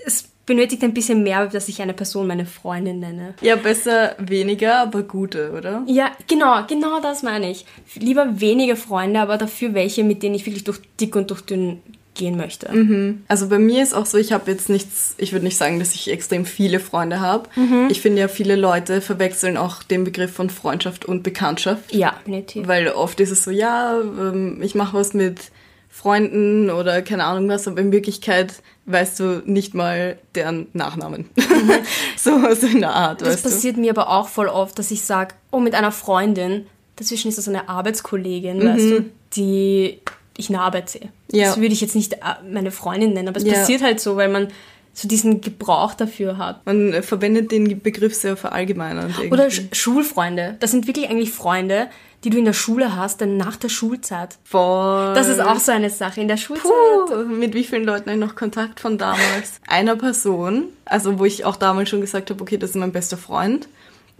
es 0.04 0.24
benötigt 0.48 0.82
ein 0.82 0.94
bisschen 0.94 1.22
mehr, 1.22 1.46
dass 1.46 1.68
ich 1.68 1.80
eine 1.82 1.92
Person 1.92 2.26
meine 2.26 2.46
Freundin 2.46 3.00
nenne. 3.00 3.34
Ja, 3.42 3.56
besser 3.56 4.16
weniger, 4.18 4.78
aber 4.80 5.02
gute, 5.02 5.52
oder? 5.52 5.84
Ja, 5.86 6.10
genau, 6.26 6.64
genau 6.66 7.00
das 7.00 7.22
meine 7.22 7.50
ich. 7.50 7.66
Lieber 7.94 8.40
wenige 8.40 8.74
Freunde, 8.74 9.20
aber 9.20 9.36
dafür 9.36 9.74
welche, 9.74 10.04
mit 10.04 10.22
denen 10.22 10.34
ich 10.34 10.46
wirklich 10.46 10.64
durch 10.64 10.80
dick 10.98 11.14
und 11.14 11.30
durch 11.30 11.42
dünn 11.42 11.82
gehen 12.14 12.36
möchte. 12.36 12.70
Mhm. 12.72 13.22
Also 13.28 13.48
bei 13.48 13.58
mir 13.58 13.82
ist 13.82 13.94
auch 13.94 14.06
so, 14.06 14.18
ich 14.18 14.32
habe 14.32 14.50
jetzt 14.50 14.68
nichts, 14.68 15.14
ich 15.18 15.32
würde 15.32 15.44
nicht 15.44 15.56
sagen, 15.56 15.78
dass 15.78 15.94
ich 15.94 16.10
extrem 16.10 16.44
viele 16.44 16.80
Freunde 16.80 17.20
habe. 17.20 17.48
Mhm. 17.54 17.88
Ich 17.90 18.00
finde 18.00 18.20
ja, 18.20 18.28
viele 18.28 18.56
Leute 18.56 19.00
verwechseln 19.00 19.56
auch 19.56 19.82
den 19.82 20.02
Begriff 20.02 20.32
von 20.32 20.50
Freundschaft 20.50 21.04
und 21.04 21.22
Bekanntschaft. 21.22 21.94
Ja, 21.94 22.14
definitiv. 22.20 22.66
Weil 22.66 22.88
oft 22.88 23.20
ist 23.20 23.30
es 23.30 23.44
so, 23.44 23.50
ja, 23.50 24.00
ähm, 24.00 24.60
ich 24.62 24.74
mache 24.74 24.96
was 24.96 25.14
mit 25.14 25.50
Freunden 25.98 26.70
oder 26.70 27.02
keine 27.02 27.24
Ahnung 27.24 27.48
was, 27.48 27.66
aber 27.66 27.80
in 27.80 27.90
Wirklichkeit 27.90 28.62
weißt 28.86 29.18
du 29.18 29.42
nicht 29.46 29.74
mal 29.74 30.16
deren 30.36 30.68
Nachnamen. 30.72 31.28
Mhm. 31.34 31.72
so, 32.16 32.38
so 32.54 32.68
in 32.68 32.78
der 32.78 32.94
Art. 32.94 33.20
Das 33.20 33.42
passiert 33.42 33.76
du? 33.76 33.80
mir 33.80 33.90
aber 33.90 34.08
auch 34.08 34.28
voll 34.28 34.46
oft, 34.46 34.78
dass 34.78 34.92
ich 34.92 35.02
sage, 35.02 35.34
oh, 35.50 35.58
mit 35.58 35.74
einer 35.74 35.90
Freundin, 35.90 36.66
dazwischen 36.94 37.28
ist 37.28 37.36
das 37.36 37.48
eine 37.48 37.68
Arbeitskollegin, 37.68 38.58
mhm. 38.58 38.64
weißt 38.64 38.90
du, 38.90 39.04
die 39.34 39.98
ich 40.36 40.48
eine 40.50 40.60
Arbeit 40.60 40.88
sehe. 40.88 41.08
Ja. 41.32 41.46
Das 41.46 41.56
würde 41.56 41.72
ich 41.72 41.80
jetzt 41.80 41.96
nicht 41.96 42.12
äh, 42.12 42.18
meine 42.48 42.70
Freundin 42.70 43.12
nennen, 43.12 43.26
aber 43.26 43.38
es 43.38 43.44
ja. 43.44 43.54
passiert 43.54 43.82
halt 43.82 43.98
so, 43.98 44.16
weil 44.16 44.28
man 44.28 44.48
so 44.92 45.08
diesen 45.08 45.40
Gebrauch 45.40 45.94
dafür 45.94 46.38
hat. 46.38 46.64
Man 46.64 47.02
verwendet 47.02 47.50
den 47.50 47.80
Begriff 47.80 48.14
sehr 48.14 48.36
verallgemeinern. 48.36 49.12
Oder 49.32 49.50
Sch 49.50 49.62
Schulfreunde. 49.72 50.56
Das 50.60 50.70
sind 50.70 50.86
wirklich 50.86 51.08
eigentlich 51.08 51.32
Freunde, 51.32 51.88
die 52.24 52.30
du 52.30 52.38
in 52.38 52.44
der 52.44 52.52
Schule 52.52 52.96
hast, 52.96 53.20
denn 53.20 53.36
nach 53.36 53.56
der 53.56 53.68
Schulzeit. 53.68 54.38
Voll. 54.44 55.14
Das 55.14 55.28
ist 55.28 55.40
auch 55.40 55.58
so 55.58 55.70
eine 55.72 55.90
Sache. 55.90 56.20
In 56.20 56.28
der 56.28 56.36
Schulzeit. 56.36 56.64
Puh, 56.64 57.24
mit 57.24 57.54
wie 57.54 57.64
vielen 57.64 57.84
Leuten 57.84 58.10
habe 58.10 58.18
ich 58.18 58.24
noch 58.24 58.34
Kontakt 58.34 58.80
von 58.80 58.98
damals? 58.98 59.60
Einer 59.68 59.96
Person, 59.96 60.64
also 60.84 61.18
wo 61.18 61.24
ich 61.24 61.44
auch 61.44 61.56
damals 61.56 61.88
schon 61.88 62.00
gesagt 62.00 62.30
habe, 62.30 62.42
okay, 62.42 62.56
das 62.56 62.70
ist 62.70 62.76
mein 62.76 62.92
bester 62.92 63.16
Freund. 63.16 63.68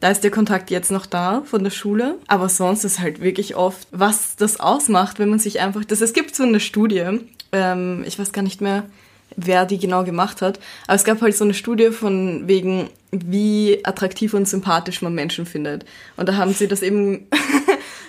Da 0.01 0.11
ist 0.11 0.23
der 0.23 0.31
Kontakt 0.31 0.71
jetzt 0.71 0.93
noch 0.93 1.07
da 1.07 1.43
von 1.45 1.65
der 1.65 1.73
Schule. 1.73 2.17
Aber 2.29 2.49
sonst 2.49 2.85
ist 2.85 3.01
halt 3.01 3.21
wirklich 3.21 3.57
oft, 3.57 3.89
was 3.91 4.37
das 4.37 4.61
ausmacht, 4.61 5.19
wenn 5.19 5.29
man 5.29 5.41
sich 5.41 5.61
einfach. 5.61 5.85
Das, 5.85 6.01
es 6.01 6.13
gibt 6.13 6.37
so 6.37 6.45
eine 6.45 6.61
Studie, 6.61 7.21
ähm, 7.51 8.05
ich 8.07 8.17
weiß 8.17 8.33
gar 8.33 8.43
nicht 8.43 8.61
mehr, 8.61 8.85
wer 9.35 9.67
die 9.67 9.79
genau 9.79 10.05
gemacht 10.05 10.41
hat. 10.41 10.61
Aber 10.87 10.95
es 10.95 11.05
gab 11.05 11.21
halt 11.21 11.37
so 11.37 11.43
eine 11.43 11.55
Studie 11.55 11.91
von 11.91 12.47
wegen, 12.47 12.91
wie 13.11 13.81
attraktiv 13.85 14.35
und 14.35 14.49
sympathisch 14.49 15.03
man 15.03 15.15
Menschen 15.15 15.47
findet. 15.47 15.85
Und 16.17 16.29
da 16.29 16.37
haben 16.37 16.53
sie 16.53 16.69
das 16.69 16.83
eben 16.83 17.27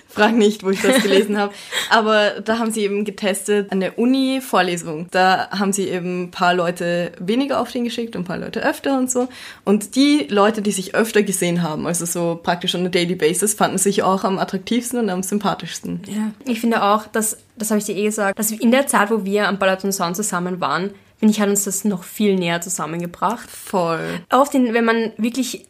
Frag 0.10 0.34
nicht, 0.36 0.64
wo 0.64 0.72
ich 0.72 0.82
das 0.82 1.04
gelesen 1.04 1.38
habe. 1.38 1.54
Aber 1.90 2.42
da 2.44 2.58
haben 2.58 2.72
sie 2.72 2.82
eben 2.82 3.06
getestet, 3.06 3.72
eine 3.72 3.92
Uni-Vorlesung. 3.92 5.08
Da 5.12 5.50
haben 5.52 5.72
sie 5.72 5.88
eben 5.88 6.24
ein 6.24 6.32
paar 6.32 6.54
Leute 6.54 7.12
weniger 7.20 7.62
auf 7.62 7.72
den 7.72 7.84
geschickt 7.84 8.16
und 8.16 8.24
ein 8.24 8.26
paar 8.26 8.40
Leute 8.40 8.64
öfter 8.64 8.98
und 8.98 9.12
so. 9.12 9.28
Und 9.66 9.96
die 9.96 10.28
Leute, 10.30 10.62
die 10.62 10.72
sich 10.72 10.96
öfter 10.96 11.22
gesehen 11.22 11.62
haben, 11.62 11.86
also 11.86 12.06
so 12.06 12.40
praktisch 12.42 12.74
on 12.76 12.86
a 12.86 12.90
daily 12.90 13.16
basis, 13.16 13.54
fanden 13.54 13.78
sich 13.78 14.04
auch 14.04 14.24
am 14.24 14.40
attraktivsten 14.40 15.00
und 15.00 15.10
am 15.10 15.22
sympathischsten. 15.22 16.02
Ja, 16.08 16.32
ich 16.46 16.60
finde 16.60 16.84
auch, 16.84 17.06
dass, 17.08 17.38
das 17.56 17.70
habe 17.70 17.80
ich 17.80 17.86
dir 17.86 17.96
eh 17.96 18.06
gesagt, 18.06 18.40
dass 18.40 18.52
in 18.52 18.72
der 18.72 18.88
Zeit, 18.88 19.12
wo 19.12 19.26
wir 19.26 19.48
am 19.48 19.60
Balaton 19.60 19.92
Sound 19.92 20.16
zusammen 20.16 20.60
waren, 20.60 20.92
finde 21.20 21.34
ich, 21.34 21.42
hat 21.42 21.50
uns 21.50 21.66
das 21.66 21.84
noch 21.84 22.04
viel 22.04 22.36
näher 22.36 22.62
zusammengebracht. 22.62 23.50
Voll. 23.50 24.22
Auch 24.30 24.48
den, 24.48 24.74
wenn 24.74 24.86
man 24.86 25.12
wirklich 25.18 25.66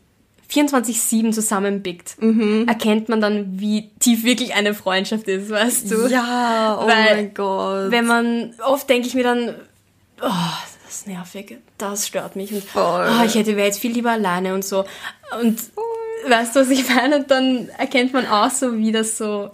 24-7 0.51 1.31
zusammenbickt, 1.31 2.21
mhm. 2.21 2.67
erkennt 2.67 3.09
man 3.09 3.21
dann, 3.21 3.59
wie 3.59 3.89
tief 3.99 4.23
wirklich 4.23 4.55
eine 4.55 4.73
Freundschaft 4.73 5.27
ist, 5.27 5.49
weißt 5.49 5.91
du? 5.91 6.07
Ja, 6.07 6.79
oh 6.81 6.87
Weil, 6.87 7.15
mein 7.15 7.33
Gott. 7.33 7.91
Wenn 7.91 8.07
man, 8.07 8.53
oft 8.65 8.89
denke 8.89 9.07
ich 9.07 9.13
mir 9.13 9.23
dann, 9.23 9.55
oh, 10.21 10.53
das 10.85 10.95
ist 10.95 11.07
nervig, 11.07 11.57
das 11.77 12.07
stört 12.07 12.35
mich 12.35 12.51
und 12.51 12.63
oh, 12.75 13.23
ich 13.25 13.35
hätte 13.35 13.55
wäre 13.55 13.67
jetzt 13.67 13.79
viel 13.79 13.91
lieber 13.91 14.11
alleine 14.11 14.53
und 14.55 14.65
so. 14.65 14.85
Und 15.39 15.59
weißt 16.27 16.55
du, 16.55 16.61
was 16.61 16.69
ich 16.69 16.89
meine? 16.89 17.17
Und 17.17 17.31
dann 17.31 17.69
erkennt 17.77 18.13
man 18.13 18.25
auch 18.25 18.49
so, 18.49 18.77
wie 18.77 18.91
das 18.91 19.17
so 19.17 19.51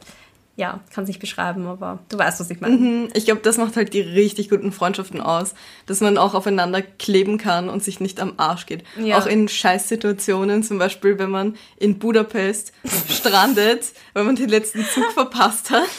ja, 0.58 0.80
kann 0.94 1.04
es 1.04 1.10
nicht 1.10 1.20
beschreiben, 1.20 1.68
aber 1.68 2.00
du 2.10 2.18
weißt, 2.18 2.40
was 2.40 2.50
ich 2.50 2.62
meine. 2.62 2.78
Mhm. 2.78 3.10
Ich 3.14 3.26
glaube, 3.26 3.42
das 3.42 3.58
macht 3.58 3.76
halt 3.76 3.94
die 3.94 4.00
richtig 4.00 4.50
guten 4.50 4.72
Freundschaften 4.72 5.20
aus, 5.20 5.54
dass 5.86 6.00
man 6.00 6.18
auch 6.18 6.34
aufeinander 6.34 6.82
kleben 6.82 7.38
kann 7.38 7.68
und 7.70 7.84
sich 7.84 8.00
nicht 8.00 8.22
am 8.22 8.34
Arsch 8.38 8.66
geht. 8.66 8.84
Ja. 8.98 9.18
Auch 9.18 9.26
in 9.26 9.50
Scheißsituationen, 9.50 10.64
zum 10.64 10.78
Beispiel, 10.78 11.20
wenn 11.20 11.30
man 11.30 11.56
in 11.78 12.00
Budapest 12.00 12.72
strandet, 13.10 13.92
weil 14.14 14.24
man 14.24 14.38
den 14.38 14.50
letzten 14.50 14.86
Zug 14.86 15.12
verpasst 15.12 15.72
hat 15.72 15.90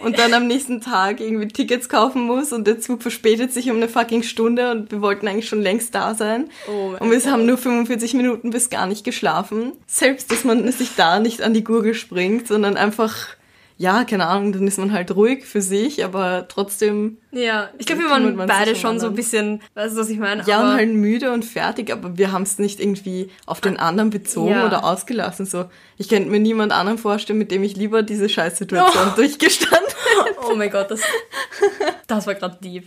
und 0.00 0.18
dann 0.18 0.34
am 0.34 0.48
nächsten 0.48 0.80
Tag 0.80 1.20
irgendwie 1.20 1.48
Tickets 1.48 1.88
kaufen 1.88 2.22
muss 2.22 2.52
und 2.52 2.66
der 2.66 2.80
Zug 2.80 3.00
verspätet 3.00 3.52
sich 3.52 3.70
um 3.70 3.76
eine 3.76 3.88
fucking 3.88 4.24
Stunde 4.24 4.72
und 4.72 4.90
wir 4.90 5.02
wollten 5.02 5.28
eigentlich 5.28 5.48
schon 5.48 5.62
längst 5.62 5.94
da 5.94 6.14
sein. 6.14 6.50
Oh 6.68 6.94
und 6.98 7.10
wir 7.10 7.18
Gott. 7.18 7.30
haben 7.30 7.46
nur 7.46 7.58
45 7.58 8.14
Minuten 8.14 8.50
bis 8.50 8.70
gar 8.70 8.86
nicht 8.86 9.04
geschlafen. 9.04 9.72
Selbst, 9.86 10.32
dass 10.32 10.42
man 10.42 10.70
sich 10.72 10.90
da 10.96 11.20
nicht 11.20 11.42
an 11.42 11.54
die 11.54 11.64
Gurgel 11.64 11.94
springt, 11.94 12.48
sondern 12.48 12.76
einfach 12.76 13.28
ja, 13.76 14.04
keine 14.04 14.26
Ahnung, 14.26 14.52
dann 14.52 14.68
ist 14.68 14.78
man 14.78 14.92
halt 14.92 15.14
ruhig 15.16 15.44
für 15.44 15.60
sich, 15.60 16.04
aber 16.04 16.46
trotzdem. 16.48 17.18
Ja, 17.32 17.70
ich 17.76 17.86
glaube, 17.86 18.02
wir 18.02 18.10
waren 18.10 18.36
beide 18.36 18.76
schon 18.76 19.00
so 19.00 19.08
ein 19.08 19.14
bisschen, 19.14 19.60
weißt 19.74 19.96
du, 19.96 20.00
was 20.00 20.08
ich 20.08 20.18
meine? 20.18 20.44
Ja, 20.46 20.60
und 20.60 20.76
halt 20.76 20.90
müde 20.90 21.32
und 21.32 21.44
fertig, 21.44 21.92
aber 21.92 22.16
wir 22.16 22.30
haben 22.30 22.42
es 22.44 22.58
nicht 22.60 22.78
irgendwie 22.78 23.30
auf 23.46 23.60
den 23.60 23.76
anderen 23.76 24.10
bezogen 24.10 24.52
ja. 24.52 24.66
oder 24.66 24.84
ausgelassen. 24.84 25.44
So, 25.44 25.64
ich 25.98 26.08
könnte 26.08 26.30
mir 26.30 26.38
niemand 26.38 26.70
anderen 26.70 26.98
vorstellen, 26.98 27.38
mit 27.38 27.50
dem 27.50 27.64
ich 27.64 27.74
lieber 27.74 28.04
diese 28.04 28.28
Scheißsituation 28.28 29.08
oh. 29.12 29.16
durchgestanden 29.16 29.88
hätte. 30.24 30.38
Oh 30.48 30.54
mein 30.54 30.70
Gott, 30.70 30.92
das, 30.92 31.00
das 32.06 32.26
war 32.28 32.34
gerade 32.36 32.56
deep. 32.62 32.86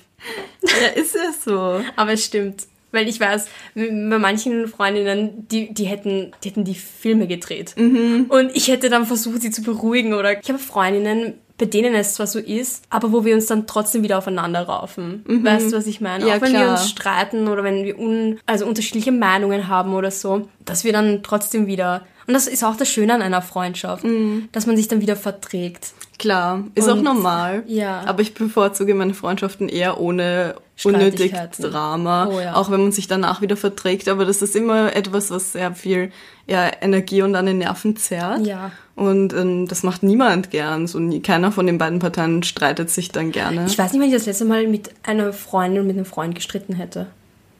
Ja, 0.63 1.02
ist 1.02 1.15
ja 1.15 1.34
so. 1.43 1.82
Aber 1.97 2.13
es 2.13 2.23
stimmt. 2.23 2.63
Weil 2.91 3.10
ich 3.10 3.19
weiß, 3.19 3.47
bei 3.76 4.17
manchen 4.17 4.67
Freundinnen, 4.67 5.47
die, 5.50 5.73
die, 5.73 5.86
hätten, 5.86 6.32
die 6.43 6.50
hätten 6.50 6.63
die 6.63 6.76
Filme 6.76 7.28
gedreht. 7.28 7.76
Mhm. 7.78 8.28
Und 8.30 8.56
ich 8.56 8.69
hätte 8.69 8.89
dann 8.89 9.06
versucht, 9.06 9.41
sie 9.41 9.52
zu 9.52 9.62
beruhigen. 9.62 10.13
Oder 10.13 10.39
ich 10.39 10.47
habe 10.47 10.60
Freundinnen, 10.60 11.34
bei 11.58 11.65
denen 11.65 11.93
es 11.95 12.13
zwar 12.13 12.28
so 12.28 12.39
ist, 12.39 12.86
aber 12.89 13.12
wo 13.12 13.26
wir 13.26 13.36
uns 13.36 13.47
dann 13.47 13.67
trotzdem 13.67 14.04
wieder 14.04 14.17
aufeinander 14.19 14.62
raufen. 14.62 15.23
Mhm. 15.28 15.43
Weißt 15.43 15.71
du, 15.71 15.78
was 15.78 15.88
ich 15.88 16.02
meine? 16.02 16.28
Ja, 16.28 16.38
Auch 16.38 16.41
wenn 16.41 16.52
klar. 16.52 16.63
wir 16.63 16.71
uns 16.71 16.89
streiten 16.89 17.47
oder 17.47 17.63
wenn 17.63 17.84
wir 17.84 17.97
un, 18.00 18.39
also 18.45 18.65
unterschiedliche 18.65 19.12
Meinungen 19.12 19.67
haben 19.67 19.93
oder 19.93 20.12
so, 20.12 20.47
dass 20.63 20.84
wir 20.84 20.93
dann 20.93 21.23
trotzdem 21.23 21.67
wieder. 21.67 22.06
Und 22.28 22.34
das 22.34 22.48
ist 22.48 22.63
auch 22.63 22.76
das 22.76 22.90
Schöne 22.90 23.13
an 23.13 23.22
einer 23.22 23.42
Freundschaft, 23.42 24.04
mhm. 24.04 24.50
dass 24.52 24.66
man 24.66 24.76
sich 24.76 24.90
dann 24.90 25.00
wieder 25.00 25.16
verträgt. 25.16 25.94
Klar, 26.20 26.66
ist 26.76 26.88
Und, 26.88 27.00
auch 27.00 27.13
normal. 27.13 27.63
Ja. 27.68 28.02
Aber 28.06 28.22
ich 28.22 28.34
bevorzuge 28.34 28.94
meine 28.96 29.13
Freundschaften 29.13 29.70
eher 29.70 30.00
ohne 30.00 30.56
unnötig 30.84 31.34
Drama, 31.60 32.28
oh, 32.28 32.40
ja. 32.40 32.56
auch 32.56 32.70
wenn 32.70 32.82
man 32.82 32.92
sich 32.92 33.08
danach 33.08 33.42
wieder 33.42 33.56
verträgt. 33.56 34.10
Aber 34.10 34.26
das 34.26 34.42
ist 34.42 34.56
immer 34.56 34.96
etwas, 34.96 35.32
was 35.32 35.54
sehr 35.54 35.74
viel 35.74 36.12
ja, 36.48 36.70
Energie 36.82 37.22
und 37.22 37.36
an 37.36 37.46
den 37.46 37.60
Nerven 37.60 37.96
zerrt. 37.96 38.46
Ja. 38.46 38.72
Und 38.96 39.34
ähm, 39.34 39.68
das 39.68 39.84
macht 39.84 40.04
niemand 40.04 40.50
gern. 40.50 40.88
So, 40.88 41.00
keiner 41.22 41.52
von 41.52 41.66
den 41.66 41.78
beiden 41.78 42.00
Parteien 42.00 42.44
streitet 42.44 42.90
sich 42.90 43.10
dann 43.10 43.32
gerne. 43.32 43.66
Ich 43.68 43.78
weiß 43.78 43.94
nicht, 43.94 44.02
wann 44.02 44.10
ich 44.10 44.16
das 44.16 44.26
letzte 44.26 44.46
Mal 44.46 44.68
mit 44.68 44.90
einer 45.04 45.32
Freundin 45.32 45.82
und 45.82 45.88
mit 45.88 45.96
einem 45.96 46.06
Freund 46.06 46.36
gestritten 46.36 46.74
hätte. 46.74 47.08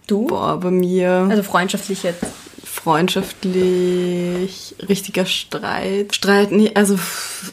Du? 0.08 0.26
Boah, 0.28 0.60
bei 0.60 0.72
mir. 0.72 1.28
Also 1.30 1.44
freundschaftlich 1.44 2.04
jetzt. 2.04 2.26
Freundschaftlich, 2.84 4.76
richtiger 4.88 5.26
Streit. 5.26 6.16
Streit, 6.16 6.52
also 6.76 6.98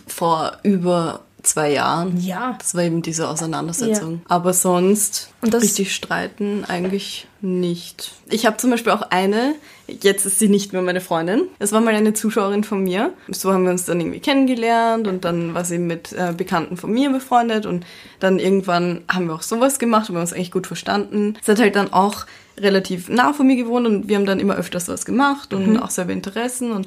vor 0.07 0.59
über 0.63 1.21
zwei 1.43 1.73
Jahren. 1.73 2.21
Ja. 2.21 2.57
Das 2.59 2.75
war 2.75 2.83
eben 2.83 3.03
diese 3.03 3.29
Auseinandersetzung. 3.29 4.15
Ja. 4.15 4.21
Aber 4.29 4.53
sonst 4.53 5.31
richtig 5.43 5.95
streiten 5.95 6.65
eigentlich 6.67 7.27
nicht. 7.41 8.13
Ich 8.31 8.47
habe 8.47 8.57
zum 8.57 8.71
Beispiel 8.71 8.93
auch 8.93 9.03
eine, 9.11 9.55
jetzt 9.87 10.25
ist 10.27 10.39
sie 10.39 10.49
nicht 10.49 10.73
mehr 10.73 10.83
meine 10.83 11.01
Freundin. 11.01 11.43
Das 11.59 11.73
war 11.73 11.81
mal 11.81 11.95
eine 11.95 12.15
Zuschauerin 12.15 12.65
von 12.65 12.83
mir. 12.83 13.13
So 13.29 13.53
haben 13.53 13.65
wir 13.65 13.71
uns 13.71 13.85
dann 13.85 14.01
irgendwie 14.01 14.21
kennengelernt 14.21 15.07
und 15.07 15.25
dann 15.25 15.55
war 15.55 15.65
sie 15.65 15.79
mit 15.79 16.13
äh, 16.13 16.33
Bekannten 16.37 16.77
von 16.77 16.93
mir 16.93 17.11
befreundet 17.11 17.67
und 17.67 17.85
dann 18.21 18.39
irgendwann 18.39 19.03
haben 19.09 19.27
wir 19.27 19.35
auch 19.35 19.43
sowas 19.43 19.79
gemacht 19.79 20.09
und 20.09 20.15
wir 20.15 20.21
haben 20.21 20.27
uns 20.27 20.33
eigentlich 20.33 20.53
gut 20.53 20.67
verstanden. 20.67 21.37
Sie 21.43 21.51
hat 21.51 21.61
halt 21.61 21.77
dann 21.77 21.93
auch 21.93 22.27
relativ 22.59 23.09
nah 23.09 23.33
von 23.33 23.47
mir 23.47 23.57
gewohnt 23.57 23.87
und 23.87 24.09
wir 24.09 24.17
haben 24.17 24.27
dann 24.27 24.41
immer 24.41 24.57
öfters 24.57 24.89
was 24.89 25.05
gemacht 25.05 25.53
und 25.53 25.69
mhm. 25.69 25.77
auch 25.79 25.91
selber 25.91 26.13
Interessen 26.13 26.73
und, 26.73 26.87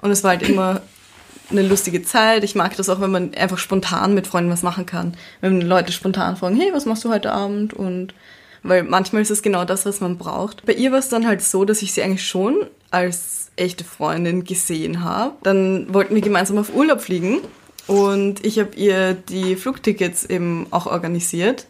und 0.00 0.10
es 0.10 0.22
war 0.22 0.30
halt 0.30 0.48
immer 0.48 0.82
eine 1.50 1.62
lustige 1.62 2.02
Zeit. 2.02 2.44
Ich 2.44 2.54
mag 2.54 2.76
das 2.76 2.88
auch, 2.88 3.00
wenn 3.00 3.10
man 3.10 3.34
einfach 3.34 3.58
spontan 3.58 4.14
mit 4.14 4.26
Freunden 4.26 4.50
was 4.50 4.62
machen 4.62 4.86
kann. 4.86 5.14
Wenn 5.40 5.60
Leute 5.60 5.92
spontan 5.92 6.36
fragen, 6.36 6.56
hey, 6.56 6.70
was 6.72 6.84
machst 6.84 7.04
du 7.04 7.10
heute 7.10 7.32
Abend? 7.32 7.72
Und 7.72 8.14
weil 8.62 8.82
manchmal 8.82 9.22
ist 9.22 9.30
es 9.30 9.42
genau 9.42 9.64
das, 9.64 9.86
was 9.86 10.00
man 10.00 10.18
braucht. 10.18 10.66
Bei 10.66 10.72
ihr 10.72 10.92
war 10.92 10.98
es 10.98 11.08
dann 11.08 11.26
halt 11.26 11.42
so, 11.42 11.64
dass 11.64 11.82
ich 11.82 11.92
sie 11.92 12.02
eigentlich 12.02 12.26
schon 12.26 12.66
als 12.90 13.50
echte 13.56 13.84
Freundin 13.84 14.44
gesehen 14.44 15.02
habe. 15.02 15.36
Dann 15.42 15.92
wollten 15.92 16.14
wir 16.14 16.22
gemeinsam 16.22 16.58
auf 16.58 16.74
Urlaub 16.74 17.00
fliegen 17.00 17.38
und 17.86 18.44
ich 18.44 18.58
habe 18.58 18.76
ihr 18.76 19.14
die 19.14 19.56
Flugtickets 19.56 20.24
eben 20.24 20.66
auch 20.70 20.86
organisiert. 20.86 21.66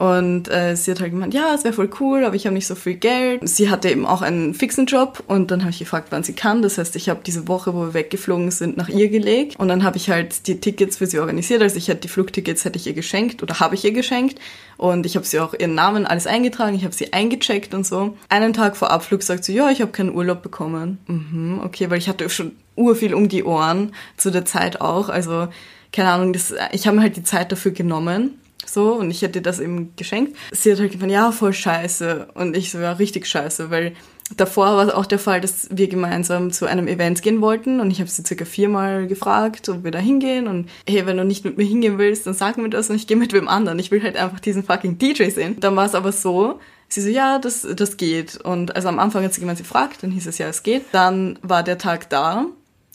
Und 0.00 0.48
äh, 0.48 0.76
sie 0.76 0.92
hat 0.92 1.00
halt 1.00 1.10
gemeint, 1.10 1.34
ja, 1.34 1.54
es 1.54 1.62
wäre 1.62 1.74
voll 1.74 1.90
cool, 2.00 2.24
aber 2.24 2.34
ich 2.34 2.46
habe 2.46 2.54
nicht 2.54 2.66
so 2.66 2.74
viel 2.74 2.94
Geld. 2.94 3.46
Sie 3.46 3.68
hatte 3.68 3.90
eben 3.90 4.06
auch 4.06 4.22
einen 4.22 4.54
fixen 4.54 4.86
Job 4.86 5.22
und 5.26 5.50
dann 5.50 5.60
habe 5.60 5.72
ich 5.72 5.78
gefragt, 5.78 6.06
wann 6.08 6.22
sie 6.22 6.32
kann. 6.32 6.62
Das 6.62 6.78
heißt, 6.78 6.96
ich 6.96 7.10
habe 7.10 7.20
diese 7.22 7.48
Woche, 7.48 7.74
wo 7.74 7.80
wir 7.80 7.92
weggeflogen 7.92 8.50
sind, 8.50 8.78
nach 8.78 8.88
ihr 8.88 9.10
gelegt 9.10 9.60
und 9.60 9.68
dann 9.68 9.84
habe 9.84 9.98
ich 9.98 10.08
halt 10.08 10.46
die 10.46 10.58
Tickets 10.58 10.96
für 10.96 11.06
sie 11.06 11.18
organisiert. 11.18 11.60
Also 11.60 11.76
ich 11.76 11.88
hätte 11.88 12.00
die 12.00 12.08
Flugtickets 12.08 12.64
hätte 12.64 12.78
ich 12.78 12.86
ihr 12.86 12.94
geschenkt 12.94 13.42
oder 13.42 13.60
habe 13.60 13.74
ich 13.74 13.84
ihr 13.84 13.92
geschenkt 13.92 14.38
und 14.78 15.04
ich 15.04 15.16
habe 15.16 15.26
sie 15.26 15.38
auch 15.38 15.52
ihren 15.52 15.74
Namen 15.74 16.06
alles 16.06 16.26
eingetragen. 16.26 16.74
Ich 16.74 16.84
habe 16.84 16.94
sie 16.94 17.12
eingecheckt 17.12 17.74
und 17.74 17.84
so. 17.84 18.16
Einen 18.30 18.54
Tag 18.54 18.78
vor 18.78 18.90
Abflug 18.90 19.22
sagt 19.22 19.44
sie, 19.44 19.52
ja, 19.52 19.68
ich 19.68 19.82
habe 19.82 19.92
keinen 19.92 20.14
Urlaub 20.14 20.42
bekommen. 20.42 20.96
Mhm, 21.08 21.60
okay, 21.62 21.90
weil 21.90 21.98
ich 21.98 22.08
hatte 22.08 22.30
schon 22.30 22.52
urviel 22.74 23.12
um 23.12 23.28
die 23.28 23.44
Ohren 23.44 23.92
zu 24.16 24.30
der 24.30 24.46
Zeit 24.46 24.80
auch. 24.80 25.10
Also 25.10 25.48
keine 25.92 26.08
Ahnung, 26.08 26.32
das, 26.32 26.54
ich 26.72 26.86
habe 26.86 26.96
mir 26.96 27.02
halt 27.02 27.18
die 27.18 27.22
Zeit 27.22 27.52
dafür 27.52 27.72
genommen 27.72 28.39
so 28.72 28.94
und 28.94 29.10
ich 29.10 29.22
hätte 29.22 29.42
das 29.42 29.60
eben 29.60 29.94
geschenkt. 29.96 30.36
Sie 30.52 30.72
hat 30.72 30.80
halt 30.80 30.92
gemeint, 30.92 31.12
ja, 31.12 31.32
voll 31.32 31.52
scheiße. 31.52 32.28
Und 32.34 32.56
ich 32.56 32.70
so, 32.70 32.78
ja, 32.78 32.92
richtig 32.92 33.26
scheiße, 33.26 33.70
weil 33.70 33.94
davor 34.36 34.76
war 34.76 34.86
es 34.86 34.92
auch 34.92 35.06
der 35.06 35.18
Fall, 35.18 35.40
dass 35.40 35.68
wir 35.70 35.88
gemeinsam 35.88 36.52
zu 36.52 36.66
einem 36.66 36.88
Event 36.88 37.22
gehen 37.22 37.40
wollten 37.40 37.80
und 37.80 37.90
ich 37.90 38.00
habe 38.00 38.10
sie 38.10 38.22
circa 38.24 38.44
viermal 38.44 39.06
gefragt, 39.06 39.68
ob 39.68 39.84
wir 39.84 39.90
da 39.90 39.98
hingehen 39.98 40.46
und 40.46 40.68
hey, 40.88 41.06
wenn 41.06 41.16
du 41.16 41.24
nicht 41.24 41.44
mit 41.44 41.56
mir 41.56 41.64
hingehen 41.64 41.98
willst, 41.98 42.26
dann 42.26 42.34
sag 42.34 42.56
mir 42.56 42.70
das 42.70 42.90
und 42.90 42.96
ich 42.96 43.06
gehe 43.06 43.16
mit 43.16 43.32
wem 43.32 43.48
anderen. 43.48 43.78
Ich 43.78 43.90
will 43.90 44.02
halt 44.02 44.16
einfach 44.16 44.40
diesen 44.40 44.64
fucking 44.64 44.98
DJ 44.98 45.30
sehen. 45.30 45.58
Dann 45.60 45.76
war 45.76 45.86
es 45.86 45.94
aber 45.94 46.12
so, 46.12 46.60
sie 46.88 47.00
so, 47.00 47.08
ja, 47.08 47.38
das, 47.38 47.66
das 47.74 47.96
geht. 47.96 48.36
Und 48.36 48.76
also 48.76 48.88
am 48.88 48.98
Anfang 48.98 49.24
hat 49.24 49.34
sie 49.34 49.40
jemand 49.40 49.58
gefragt, 49.58 50.02
dann 50.02 50.10
hieß 50.10 50.26
es 50.26 50.38
ja, 50.38 50.48
es 50.48 50.62
geht. 50.62 50.84
Dann 50.92 51.38
war 51.42 51.62
der 51.62 51.78
Tag 51.78 52.08
da 52.10 52.46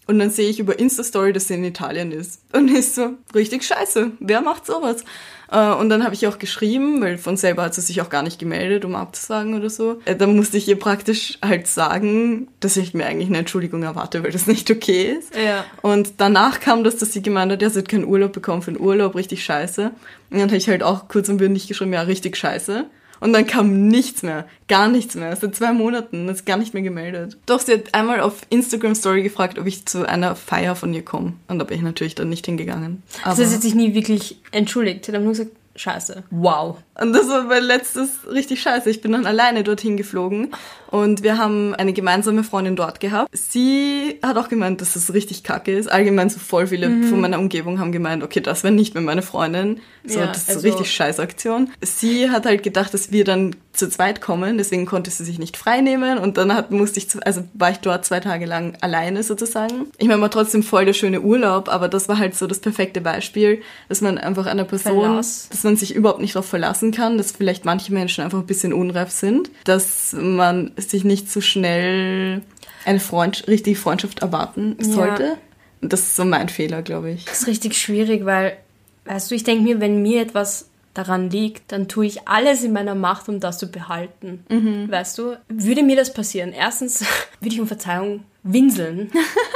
und 0.07 0.19
dann 0.19 0.29
sehe 0.29 0.49
ich 0.49 0.59
über 0.59 0.77
Insta-Story, 0.77 1.33
dass 1.33 1.47
sie 1.47 1.55
in 1.55 1.63
Italien 1.63 2.11
ist. 2.11 2.41
Und 2.53 2.69
ich 2.69 2.91
so, 2.91 3.15
richtig 3.33 3.63
scheiße, 3.63 4.11
wer 4.19 4.41
macht 4.41 4.65
sowas? 4.65 5.03
Äh, 5.51 5.71
und 5.73 5.89
dann 5.89 6.03
habe 6.03 6.13
ich 6.13 6.27
auch 6.27 6.39
geschrieben, 6.39 7.01
weil 7.01 7.17
von 7.17 7.37
selber 7.37 7.63
hat 7.63 7.73
sie 7.73 7.81
sich 7.81 8.01
auch 8.01 8.09
gar 8.09 8.23
nicht 8.23 8.39
gemeldet, 8.39 8.85
um 8.85 8.95
abzusagen 8.95 9.55
oder 9.55 9.69
so. 9.69 9.99
Äh, 10.05 10.15
dann 10.15 10.35
musste 10.35 10.57
ich 10.57 10.67
ihr 10.67 10.79
praktisch 10.79 11.37
halt 11.43 11.67
sagen, 11.67 12.47
dass 12.59 12.77
ich 12.77 12.93
mir 12.93 13.05
eigentlich 13.05 13.29
eine 13.29 13.39
Entschuldigung 13.39 13.83
erwarte, 13.83 14.23
weil 14.23 14.31
das 14.31 14.47
nicht 14.47 14.69
okay 14.71 15.15
ist. 15.17 15.35
Ja. 15.35 15.65
Und 15.81 16.15
danach 16.17 16.59
kam 16.59 16.83
das, 16.83 16.97
dass 16.97 17.13
sie 17.13 17.21
gemeint 17.21 17.51
hat, 17.51 17.61
ja, 17.61 17.69
sie 17.69 17.79
hat 17.79 17.89
keinen 17.89 18.05
Urlaub 18.05 18.33
bekommen 18.33 18.61
für 18.61 18.71
den 18.71 18.81
Urlaub, 18.81 19.15
richtig 19.15 19.43
scheiße. 19.43 19.91
Und 20.29 20.39
dann 20.39 20.47
habe 20.47 20.57
ich 20.57 20.69
halt 20.69 20.83
auch 20.83 21.07
kurz 21.07 21.29
und 21.29 21.37
bündig 21.37 21.67
geschrieben, 21.67 21.93
ja, 21.93 22.01
richtig 22.01 22.37
scheiße. 22.37 22.85
Und 23.25 23.33
dann 23.33 23.47
kam 23.47 23.87
nichts 23.87 24.21
mehr, 24.21 24.45
gar 24.67 24.87
nichts 24.87 25.15
mehr. 25.15 25.35
Seit 25.35 25.55
zwei 25.55 25.73
Monaten 25.73 26.29
ist 26.29 26.45
gar 26.45 26.57
nicht 26.57 26.75
mehr 26.75 26.83
gemeldet. 26.83 27.37
Doch, 27.47 27.59
sie 27.59 27.73
hat 27.73 27.95
einmal 27.95 28.19
auf 28.19 28.41
Instagram 28.51 28.93
Story 28.93 29.23
gefragt, 29.23 29.57
ob 29.57 29.65
ich 29.65 29.87
zu 29.87 30.07
einer 30.07 30.35
Feier 30.35 30.75
von 30.75 30.93
ihr 30.93 31.03
komme. 31.03 31.33
Und 31.47 31.57
da 31.57 31.65
bin 31.65 31.77
ich 31.77 31.83
natürlich 31.83 32.13
dann 32.13 32.29
nicht 32.29 32.45
hingegangen. 32.45 33.01
Aber 33.23 33.31
also 33.31 33.43
sie 33.43 33.55
hat 33.55 33.63
sich 33.63 33.73
nie 33.73 33.95
wirklich 33.95 34.37
entschuldigt. 34.51 35.05
Sie 35.05 35.11
hat 35.11 35.21
nur 35.23 35.31
gesagt, 35.31 35.49
scheiße. 35.75 36.23
Wow. 36.29 36.77
Und 37.01 37.13
das 37.13 37.27
war 37.27 37.45
mein 37.45 37.63
letztes 37.63 38.11
richtig 38.31 38.61
scheiße. 38.61 38.91
Ich 38.91 39.01
bin 39.01 39.13
dann 39.13 39.25
alleine 39.25 39.63
dorthin 39.63 39.97
geflogen 39.97 40.53
und 40.95 41.23
wir 41.23 41.37
haben 41.37 41.75
eine 41.75 41.91
gemeinsame 41.91 42.45
Freundin 42.45 42.77
dort 42.77 43.01
gehabt. 43.01 43.29
Sie 43.33 44.17
hat 44.23 44.37
auch 44.37 44.47
gemeint, 44.47 44.79
dass 44.79 44.93
das 44.93 45.13
richtig 45.13 45.43
kacke 45.43 45.73
ist. 45.73 45.91
Allgemein 45.91 46.29
so 46.29 46.39
voll 46.39 46.67
viele 46.67 46.87
mhm. 46.87 47.03
von 47.09 47.19
meiner 47.19 47.37
Umgebung 47.37 47.81
haben 47.81 47.91
gemeint, 47.91 48.23
okay, 48.23 48.39
das 48.39 48.63
wäre 48.63 48.73
nicht 48.73 48.93
mehr 48.93 49.03
meine 49.03 49.21
Freundin. 49.21 49.81
So, 50.05 50.19
ja, 50.19 50.27
das 50.27 50.43
ist 50.43 50.49
also 50.49 50.61
so 50.61 50.67
richtig 50.69 50.93
scheiß 50.93 51.19
Aktion. 51.19 51.69
Sie 51.81 52.29
hat 52.29 52.45
halt 52.45 52.63
gedacht, 52.63 52.93
dass 52.93 53.11
wir 53.11 53.25
dann 53.25 53.57
zu 53.75 53.89
zweit 53.89 54.21
kommen, 54.21 54.57
deswegen 54.57 54.85
konnte 54.85 55.11
sie 55.11 55.23
sich 55.23 55.39
nicht 55.39 55.57
frei 55.57 55.81
nehmen 55.81 56.17
und 56.17 56.37
dann 56.37 56.53
hat, 56.53 56.71
musste 56.71 56.99
ich, 56.99 57.07
also 57.25 57.43
war 57.53 57.71
ich 57.71 57.77
dort 57.77 58.05
zwei 58.05 58.19
Tage 58.19 58.45
lang 58.45 58.77
alleine 58.81 59.23
sozusagen. 59.23 59.87
Ich 59.97 60.07
meine, 60.07 60.21
war 60.21 60.31
trotzdem 60.31 60.63
voll 60.63 60.85
der 60.85 60.93
schöne 60.93 61.21
Urlaub, 61.21 61.69
aber 61.69 61.87
das 61.87 62.07
war 62.07 62.17
halt 62.17 62.35
so 62.35 62.47
das 62.47 62.59
perfekte 62.59 63.01
Beispiel, 63.01 63.61
dass 63.89 64.01
man 64.01 64.17
einfach 64.17 64.45
einer 64.45 64.63
Person, 64.63 65.01
Verlass. 65.01 65.49
dass 65.49 65.63
man 65.63 65.75
sich 65.75 65.93
überhaupt 65.93 66.21
nicht 66.21 66.35
darauf 66.35 66.47
verlassen 66.47 66.91
kann, 66.91 67.17
dass 67.17 67.31
vielleicht 67.31 67.65
manche 67.65 67.93
Menschen 67.93 68.23
einfach 68.23 68.39
ein 68.39 68.45
bisschen 68.45 68.73
unreif 68.73 69.11
sind, 69.11 69.51
dass 69.65 70.15
man 70.17 70.71
sich 70.89 71.03
nicht 71.03 71.31
so 71.31 71.41
schnell 71.41 72.41
eine 72.85 72.99
Freund 72.99 73.47
richtige 73.47 73.77
Freundschaft 73.77 74.19
erwarten 74.19 74.77
sollte. 74.79 75.23
Ja. 75.23 75.37
Das 75.81 76.01
ist 76.01 76.15
so 76.15 76.25
mein 76.25 76.49
Fehler, 76.49 76.81
glaube 76.81 77.11
ich. 77.11 77.25
Das 77.25 77.41
ist 77.41 77.47
richtig 77.47 77.77
schwierig, 77.77 78.25
weil, 78.25 78.57
weißt 79.05 79.29
du, 79.29 79.35
ich 79.35 79.43
denke 79.43 79.63
mir, 79.63 79.79
wenn 79.79 80.01
mir 80.01 80.21
etwas 80.21 80.69
daran 80.93 81.29
liegt, 81.29 81.71
dann 81.71 81.87
tue 81.87 82.05
ich 82.05 82.27
alles 82.27 82.63
in 82.63 82.73
meiner 82.73 82.95
Macht, 82.95 83.27
um 83.27 83.39
das 83.39 83.57
zu 83.57 83.67
behalten. 83.67 84.45
Mhm. 84.49 84.89
Weißt 84.89 85.17
du, 85.17 85.35
würde 85.49 85.83
mir 85.83 85.95
das 85.95 86.13
passieren? 86.13 86.53
Erstens 86.53 87.01
würde 87.39 87.55
ich 87.55 87.61
um 87.61 87.67
Verzeihung 87.67 88.23
winseln. 88.43 89.11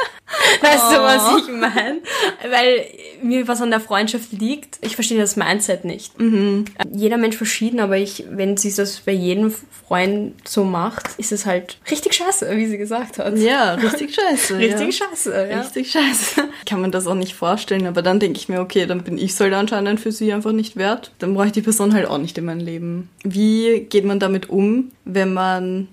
weißt 0.61 0.83
oh. 0.89 0.93
du, 0.93 1.01
was 1.01 1.33
oh. 1.33 1.37
ich 1.37 1.47
meine? 1.49 2.01
Weil 2.49 2.85
mir 3.21 3.47
was 3.47 3.61
an 3.61 3.69
der 3.69 3.79
Freundschaft 3.79 4.31
liegt. 4.31 4.77
Ich 4.81 4.95
verstehe 4.95 5.19
das 5.19 5.35
Mindset 5.35 5.85
nicht. 5.85 6.19
Mhm. 6.19 6.65
Jeder 6.91 7.17
Mensch 7.17 7.37
verschieden, 7.37 7.79
aber 7.79 7.97
ich, 7.97 8.25
wenn 8.29 8.57
sie 8.57 8.73
das 8.73 8.99
bei 9.01 9.11
jedem 9.11 9.53
Freund 9.87 10.35
so 10.47 10.63
macht, 10.63 11.09
ist 11.17 11.31
es 11.31 11.45
halt 11.45 11.77
richtig 11.89 12.13
scheiße, 12.13 12.49
wie 12.55 12.67
sie 12.67 12.77
gesagt 12.77 13.17
hat. 13.17 13.37
Ja, 13.37 13.73
richtig 13.73 14.13
scheiße. 14.13 14.57
richtig 14.59 14.99
ja. 14.99 15.07
scheiße, 15.07 15.47
ja. 15.49 15.61
Richtig 15.61 15.91
scheiße. 15.91 16.43
Kann 16.65 16.81
man 16.81 16.91
das 16.91 17.07
auch 17.07 17.15
nicht 17.15 17.33
vorstellen, 17.33 17.87
aber 17.87 18.01
dann 18.01 18.19
denke 18.19 18.37
ich 18.37 18.49
mir, 18.49 18.61
okay, 18.61 18.85
dann 18.85 19.03
bin 19.03 19.17
ich 19.17 19.35
soll 19.35 19.53
anscheinend 19.53 19.99
für 19.99 20.11
sie 20.11 20.31
einfach 20.31 20.51
nicht 20.51 20.77
wert. 20.77 21.11
Dann 21.19 21.33
brauche 21.33 21.47
ich 21.47 21.51
die 21.51 21.61
Person 21.61 21.93
halt 21.93 22.07
auch 22.07 22.17
nicht 22.17 22.37
in 22.37 22.45
meinem 22.45 22.65
Leben. 22.65 23.09
Wie 23.23 23.81
geht 23.81 24.05
man 24.05 24.19
damit 24.19 24.49
um, 24.49 24.91
wenn 25.05 25.33
man 25.33 25.87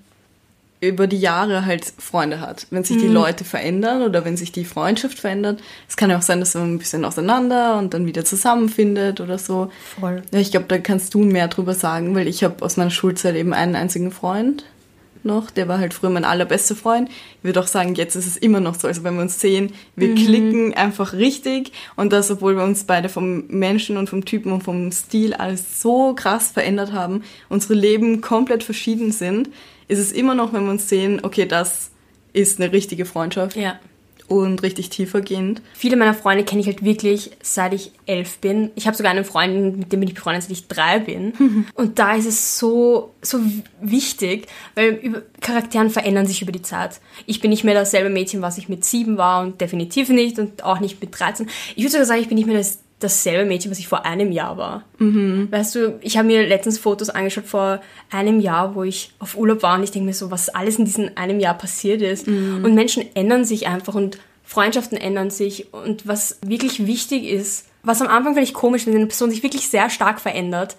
über 0.79 1.07
die 1.07 1.17
Jahre 1.17 1.65
halt 1.65 1.91
Freunde 1.97 2.39
hat. 2.39 2.67
Wenn 2.69 2.83
sich 2.83 2.97
die 2.97 3.07
mhm. 3.07 3.13
Leute 3.13 3.43
verändern 3.43 4.03
oder 4.03 4.25
wenn 4.25 4.37
sich 4.37 4.51
die 4.51 4.65
Freundschaft 4.65 5.17
verändert. 5.17 5.61
Es 5.89 5.97
kann 5.97 6.09
ja 6.09 6.17
auch 6.17 6.21
sein, 6.21 6.39
dass 6.39 6.53
man 6.53 6.75
ein 6.75 6.77
bisschen 6.77 7.03
auseinander 7.03 7.77
und 7.77 7.93
dann 7.93 8.05
wieder 8.05 8.23
zusammenfindet 8.23 9.19
oder 9.19 9.39
so. 9.39 9.71
Voll. 9.99 10.21
Ich 10.31 10.51
glaube, 10.51 10.67
da 10.67 10.77
kannst 10.77 11.13
du 11.13 11.19
mehr 11.23 11.47
drüber 11.47 11.73
sagen, 11.73 12.13
weil 12.15 12.27
ich 12.27 12.43
habe 12.43 12.63
aus 12.63 12.77
meiner 12.77 12.91
Schulzeit 12.91 13.35
eben 13.35 13.53
einen 13.53 13.75
einzigen 13.75 14.11
Freund 14.11 14.65
noch. 15.23 15.49
Der 15.49 15.67
war 15.67 15.79
halt 15.79 15.95
früher 15.95 16.11
mein 16.11 16.25
allerbester 16.25 16.75
Freund. 16.75 17.09
Ich 17.09 17.43
würde 17.43 17.59
auch 17.59 17.67
sagen, 17.67 17.95
jetzt 17.95 18.15
ist 18.15 18.27
es 18.27 18.37
immer 18.37 18.59
noch 18.59 18.75
so. 18.75 18.87
Also 18.87 19.03
wenn 19.03 19.15
wir 19.15 19.21
uns 19.21 19.41
sehen, 19.41 19.73
wir 19.95 20.09
mhm. 20.09 20.15
klicken 20.15 20.73
einfach 20.75 21.13
richtig. 21.13 21.71
Und 21.95 22.13
das, 22.13 22.29
obwohl 22.29 22.55
wir 22.55 22.63
uns 22.63 22.83
beide 22.83 23.09
vom 23.09 23.47
Menschen 23.47 23.97
und 23.97 24.09
vom 24.09 24.25
Typen 24.25 24.51
und 24.51 24.63
vom 24.63 24.91
Stil 24.91 25.33
alles 25.33 25.81
so 25.81 26.13
krass 26.13 26.51
verändert 26.51 26.93
haben, 26.93 27.23
unsere 27.49 27.73
Leben 27.73 28.21
komplett 28.21 28.63
verschieden 28.63 29.11
sind 29.11 29.49
ist 29.87 29.99
es 29.99 30.11
immer 30.11 30.35
noch, 30.35 30.53
wenn 30.53 30.63
wir 30.63 30.71
uns 30.71 30.89
sehen, 30.89 31.19
okay, 31.23 31.45
das 31.45 31.91
ist 32.33 32.59
eine 32.59 32.71
richtige 32.71 33.05
Freundschaft. 33.05 33.55
Ja. 33.55 33.79
Und 34.27 34.61
richtig 34.61 34.89
tiefergehend. 34.89 35.61
Viele 35.73 35.95
meiner 35.95 36.13
Freunde 36.13 36.43
kenne 36.43 36.59
ich 36.59 36.67
halt 36.67 36.83
wirklich, 36.83 37.31
seit 37.41 37.73
ich 37.73 37.93
elf 38.05 38.39
bin. 38.39 38.71
Ich 38.75 38.85
habe 38.85 38.97
sogar 38.97 39.13
einen 39.13 39.23
Freund, 39.23 39.77
mit 39.77 39.93
dem 39.93 40.01
bin 40.01 40.09
ich 40.09 40.15
befreundet, 40.15 40.43
seit 40.43 40.51
ich 40.51 40.67
drei 40.67 40.99
bin. 40.99 41.67
Und 41.75 41.97
da 41.97 42.13
ist 42.13 42.25
es 42.25 42.59
so, 42.59 43.13
so 43.21 43.39
wichtig, 43.81 44.47
weil 44.75 45.23
Charakteren 45.39 45.89
verändern 45.89 46.27
sich 46.27 46.41
über 46.41 46.51
die 46.51 46.61
Zeit. 46.61 46.99
Ich 47.25 47.39
bin 47.39 47.51
nicht 47.51 47.63
mehr 47.63 47.73
dasselbe 47.73 48.09
Mädchen, 48.09 48.41
was 48.41 48.57
ich 48.57 48.67
mit 48.67 48.83
sieben 48.83 49.17
war 49.17 49.41
und 49.43 49.61
definitiv 49.61 50.09
nicht 50.09 50.37
und 50.39 50.61
auch 50.61 50.81
nicht 50.81 50.99
mit 50.99 51.17
13. 51.17 51.47
Ich 51.77 51.83
würde 51.83 51.91
sogar 51.91 52.05
sagen, 52.05 52.19
ich 52.19 52.27
bin 52.27 52.35
nicht 52.35 52.47
mehr 52.47 52.57
das 52.57 52.79
dasselbe 52.99 53.45
Mädchen, 53.45 53.69
was 53.69 53.79
ich 53.79 53.87
vor 53.87 54.05
einem 54.05 54.31
Jahr 54.31 54.57
war. 54.57 54.83
Mhm. 54.97 55.47
Weißt 55.51 55.75
du, 55.75 55.99
ich 56.01 56.17
habe 56.17 56.27
mir 56.27 56.47
letztens 56.47 56.79
Fotos 56.79 57.09
angeschaut 57.09 57.45
vor 57.45 57.79
einem 58.09 58.39
Jahr, 58.39 58.73
wo 58.75 58.83
ich 58.83 59.11
auf 59.19 59.37
Urlaub 59.37 59.61
war 59.61 59.77
und 59.77 59.83
ich 59.83 59.91
denke 59.91 60.07
mir 60.07 60.13
so, 60.13 60.31
was 60.31 60.49
alles 60.49 60.79
in 60.79 60.85
diesem 60.85 61.11
einem 61.15 61.39
Jahr 61.39 61.55
passiert 61.55 62.01
ist. 62.01 62.27
Mhm. 62.27 62.65
Und 62.65 62.73
Menschen 62.73 63.03
ändern 63.13 63.45
sich 63.45 63.67
einfach 63.67 63.93
und 63.93 64.17
Freundschaften 64.43 64.97
ändern 64.97 65.29
sich 65.29 65.73
und 65.73 66.07
was 66.07 66.39
wirklich 66.41 66.87
wichtig 66.87 67.25
ist, 67.25 67.65
was 67.83 68.01
am 68.01 68.07
Anfang 68.07 68.33
vielleicht 68.33 68.53
komisch 68.53 68.81
ist, 68.81 68.87
wenn 68.87 68.95
eine 68.95 69.05
Person 69.05 69.29
sich 69.29 69.43
wirklich 69.43 69.69
sehr 69.69 69.89
stark 69.89 70.19
verändert. 70.19 70.75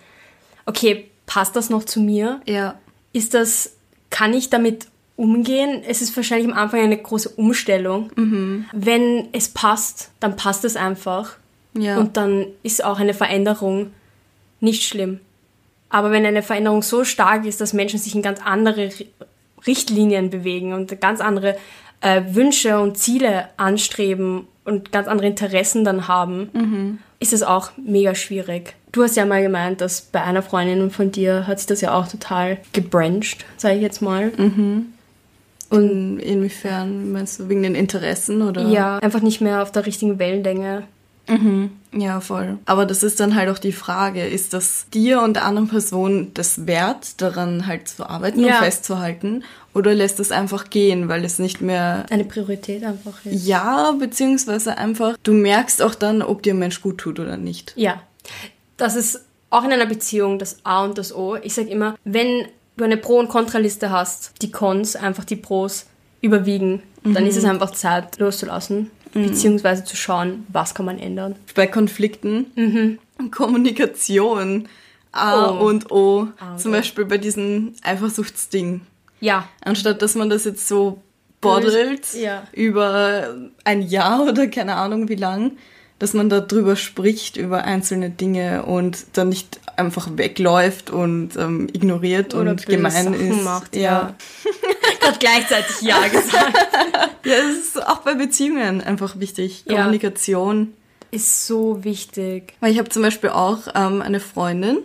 Okay, 0.66 1.08
passt 1.26 1.54
das 1.54 1.70
noch 1.70 1.84
zu 1.84 2.00
mir? 2.00 2.40
Ja. 2.46 2.78
Ist 3.12 3.34
das, 3.34 3.76
kann 4.10 4.34
ich 4.34 4.50
damit 4.50 4.86
umgehen? 5.16 5.82
Es 5.86 6.02
ist 6.02 6.16
wahrscheinlich 6.16 6.50
am 6.50 6.58
Anfang 6.58 6.80
eine 6.80 6.96
große 6.96 7.28
Umstellung. 7.30 8.10
Mhm. 8.16 8.64
Wenn 8.72 9.28
es 9.32 9.48
passt, 9.48 10.10
dann 10.18 10.36
passt 10.36 10.64
es 10.64 10.76
einfach. 10.76 11.36
Ja. 11.74 11.98
Und 11.98 12.16
dann 12.16 12.46
ist 12.62 12.84
auch 12.84 12.98
eine 12.98 13.14
Veränderung 13.14 13.92
nicht 14.60 14.84
schlimm. 14.84 15.20
Aber 15.90 16.10
wenn 16.10 16.26
eine 16.26 16.42
Veränderung 16.42 16.82
so 16.82 17.04
stark 17.04 17.46
ist, 17.46 17.60
dass 17.60 17.72
Menschen 17.72 17.98
sich 17.98 18.14
in 18.14 18.22
ganz 18.22 18.40
andere 18.44 18.90
Richtlinien 19.66 20.30
bewegen 20.30 20.72
und 20.72 21.00
ganz 21.00 21.20
andere 21.20 21.56
äh, 22.00 22.22
Wünsche 22.30 22.78
und 22.78 22.98
Ziele 22.98 23.48
anstreben 23.56 24.46
und 24.64 24.92
ganz 24.92 25.08
andere 25.08 25.26
Interessen 25.26 25.84
dann 25.84 26.08
haben, 26.08 26.50
mhm. 26.52 26.98
ist 27.20 27.32
es 27.32 27.42
auch 27.42 27.70
mega 27.76 28.14
schwierig. 28.14 28.74
Du 28.92 29.02
hast 29.02 29.16
ja 29.16 29.26
mal 29.26 29.42
gemeint, 29.42 29.80
dass 29.80 30.02
bei 30.02 30.22
einer 30.22 30.42
Freundin 30.42 30.90
von 30.90 31.10
dir 31.10 31.46
hat 31.46 31.58
sich 31.58 31.66
das 31.66 31.80
ja 31.80 31.94
auch 31.94 32.08
total 32.08 32.58
gebrancht, 32.72 33.44
sage 33.56 33.76
ich 33.76 33.82
jetzt 33.82 34.02
mal. 34.02 34.32
Mhm. 34.36 34.86
Und 35.70 36.18
inwiefern 36.18 37.12
meinst 37.12 37.40
du 37.40 37.48
wegen 37.48 37.62
den 37.62 37.74
Interessen 37.74 38.40
oder? 38.40 38.66
Ja, 38.68 38.98
einfach 38.98 39.20
nicht 39.20 39.42
mehr 39.42 39.62
auf 39.62 39.70
der 39.70 39.84
richtigen 39.84 40.18
Wellenlänge 40.18 40.84
Ja, 41.92 42.20
voll. 42.20 42.58
Aber 42.66 42.86
das 42.86 43.02
ist 43.02 43.20
dann 43.20 43.34
halt 43.34 43.48
auch 43.50 43.58
die 43.58 43.72
Frage, 43.72 44.26
ist 44.26 44.52
das 44.52 44.86
dir 44.92 45.22
und 45.22 45.34
der 45.34 45.44
anderen 45.44 45.68
Person 45.68 46.32
das 46.34 46.66
wert, 46.66 47.20
daran 47.20 47.66
halt 47.66 47.88
zu 47.88 48.08
arbeiten 48.08 48.40
Ja. 48.40 48.58
und 48.58 48.64
festzuhalten? 48.64 49.44
Oder 49.74 49.94
lässt 49.94 50.18
es 50.20 50.32
einfach 50.32 50.70
gehen, 50.70 51.08
weil 51.08 51.24
es 51.24 51.38
nicht 51.38 51.60
mehr 51.60 52.04
Eine 52.10 52.24
Priorität 52.24 52.84
einfach 52.84 53.24
ist. 53.24 53.46
ja, 53.46 53.92
beziehungsweise 53.98 54.76
einfach, 54.78 55.16
du 55.22 55.32
merkst 55.32 55.82
auch 55.82 55.94
dann, 55.94 56.22
ob 56.22 56.42
dir 56.42 56.54
ein 56.54 56.58
Mensch 56.58 56.80
gut 56.82 56.98
tut 56.98 57.20
oder 57.20 57.36
nicht. 57.36 57.72
Ja, 57.76 58.02
das 58.76 58.96
ist 58.96 59.24
auch 59.50 59.64
in 59.64 59.72
einer 59.72 59.86
Beziehung 59.86 60.38
das 60.38 60.58
A 60.64 60.84
und 60.84 60.98
das 60.98 61.14
O. 61.14 61.36
Ich 61.36 61.54
sage 61.54 61.68
immer, 61.70 61.94
wenn 62.04 62.46
du 62.76 62.84
eine 62.84 62.96
Pro- 62.96 63.18
und 63.18 63.28
Kontraliste 63.28 63.90
hast, 63.90 64.32
die 64.42 64.50
Cons, 64.50 64.94
einfach 64.96 65.24
die 65.24 65.36
Pros 65.36 65.86
überwiegen, 66.20 66.82
dann 67.04 67.26
ist 67.26 67.36
es 67.36 67.44
einfach 67.44 67.70
Zeit 67.70 68.18
loszulassen, 68.18 68.90
beziehungsweise 69.26 69.84
zu 69.84 69.96
schauen, 69.96 70.46
was 70.48 70.74
kann 70.74 70.86
man 70.86 70.98
ändern. 70.98 71.34
Bei 71.54 71.66
Konflikten, 71.66 72.98
Kommunikation, 73.30 74.68
A 75.12 75.50
Oh. 75.50 75.66
und 75.66 75.90
O, 75.90 76.28
A 76.38 76.52
und 76.52 76.60
zum 76.60 76.72
O. 76.72 76.74
Beispiel 76.74 77.04
bei 77.06 77.18
diesem 77.18 77.72
Eifersuchtsding. 77.82 78.82
Ja, 79.20 79.48
Anstatt 79.64 80.00
dass 80.02 80.14
man 80.14 80.28
das 80.30 80.44
jetzt 80.44 80.68
so 80.68 81.02
boddelt 81.40 82.14
Ja. 82.14 82.44
über 82.52 83.34
ein 83.64 83.82
Jahr 83.82 84.22
oder 84.28 84.46
keine 84.48 84.74
Ahnung 84.76 85.08
wie 85.08 85.14
lang, 85.16 85.52
dass 85.98 86.14
man 86.14 86.28
da 86.28 86.40
drüber 86.40 86.76
spricht, 86.76 87.36
über 87.36 87.64
einzelne 87.64 88.10
Dinge 88.10 88.64
und 88.64 89.06
dann 89.14 89.30
nicht 89.30 89.60
einfach 89.76 90.08
wegläuft 90.14 90.90
und 90.90 91.36
ähm, 91.36 91.68
ignoriert 91.72 92.34
oder 92.34 92.52
und 92.52 92.66
gemein 92.66 92.92
Sachen 92.92 93.30
ist. 93.30 93.44
macht. 93.44 93.76
ja. 93.76 93.82
Ja. 93.82 94.14
Hat 95.08 95.20
gleichzeitig 95.20 95.82
Ja 95.82 96.06
gesagt. 96.08 96.54
ja, 97.24 97.34
es 97.50 97.58
ist 97.58 97.86
auch 97.86 97.98
bei 97.98 98.14
Beziehungen 98.14 98.80
einfach 98.80 99.18
wichtig. 99.18 99.64
Ja. 99.66 99.76
Kommunikation. 99.76 100.74
Ist 101.10 101.46
so 101.46 101.84
wichtig. 101.84 102.52
Weil 102.60 102.72
ich 102.72 102.78
habe 102.78 102.90
zum 102.90 103.02
Beispiel 103.02 103.30
auch 103.30 103.60
ähm, 103.74 104.02
eine 104.02 104.20
Freundin, 104.20 104.78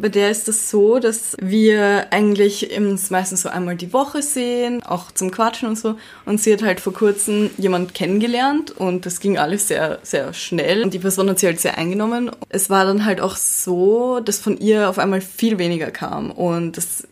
bei 0.00 0.08
der 0.08 0.30
ist 0.30 0.48
es 0.48 0.70
so, 0.70 0.98
dass 0.98 1.36
wir 1.40 2.06
eigentlich 2.10 2.76
uns 2.76 3.10
meistens 3.10 3.42
so 3.42 3.50
einmal 3.50 3.76
die 3.76 3.92
Woche 3.92 4.22
sehen, 4.22 4.82
auch 4.82 5.12
zum 5.12 5.30
Quatschen 5.30 5.68
und 5.68 5.78
so. 5.78 5.96
Und 6.24 6.40
sie 6.40 6.52
hat 6.52 6.62
halt 6.62 6.80
vor 6.80 6.94
kurzem 6.94 7.50
jemand 7.58 7.92
kennengelernt 7.92 8.70
und 8.70 9.04
das 9.04 9.20
ging 9.20 9.36
alles 9.36 9.68
sehr, 9.68 9.98
sehr 10.02 10.32
schnell. 10.32 10.82
Und 10.82 10.94
die 10.94 10.98
Person 10.98 11.28
hat 11.28 11.38
sie 11.38 11.46
halt 11.46 11.60
sehr 11.60 11.76
eingenommen. 11.76 12.30
Es 12.48 12.70
war 12.70 12.86
dann 12.86 13.04
halt 13.04 13.20
auch 13.20 13.36
so, 13.36 14.20
dass 14.20 14.38
von 14.38 14.58
ihr 14.58 14.88
auf 14.88 14.98
einmal 14.98 15.20
viel 15.20 15.58
weniger 15.58 15.90
kam. 15.90 16.30
Und 16.30 16.78
das 16.78 17.06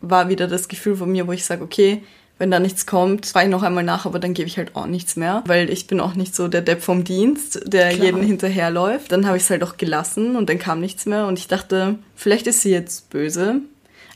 war 0.00 0.28
wieder 0.28 0.48
das 0.48 0.68
Gefühl 0.68 0.96
von 0.96 1.10
mir, 1.10 1.28
wo 1.28 1.32
ich 1.32 1.44
sage, 1.44 1.62
okay, 1.62 2.02
wenn 2.38 2.50
da 2.50 2.60
nichts 2.60 2.86
kommt, 2.86 3.26
frage 3.26 3.46
ich 3.46 3.50
noch 3.50 3.62
einmal 3.62 3.84
nach, 3.84 4.04
aber 4.04 4.18
dann 4.18 4.34
gebe 4.34 4.46
ich 4.46 4.58
halt 4.58 4.76
auch 4.76 4.86
nichts 4.86 5.16
mehr, 5.16 5.42
weil 5.46 5.70
ich 5.70 5.86
bin 5.86 6.00
auch 6.00 6.14
nicht 6.14 6.34
so 6.34 6.48
der 6.48 6.60
Depp 6.60 6.82
vom 6.82 7.02
Dienst, 7.02 7.60
der 7.66 7.90
Klar. 7.90 8.04
jeden 8.04 8.22
hinterherläuft. 8.22 9.10
Dann 9.10 9.26
habe 9.26 9.38
ich 9.38 9.44
es 9.44 9.50
halt 9.50 9.62
auch 9.62 9.76
gelassen 9.78 10.36
und 10.36 10.50
dann 10.50 10.58
kam 10.58 10.80
nichts 10.80 11.06
mehr 11.06 11.26
und 11.26 11.38
ich 11.38 11.48
dachte, 11.48 11.96
vielleicht 12.14 12.46
ist 12.46 12.60
sie 12.60 12.70
jetzt 12.70 13.08
böse. 13.10 13.62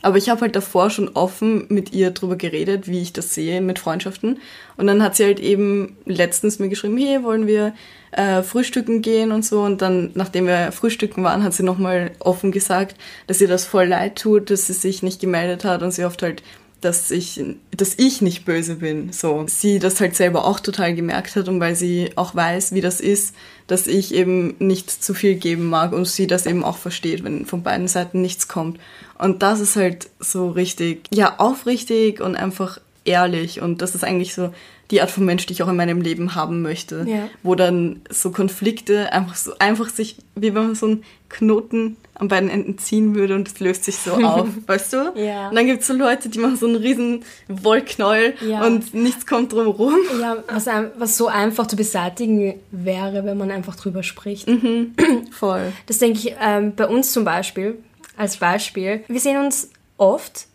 Aber 0.03 0.17
ich 0.17 0.29
habe 0.29 0.41
halt 0.41 0.55
davor 0.55 0.89
schon 0.89 1.09
offen 1.09 1.65
mit 1.69 1.93
ihr 1.93 2.11
drüber 2.11 2.35
geredet, 2.35 2.87
wie 2.87 3.01
ich 3.01 3.13
das 3.13 3.35
sehe 3.35 3.61
mit 3.61 3.77
Freundschaften. 3.77 4.39
Und 4.77 4.87
dann 4.87 5.03
hat 5.03 5.15
sie 5.15 5.25
halt 5.25 5.39
eben 5.39 5.97
letztens 6.05 6.57
mir 6.57 6.69
geschrieben, 6.69 6.97
hey, 6.97 7.23
wollen 7.23 7.45
wir 7.45 7.73
äh, 8.11 8.41
frühstücken 8.41 9.01
gehen 9.03 9.31
und 9.31 9.45
so. 9.45 9.61
Und 9.61 9.81
dann, 9.81 10.09
nachdem 10.15 10.47
wir 10.47 10.71
frühstücken 10.71 11.23
waren, 11.23 11.43
hat 11.43 11.53
sie 11.53 11.63
nochmal 11.63 12.11
offen 12.19 12.51
gesagt, 12.51 12.95
dass 13.27 13.41
ihr 13.41 13.47
das 13.47 13.65
voll 13.65 13.85
leid 13.85 14.19
tut, 14.19 14.49
dass 14.49 14.67
sie 14.67 14.73
sich 14.73 15.03
nicht 15.03 15.21
gemeldet 15.21 15.65
hat 15.65 15.83
und 15.83 15.91
sie 15.91 16.03
hofft 16.03 16.23
halt, 16.23 16.41
dass 16.81 17.11
ich, 17.11 17.41
dass 17.75 17.93
ich 17.97 18.21
nicht 18.21 18.43
böse 18.43 18.75
bin. 18.75 19.11
So. 19.13 19.45
Sie 19.47 19.79
das 19.79 19.99
halt 20.01 20.15
selber 20.15 20.45
auch 20.45 20.59
total 20.59 20.95
gemerkt 20.95 21.35
hat 21.35 21.47
und 21.47 21.59
weil 21.59 21.75
sie 21.75 22.11
auch 22.15 22.35
weiß, 22.35 22.73
wie 22.73 22.81
das 22.81 22.99
ist, 22.99 23.35
dass 23.67 23.87
ich 23.87 24.13
eben 24.13 24.55
nicht 24.59 24.89
zu 24.89 25.13
viel 25.13 25.35
geben 25.35 25.67
mag 25.67 25.93
und 25.93 26.07
sie 26.07 26.27
das 26.27 26.45
eben 26.45 26.63
auch 26.63 26.77
versteht, 26.77 27.23
wenn 27.23 27.45
von 27.45 27.63
beiden 27.63 27.87
Seiten 27.87 28.21
nichts 28.21 28.47
kommt. 28.47 28.79
Und 29.17 29.43
das 29.43 29.59
ist 29.59 29.75
halt 29.75 30.09
so 30.19 30.49
richtig, 30.49 31.07
ja, 31.13 31.35
aufrichtig 31.37 32.19
und 32.19 32.35
einfach 32.35 32.79
ehrlich. 33.05 33.61
Und 33.61 33.81
das 33.81 33.95
ist 33.95 34.03
eigentlich 34.03 34.33
so 34.33 34.51
die 34.89 35.01
Art 35.01 35.11
von 35.11 35.25
Mensch, 35.25 35.45
die 35.45 35.53
ich 35.53 35.63
auch 35.63 35.69
in 35.69 35.75
meinem 35.75 36.01
Leben 36.01 36.35
haben 36.35 36.61
möchte. 36.61 37.05
Ja. 37.07 37.29
Wo 37.43 37.55
dann 37.55 38.01
so 38.09 38.31
Konflikte 38.31 39.13
einfach 39.13 39.35
so, 39.35 39.53
einfach 39.59 39.89
sich, 39.89 40.17
wie 40.35 40.53
wenn 40.53 40.65
man 40.65 40.75
so 40.75 40.87
einen 40.87 41.03
Knoten 41.29 41.97
an 42.21 42.27
beiden 42.27 42.49
Enden 42.49 42.77
ziehen 42.77 43.15
würde 43.15 43.35
und 43.35 43.47
es 43.47 43.59
löst 43.59 43.83
sich 43.83 43.97
so 43.97 44.13
auf, 44.13 44.47
weißt 44.67 44.93
du? 44.93 45.11
Ja. 45.15 45.49
Und 45.49 45.55
dann 45.55 45.65
gibt 45.65 45.81
es 45.81 45.87
so 45.87 45.93
Leute, 45.93 46.29
die 46.29 46.39
machen 46.39 46.55
so 46.55 46.67
einen 46.67 46.75
riesen 46.75 47.23
Wollknäuel 47.47 48.35
Ja. 48.47 48.63
und 48.65 48.93
nichts 48.93 49.25
kommt 49.25 49.51
drum 49.51 49.67
rum. 49.67 49.95
Ja, 50.21 50.37
was, 50.47 50.67
was 50.97 51.17
so 51.17 51.27
einfach 51.27 51.67
zu 51.67 51.75
beseitigen 51.75 52.53
wäre, 52.71 53.25
wenn 53.25 53.37
man 53.37 53.49
einfach 53.51 53.75
drüber 53.75 54.03
spricht. 54.03 54.47
Voll. 55.31 55.73
Das 55.87 55.97
denke 55.97 56.19
ich 56.19 56.35
ähm, 56.39 56.73
bei 56.75 56.87
uns 56.87 57.11
zum 57.11 57.25
Beispiel, 57.25 57.79
als 58.17 58.37
Beispiel. 58.37 59.03
Wir 59.07 59.19
sehen 59.19 59.43
uns 59.43 59.71
oft, 59.97 60.45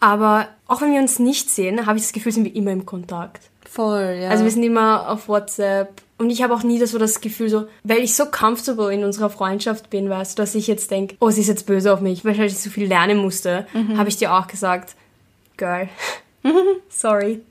aber 0.00 0.48
auch 0.66 0.80
wenn 0.80 0.92
wir 0.92 1.00
uns 1.00 1.18
nicht 1.18 1.50
sehen, 1.50 1.86
habe 1.86 1.98
ich 1.98 2.04
das 2.04 2.12
Gefühl, 2.12 2.32
sind 2.32 2.44
wir 2.44 2.54
immer 2.56 2.70
im 2.72 2.86
Kontakt. 2.86 3.42
Voll, 3.68 4.18
ja. 4.22 4.28
Also 4.30 4.44
wir 4.44 4.50
sind 4.50 4.62
immer 4.62 5.08
auf 5.08 5.28
WhatsApp 5.28 5.90
und 6.18 6.30
ich 6.30 6.42
habe 6.42 6.54
auch 6.54 6.62
nie 6.62 6.84
so 6.84 6.98
das 6.98 7.20
Gefühl 7.20 7.48
so, 7.48 7.66
weil 7.82 7.98
ich 7.98 8.14
so 8.14 8.26
comfortable 8.26 8.92
in 8.92 9.04
unserer 9.04 9.30
Freundschaft 9.30 9.90
bin, 9.90 10.08
weißt 10.08 10.38
du, 10.38 10.42
dass 10.42 10.54
ich 10.54 10.66
jetzt 10.66 10.90
denke, 10.90 11.16
oh, 11.20 11.30
sie 11.30 11.40
ist 11.40 11.48
jetzt 11.48 11.66
böse 11.66 11.92
auf 11.92 12.00
mich, 12.00 12.24
weil 12.24 12.40
ich 12.40 12.58
so 12.58 12.70
viel 12.70 12.86
lernen 12.86 13.18
musste, 13.18 13.66
habe 13.96 14.08
ich 14.08 14.16
dir 14.16 14.34
auch 14.34 14.46
gesagt, 14.46 14.94
Girl, 15.56 15.88
sorry, 16.88 17.42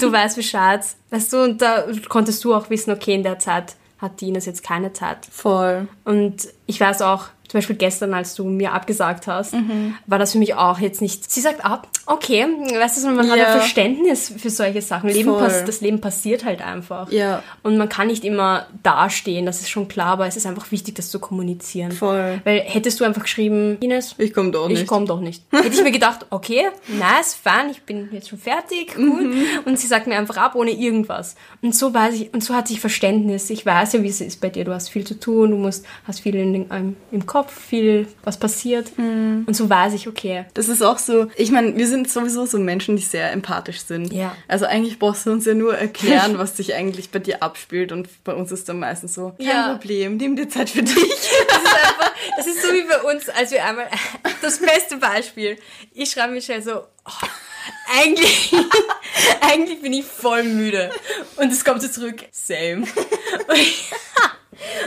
du 0.00 0.12
weißt 0.12 0.36
Bescheid, 0.36 0.84
weißt 1.10 1.32
du, 1.32 1.42
und 1.42 1.62
da 1.62 1.86
konntest 2.08 2.44
du 2.44 2.54
auch 2.54 2.68
wissen, 2.70 2.90
okay, 2.90 3.14
in 3.14 3.22
der 3.22 3.38
Zeit 3.38 3.76
hat 3.98 4.20
die 4.20 4.28
Ines 4.28 4.46
jetzt 4.46 4.62
keine 4.62 4.92
Zeit. 4.92 5.26
Voll. 5.30 5.86
Und 6.04 6.48
ich 6.70 6.80
weiß 6.80 7.02
auch, 7.02 7.24
zum 7.48 7.58
Beispiel 7.58 7.74
gestern, 7.74 8.14
als 8.14 8.36
du 8.36 8.44
mir 8.44 8.72
abgesagt 8.72 9.26
hast, 9.26 9.54
Mhm. 9.54 9.96
war 10.06 10.20
das 10.20 10.30
für 10.30 10.38
mich 10.38 10.54
auch 10.54 10.78
jetzt 10.78 11.02
nicht. 11.02 11.28
Sie 11.28 11.40
sagt 11.40 11.64
ab, 11.64 11.88
okay, 12.06 12.46
weißt 12.46 13.02
du, 13.02 13.08
man 13.10 13.28
hat 13.28 13.38
Ja. 13.38 13.46
ein 13.54 13.58
Verständnis 13.58 14.32
für 14.38 14.50
solche 14.50 14.80
Sachen. 14.80 15.10
Leben 15.10 15.32
pass 15.36 15.64
das 15.64 15.80
Leben 15.80 16.00
passiert 16.00 16.44
halt 16.44 16.62
einfach. 16.62 17.10
Ja. 17.10 17.42
Und 17.64 17.76
man 17.76 17.88
kann 17.88 18.06
nicht 18.06 18.24
immer 18.24 18.66
dastehen, 18.84 19.46
das 19.46 19.58
ist 19.62 19.68
schon 19.68 19.88
klar, 19.88 20.10
aber 20.12 20.28
es 20.28 20.36
ist 20.36 20.46
einfach 20.46 20.70
wichtig, 20.70 20.94
das 20.94 21.10
zu 21.10 21.18
kommunizieren. 21.18 21.90
Voll. 21.90 22.40
Weil 22.44 22.60
hättest 22.60 23.00
du 23.00 23.04
einfach 23.04 23.22
geschrieben, 23.22 23.78
Ines, 23.80 24.14
Ich 24.18 24.32
komme 24.32 24.52
doch 24.52 24.68
nicht. 24.68 24.82
ich 24.82 24.86
komme 24.86 25.06
doch 25.06 25.18
nicht. 25.20 25.42
Hätte 25.50 25.66
ich 25.74 25.82
mir 25.82 25.90
gedacht, 25.90 26.26
okay, 26.30 26.66
nice, 26.86 27.34
fein, 27.34 27.70
ich 27.70 27.82
bin 27.82 28.10
jetzt 28.12 28.28
schon 28.28 28.38
fertig, 28.38 28.94
gut. 28.94 29.04
Mhm. 29.24 29.42
Und 29.64 29.76
sie 29.76 29.88
sagt 29.88 30.06
mir 30.06 30.16
einfach 30.18 30.36
ab, 30.36 30.54
ohne 30.54 30.70
irgendwas. 30.70 31.34
Und 31.62 31.74
so 31.74 31.92
weiß 31.92 32.14
ich, 32.14 32.32
und 32.32 32.44
so 32.44 32.54
hat 32.54 32.68
sich 32.68 32.78
Verständnis. 32.78 33.50
Ich 33.50 33.66
weiß 33.66 33.94
ja, 33.94 34.04
wie 34.04 34.08
es 34.08 34.20
ist 34.20 34.40
bei 34.40 34.50
dir. 34.50 34.64
Du 34.64 34.72
hast 34.72 34.88
viel 34.88 35.04
zu 35.04 35.18
tun, 35.18 35.50
du 35.50 35.56
musst, 35.56 35.84
hast 36.06 36.20
viel 36.20 36.36
in 36.36 36.52
den, 36.52 36.59
ähm, 36.70 36.96
im 37.10 37.26
Kopf, 37.26 37.52
viel, 37.52 38.06
was 38.24 38.38
passiert. 38.38 38.96
Mhm. 38.98 39.44
Und 39.46 39.54
so 39.54 39.68
weiß 39.70 39.94
ich, 39.94 40.08
okay. 40.08 40.44
Das 40.54 40.68
ist 40.68 40.82
auch 40.82 40.98
so, 40.98 41.28
ich 41.36 41.50
meine, 41.50 41.76
wir 41.76 41.86
sind 41.86 42.10
sowieso 42.10 42.46
so 42.46 42.58
Menschen, 42.58 42.96
die 42.96 43.02
sehr 43.02 43.32
empathisch 43.32 43.80
sind. 43.80 44.12
Ja. 44.12 44.36
Also 44.48 44.66
eigentlich 44.66 44.98
brauchst 44.98 45.26
du 45.26 45.32
uns 45.32 45.46
ja 45.46 45.54
nur 45.54 45.76
erklären, 45.76 46.38
was 46.38 46.56
sich 46.56 46.74
eigentlich 46.74 47.10
bei 47.10 47.18
dir 47.18 47.42
abspielt 47.42 47.92
und 47.92 48.08
bei 48.24 48.34
uns 48.34 48.52
ist 48.52 48.68
dann 48.68 48.78
meistens 48.78 49.14
so, 49.14 49.32
kein 49.38 49.46
Ja. 49.46 49.72
Problem, 49.72 50.16
nimm 50.16 50.36
dir 50.36 50.48
Zeit 50.48 50.70
für 50.70 50.82
dich. 50.82 50.94
Das 51.50 51.62
ist 51.62 51.74
einfach, 51.74 52.12
das 52.36 52.46
ist 52.46 52.62
so 52.62 52.68
wie 52.68 52.84
bei 52.84 53.12
uns, 53.12 53.28
als 53.28 53.50
wir 53.50 53.64
einmal, 53.64 53.88
das 54.42 54.58
beste 54.58 54.96
Beispiel. 54.96 55.58
Ich 55.92 56.10
schreibe 56.10 56.32
Michelle 56.32 56.62
so, 56.62 56.72
oh, 56.72 57.26
eigentlich, 58.00 58.54
eigentlich 59.40 59.82
bin 59.82 59.92
ich 59.92 60.04
voll 60.06 60.44
müde. 60.44 60.90
Und 61.36 61.52
es 61.52 61.64
kommt 61.64 61.82
so 61.82 61.88
zurück, 61.88 62.24
same. 62.30 62.82
Und 63.48 63.56
ich, 63.56 63.90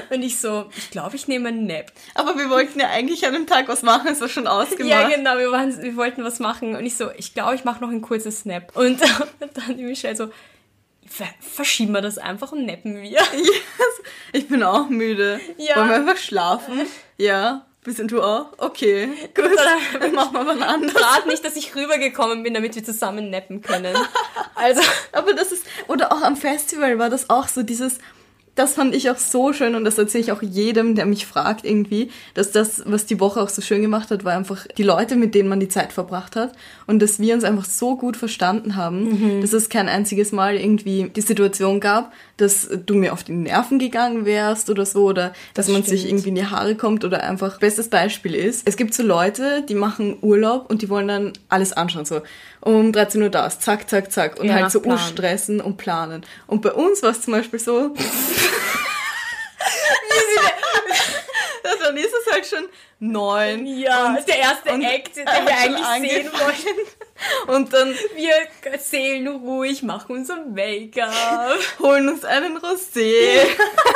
und 0.09 0.21
ich 0.21 0.39
so, 0.39 0.69
ich 0.75 0.91
glaube, 0.91 1.15
ich 1.15 1.27
nehme 1.27 1.49
einen 1.49 1.65
Nap. 1.65 1.91
Aber 2.15 2.37
wir 2.37 2.49
wollten 2.49 2.79
ja 2.79 2.89
eigentlich 2.89 3.25
an 3.25 3.33
dem 3.33 3.47
Tag 3.47 3.67
was 3.67 3.81
machen, 3.81 4.09
es 4.11 4.21
war 4.21 4.29
schon 4.29 4.47
ausgemacht. 4.47 4.89
Ja, 4.89 5.07
genau, 5.07 5.37
wir, 5.37 5.51
waren, 5.51 5.81
wir 5.81 5.95
wollten 5.95 6.23
was 6.23 6.39
machen. 6.39 6.75
Und 6.75 6.85
ich 6.85 6.95
so, 6.95 7.09
ich 7.17 7.33
glaube, 7.33 7.55
ich 7.55 7.63
mache 7.63 7.81
noch 7.81 7.89
ein 7.89 8.01
kurzes 8.01 8.41
Snap. 8.41 8.75
Und 8.75 9.01
dann 9.39 9.77
die 9.77 9.83
Michelle 9.83 10.15
so, 10.15 10.29
ver 11.07 11.27
verschieben 11.39 11.93
wir 11.93 12.01
das 12.01 12.17
einfach 12.17 12.51
und 12.51 12.65
nappen 12.65 13.01
wir. 13.01 13.03
Yes. 13.09 13.21
Ich 14.31 14.47
bin 14.47 14.63
auch 14.63 14.89
müde. 14.89 15.39
Ja. 15.57 15.75
Wollen 15.77 15.89
wir 15.89 15.95
einfach 15.95 16.17
schlafen? 16.17 16.87
Ja. 17.17 17.65
Bist 17.83 18.01
du 18.01 18.21
auch? 18.21 18.53
Okay, 18.59 19.09
gut. 19.35 19.49
Dann 19.99 20.13
machen 20.13 20.33
wir 20.33 20.47
was 20.47 20.61
anderes. 20.61 20.95
Rat 20.95 21.27
nicht, 21.27 21.43
dass 21.43 21.57
ich 21.57 21.75
rübergekommen 21.75 22.41
bin, 22.41 22.53
damit 22.53 22.75
wir 22.75 22.83
zusammen 22.83 23.29
nappen 23.29 23.61
können. 23.61 23.97
Also, 24.55 24.81
Aber 25.11 25.33
das 25.33 25.51
ist, 25.51 25.65
oder 25.87 26.13
auch 26.13 26.21
am 26.21 26.37
Festival 26.37 26.97
war 26.97 27.09
das 27.09 27.29
auch 27.29 27.49
so 27.49 27.61
dieses, 27.61 27.97
das 28.55 28.73
fand 28.73 28.93
ich 28.93 29.09
auch 29.09 29.17
so 29.17 29.51
schön 29.51 29.73
und 29.73 29.83
das 29.83 29.97
erzähle 29.97 30.23
ich 30.23 30.31
auch 30.31 30.41
jedem, 30.41 30.93
der 30.95 31.05
mich 31.05 31.25
fragt 31.25 31.65
irgendwie, 31.65 32.11
dass 32.35 32.51
das, 32.51 32.83
was 32.85 33.05
die 33.05 33.19
Woche 33.19 33.41
auch 33.41 33.49
so 33.49 33.61
schön 33.61 33.81
gemacht 33.81 34.11
hat, 34.11 34.23
war 34.23 34.33
einfach 34.33 34.67
die 34.77 34.83
Leute, 34.83 35.15
mit 35.15 35.33
denen 35.33 35.49
man 35.49 35.59
die 35.59 35.69
Zeit 35.69 35.91
verbracht 35.91 36.35
hat 36.35 36.53
und 36.85 37.01
dass 37.01 37.19
wir 37.19 37.33
uns 37.33 37.43
einfach 37.43 37.65
so 37.65 37.95
gut 37.97 38.15
verstanden 38.15 38.75
haben, 38.75 39.41
dass 39.41 39.53
es 39.53 39.69
kein 39.69 39.89
einziges 39.89 40.31
Mal 40.31 40.55
irgendwie 40.55 41.09
die 41.09 41.21
Situation 41.21 41.79
gab, 41.79 42.13
dass 42.37 42.69
du 42.85 42.93
mir 42.95 43.13
auf 43.13 43.23
die 43.23 43.31
Nerven 43.31 43.79
gegangen 43.79 44.25
wärst 44.25 44.69
oder 44.69 44.85
so 44.85 45.05
oder 45.05 45.33
dass 45.53 45.67
man 45.67 45.83
sich 45.83 46.01
stimmt. 46.01 46.11
irgendwie 46.11 46.29
in 46.29 46.35
die 46.35 46.45
Haare 46.45 46.75
kommt 46.75 47.05
oder 47.05 47.23
einfach, 47.23 47.59
bestes 47.59 47.89
Beispiel 47.89 48.35
ist, 48.35 48.67
es 48.67 48.77
gibt 48.77 48.93
so 48.93 49.03
Leute, 49.03 49.63
die 49.67 49.75
machen 49.75 50.17
Urlaub 50.21 50.69
und 50.69 50.81
die 50.81 50.89
wollen 50.89 51.07
dann 51.07 51.33
alles 51.49 51.73
anschauen, 51.73 52.05
so 52.05 52.21
um 52.63 52.91
13 52.91 53.21
Uhr 53.21 53.29
da 53.29 53.47
ist, 53.47 53.61
zack, 53.61 53.89
zack, 53.89 54.11
zack. 54.11 54.39
Und 54.39 54.47
ja, 54.47 54.55
halt 54.55 54.71
so 54.71 54.81
planen. 54.81 54.99
stressen 54.99 55.61
und 55.61 55.77
planen. 55.77 56.25
Und 56.47 56.61
bei 56.61 56.71
uns 56.71 57.03
war 57.03 57.11
es 57.11 57.21
zum 57.21 57.33
Beispiel 57.33 57.59
so. 57.59 57.89
das, 61.63 61.79
dann 61.81 61.97
ist 61.97 62.13
es 62.13 62.31
halt 62.31 62.45
schon 62.45 62.69
neun. 62.99 63.65
Ja, 63.65 64.07
und, 64.07 64.27
der 64.27 64.37
erste 64.37 64.71
und, 64.71 64.81
Act, 64.81 65.17
den 65.17 65.25
wir 65.25 65.57
eigentlich 65.57 66.11
sehen 66.11 66.31
wollen. 66.31 67.57
Und 67.57 67.73
dann. 67.73 67.95
Wir 68.15 68.79
zählen 68.79 69.27
ruhig, 69.27 69.83
machen 69.83 70.15
unser 70.15 70.45
Make-up, 70.45 71.59
holen 71.79 72.09
uns 72.09 72.23
einen 72.23 72.57
Rosé. 72.57 73.39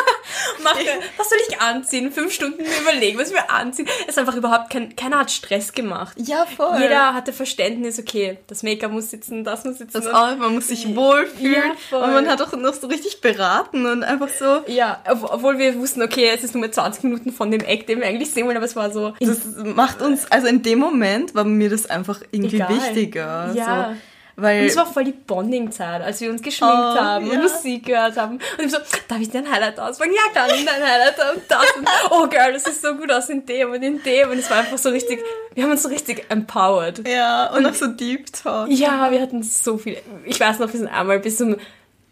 Machen, 0.74 0.86
was 1.18 1.30
soll 1.30 1.38
ich 1.50 1.60
anziehen? 1.62 2.12
Fünf 2.12 2.34
Stunden 2.34 2.62
mir 2.64 2.80
überlegen, 2.82 3.18
was 3.20 3.32
wir 3.32 3.50
anziehen. 3.52 3.88
Es 4.04 4.10
ist 4.10 4.20
einfach 4.20 4.36
überhaupt 4.36 4.70
kein, 4.70 4.96
keiner 4.96 5.20
hat 5.20 5.32
Stress 5.32 5.74
gemacht. 5.74 6.16
Ja, 6.20 6.46
voll. 6.46 6.78
Jeder 6.80 7.14
hatte 7.14 7.34
Verständnis, 7.34 8.00
okay, 8.00 8.38
das 8.48 8.64
Make-up 8.64 8.92
muss 8.92 9.10
sitzen, 9.12 9.44
das 9.44 9.64
muss 9.66 9.78
sitzen. 9.78 9.94
das 9.94 10.08
auch, 10.08 10.36
man 10.38 10.54
muss 10.54 10.68
sich 10.68 10.96
wohlfühlen. 10.96 11.54
Ja, 11.54 11.76
voll. 11.90 12.04
und 12.04 12.14
man 12.14 12.28
hat 12.30 12.42
auch 12.42 12.52
noch 12.54 12.74
so 12.74 12.88
richtig 12.88 13.22
beraten 13.22 13.86
und 13.86 14.04
einfach 14.04 14.30
so. 14.30 14.62
Ja, 14.68 15.02
ob- 15.10 15.32
obwohl 15.34 15.58
wir 15.58 15.76
wussten, 15.80 16.02
okay, 16.02 16.32
es 16.34 16.44
ist 16.44 16.54
nur 16.54 16.62
mehr 16.62 16.72
20 16.72 17.04
Minuten 17.04 17.32
von 17.32 17.52
dem 17.52 17.62
Act, 17.62 17.90
den 17.90 18.00
wir 18.00 18.08
eigentlich 18.08 18.32
sehen 18.32 18.46
wollen, 18.48 18.58
aber 18.58 18.66
es 18.66 18.76
war 18.76 18.92
so. 18.92 19.14
Das 19.20 19.40
macht 19.64 20.02
uns, 20.02 20.30
also 20.32 20.48
in 20.48 20.62
dem 20.64 20.80
Moment 20.80 21.36
war 21.36 21.44
mir 21.44 21.70
das 21.70 21.86
einfach 21.90 22.22
irgendwie 22.32 22.58
Egal. 22.58 22.70
wichtiger. 22.70 23.52
Ja. 23.54 23.90
So, 23.92 23.96
weil 24.40 24.62
Und 24.62 24.68
es 24.68 24.78
war 24.78 24.86
voll 24.86 25.04
die 25.04 25.12
Bonding-Zeit, 25.14 26.02
als 26.04 26.22
wir 26.22 26.30
uns 26.30 26.44
geschminkt 26.44 26.76
Oh, 26.76 26.96
haben 26.96 27.26
ja. 27.26 27.34
und 27.34 27.42
Musik 27.42 27.88
gehört 27.88 28.16
haben. 28.18 28.36
Und 28.36 28.66
ich 28.66 28.72
so, 28.72 28.78
darf 29.08 29.20
ich 29.20 29.32
dir 29.32 29.40
ein 29.40 29.52
Highlight 29.52 29.80
auspacken? 29.80 30.14
Ja, 30.14 30.32
klar, 30.32 30.48
nimm 30.56 30.64
dein 30.64 30.82
Highlight 30.82 31.16
und 31.36 31.42
das. 31.48 31.66
Und, 31.76 31.90
oh, 32.12 32.28
Girl, 32.28 32.54
das 32.54 32.68
ist 32.68 32.84
so 32.84 32.94
gut 32.94 33.12
aus 33.12 33.30
in 33.30 33.46
dem 33.48 33.72
und 33.72 33.82
in 33.82 34.02
dem. 34.04 34.30
Und 34.30 34.38
es 34.38 34.50
war 34.52 34.58
einfach 34.60 34.78
so 34.78 34.90
richtig, 34.90 35.20
wir 35.56 35.64
haben 35.64 35.72
uns 35.72 35.82
so 35.82 35.90
richtig 35.90 36.26
empowered. 36.30 37.08
ja, 37.08 37.52
und, 37.52 37.64
noch 37.64 37.74
so 37.74 37.88
Deep 37.88 38.32
Talk. 38.32 38.70
Ja, 38.70 39.10
wir 39.10 39.22
hatten 39.22 39.42
so 39.42 39.80
viel. 39.80 39.98
Ich 40.26 40.40
weiß 40.40 40.60
noch, 40.60 40.72
wir 40.72 40.80
sind 40.80 40.88
einmal 40.88 41.20
bis 41.20 41.42
um. 41.42 41.56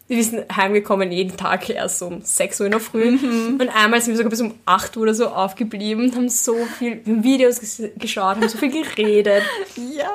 Wir 0.08 0.24
sind 0.24 0.46
heimgekommen 0.56 1.12
jeden 1.12 1.36
Tag 1.36 1.68
erst 1.70 2.02
um 2.04 2.22
6 2.22 2.60
Uhr 2.60 2.66
in 2.68 2.72
der 2.74 2.80
Früh. 2.80 3.12
Mhm. 3.12 3.58
Und 3.60 3.70
einmal 3.70 4.00
sind 4.02 4.14
wir 4.14 4.18
sogar 4.18 4.30
bis 4.30 4.42
um 4.42 4.54
8 4.66 4.96
Uhr 4.98 5.04
oder 5.04 5.14
so 5.16 5.28
aufgeblieben, 5.30 6.14
haben 6.16 6.30
so 6.30 6.56
viel, 6.78 7.02
Videos 7.06 7.60
ges- 7.60 7.90
geschaut, 7.98 8.36
haben 8.36 8.48
so 8.50 8.58
viel 8.58 8.70
geredet. 8.72 9.44
Ja, 9.76 10.12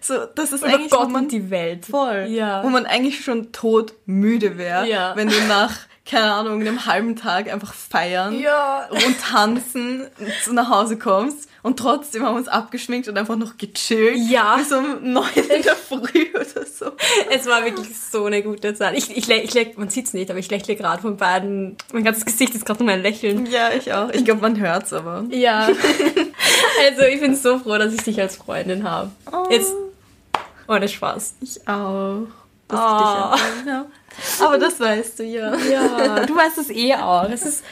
so, 0.00 0.14
das 0.34 0.52
ist 0.52 0.64
Über 0.64 0.72
eigentlich, 0.74 0.90
Gott 0.90 1.08
wo 1.08 1.10
man 1.10 1.24
und 1.24 1.32
die 1.32 1.50
Welt. 1.50 1.84
voll, 1.84 2.26
Ja. 2.30 2.64
wo 2.64 2.68
man 2.70 2.86
eigentlich 2.86 3.22
schon 3.22 3.52
todmüde 3.52 4.56
wäre, 4.56 4.88
Ja. 4.88 5.14
wenn 5.16 5.28
du 5.28 5.34
nach, 5.48 5.76
keine 6.08 6.32
Ahnung, 6.32 6.60
einem 6.60 6.86
halben 6.86 7.16
Tag 7.16 7.52
einfach 7.52 7.74
feiern 7.74 8.38
Ja. 8.38 8.88
und 8.90 9.20
tanzen 9.20 10.06
zu 10.44 10.52
nach 10.52 10.70
Hause 10.70 10.96
kommst 10.98 11.48
und 11.62 11.78
trotzdem 11.78 12.24
haben 12.24 12.34
wir 12.34 12.38
uns 12.38 12.46
abgeschminkt 12.48 13.08
und 13.08 13.18
einfach 13.18 13.34
noch 13.36 13.56
gechillt. 13.58 14.16
Ja. 14.30 14.56
Bis 14.56 14.70
um 14.72 15.12
neun 15.12 15.26
in 15.34 15.62
der 15.62 15.74
Früh 15.74 16.28
oder 16.34 16.64
so. 16.64 16.92
Es 17.30 17.46
war 17.46 17.64
wirklich 17.64 17.88
so 17.98 18.24
eine 18.26 18.42
gute 18.42 18.72
Zeit. 18.74 18.96
Ich, 18.96 19.10
ich, 19.10 19.28
ich, 19.28 19.50
lä- 19.52 19.72
man 19.76 19.88
sieht's 19.88 20.12
nicht, 20.14 20.30
aber 20.30 20.38
ich 20.38 20.48
lächle 20.50 20.76
gerade 20.76 21.02
von 21.02 21.16
beiden. 21.16 21.76
Mein 21.92 22.04
ganzes 22.04 22.24
Gesicht 22.24 22.54
ist 22.54 22.64
gerade 22.64 22.84
nur 22.84 22.92
mein 22.92 23.02
Lächeln. 23.02 23.46
Ja, 23.46 23.70
ich 23.72 23.92
auch. 23.92 24.10
Ich 24.10 24.24
glaube, 24.24 24.42
man 24.42 24.60
hört's 24.60 24.92
aber. 24.92 25.24
Ja. 25.30 25.66
also 26.88 27.02
ich 27.02 27.20
bin 27.20 27.34
so 27.34 27.58
froh, 27.58 27.78
dass 27.78 27.92
ich 27.92 28.02
dich 28.02 28.20
als 28.20 28.36
Freundin 28.36 28.88
habe. 28.88 29.10
Oh. 29.32 29.46
Jetzt 29.50 29.72
ohne 30.68 30.88
Spaß. 30.88 31.34
Ich 31.40 31.66
auch. 31.68 32.26
Dass 32.68 32.80
Oh. 32.80 33.34
ich 33.36 33.62
dich 33.64 33.72
habe. 33.72 33.86
Aber 34.40 34.58
das 34.58 34.80
weißt 34.80 35.18
du 35.18 35.24
ja. 35.24 35.54
Ja, 35.56 36.24
du 36.26 36.34
weißt 36.34 36.58
es 36.58 36.70
eh 36.70 36.94
auch. 36.94 37.28
Es 37.30 37.42
ist 37.44 37.64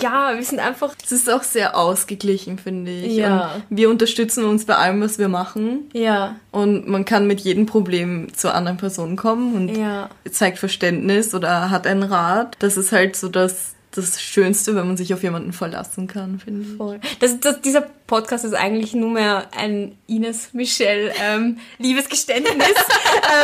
ja, 0.00 0.36
wir 0.36 0.44
sind 0.44 0.60
einfach 0.60 0.94
Es 1.04 1.10
ist 1.10 1.28
auch 1.28 1.42
sehr 1.42 1.76
ausgeglichen, 1.76 2.58
finde 2.58 2.92
ich. 2.92 3.14
Ja. 3.14 3.54
Und 3.68 3.76
wir 3.76 3.90
unterstützen 3.90 4.44
uns 4.44 4.64
bei 4.64 4.76
allem, 4.76 5.00
was 5.00 5.18
wir 5.18 5.26
machen. 5.28 5.90
ja, 5.92 6.36
Und 6.52 6.86
man 6.86 7.04
kann 7.04 7.26
mit 7.26 7.40
jedem 7.40 7.66
Problem 7.66 8.28
zur 8.32 8.54
anderen 8.54 8.76
Person 8.78 9.16
kommen 9.16 9.54
und 9.56 9.76
ja. 9.76 10.08
zeigt 10.30 10.58
Verständnis 10.58 11.34
oder 11.34 11.70
hat 11.70 11.88
einen 11.88 12.04
Rat. 12.04 12.56
Das 12.60 12.76
ist 12.76 12.92
halt 12.92 13.16
so 13.16 13.28
das, 13.28 13.72
das 13.90 14.22
Schönste, 14.22 14.76
wenn 14.76 14.86
man 14.86 14.96
sich 14.96 15.12
auf 15.12 15.24
jemanden 15.24 15.52
verlassen 15.52 16.06
kann, 16.06 16.38
finde 16.38 16.68
ich. 16.70 16.76
Voll. 16.76 17.00
Das, 17.18 17.40
das, 17.40 17.60
dieser 17.60 17.80
Podcast 18.06 18.44
ist 18.44 18.54
eigentlich 18.54 18.94
nur 18.94 19.10
mehr 19.10 19.48
ein 19.58 19.98
Ines 20.06 20.50
Michelle 20.54 21.12
ähm, 21.20 21.58
Liebesgeständnis. 21.78 22.54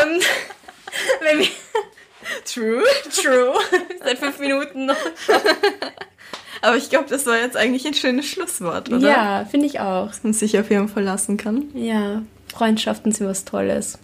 ähm, 0.04 0.20
wenn 1.20 1.38
wir, 1.40 1.48
True. 2.44 2.82
true. 3.14 3.54
Seit 4.04 4.18
fünf 4.18 4.38
Minuten 4.38 4.86
noch. 4.86 4.96
Aber 6.62 6.76
ich 6.76 6.88
glaube, 6.90 7.06
das 7.08 7.26
war 7.26 7.38
jetzt 7.38 7.56
eigentlich 7.56 7.86
ein 7.86 7.94
schönes 7.94 8.26
Schlusswort, 8.26 8.90
oder? 8.90 9.08
Ja, 9.08 9.44
finde 9.44 9.66
ich 9.66 9.78
auch. 9.78 10.08
Dass 10.08 10.24
man 10.24 10.32
sich 10.32 10.58
auf 10.58 10.70
jemanden 10.70 10.92
verlassen 10.92 11.36
kann. 11.36 11.70
Ja, 11.74 12.22
Freundschaften 12.56 13.12
sind 13.12 13.26
was 13.26 13.44
Tolles. 13.44 13.98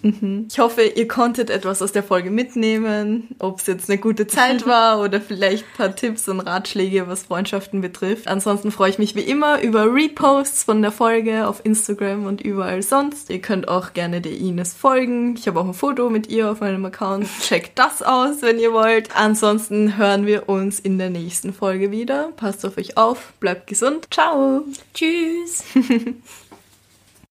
Ich 0.49 0.59
hoffe, 0.59 0.83
ihr 0.83 1.09
konntet 1.09 1.49
etwas 1.49 1.81
aus 1.81 1.93
der 1.93 2.03
Folge 2.03 2.31
mitnehmen, 2.31 3.29
ob 3.39 3.61
es 3.61 3.67
jetzt 3.67 3.89
eine 3.89 3.99
gute 3.99 4.27
Zeit 4.27 4.67
war 4.67 5.01
oder 5.01 5.23
vielleicht 5.23 5.65
ein 5.65 5.77
paar 5.77 5.97
Tipps 5.97 6.29
und 6.29 6.41
Ratschläge, 6.41 7.09
was 7.09 7.23
Freundschaften 7.23 7.81
betrifft. 7.81 8.29
Ansonsten 8.29 8.71
freue 8.71 8.91
ich 8.91 8.99
mich 8.99 9.15
wie 9.15 9.23
immer 9.23 9.63
über 9.63 9.93
Reposts 9.95 10.65
von 10.65 10.83
der 10.83 10.93
Folge 10.93 11.47
auf 11.49 11.65
Instagram 11.65 12.27
und 12.27 12.43
überall 12.43 12.83
sonst. 12.83 13.31
Ihr 13.31 13.41
könnt 13.41 13.69
auch 13.69 13.95
gerne 13.95 14.21
der 14.21 14.33
Ines 14.33 14.75
folgen. 14.75 15.35
Ich 15.39 15.49
habe 15.49 15.59
auch 15.59 15.67
ein 15.67 15.75
Foto 15.75 16.11
mit 16.11 16.29
ihr 16.29 16.51
auf 16.51 16.61
meinem 16.61 16.85
Account. 16.85 17.27
Checkt 17.41 17.79
das 17.79 18.03
aus, 18.03 18.43
wenn 18.43 18.59
ihr 18.59 18.75
wollt. 18.75 19.17
Ansonsten 19.17 19.97
hören 19.97 20.27
wir 20.27 20.51
uns 20.51 20.79
in 20.79 20.99
der 20.99 21.09
nächsten 21.09 21.55
Folge 21.55 21.91
wieder. 21.91 22.33
Passt 22.37 22.67
auf 22.67 22.77
euch 22.77 22.99
auf, 22.99 23.33
bleibt 23.41 23.67
gesund. 23.67 24.09
Ciao! 24.11 24.65
Tschüss. 24.93 25.65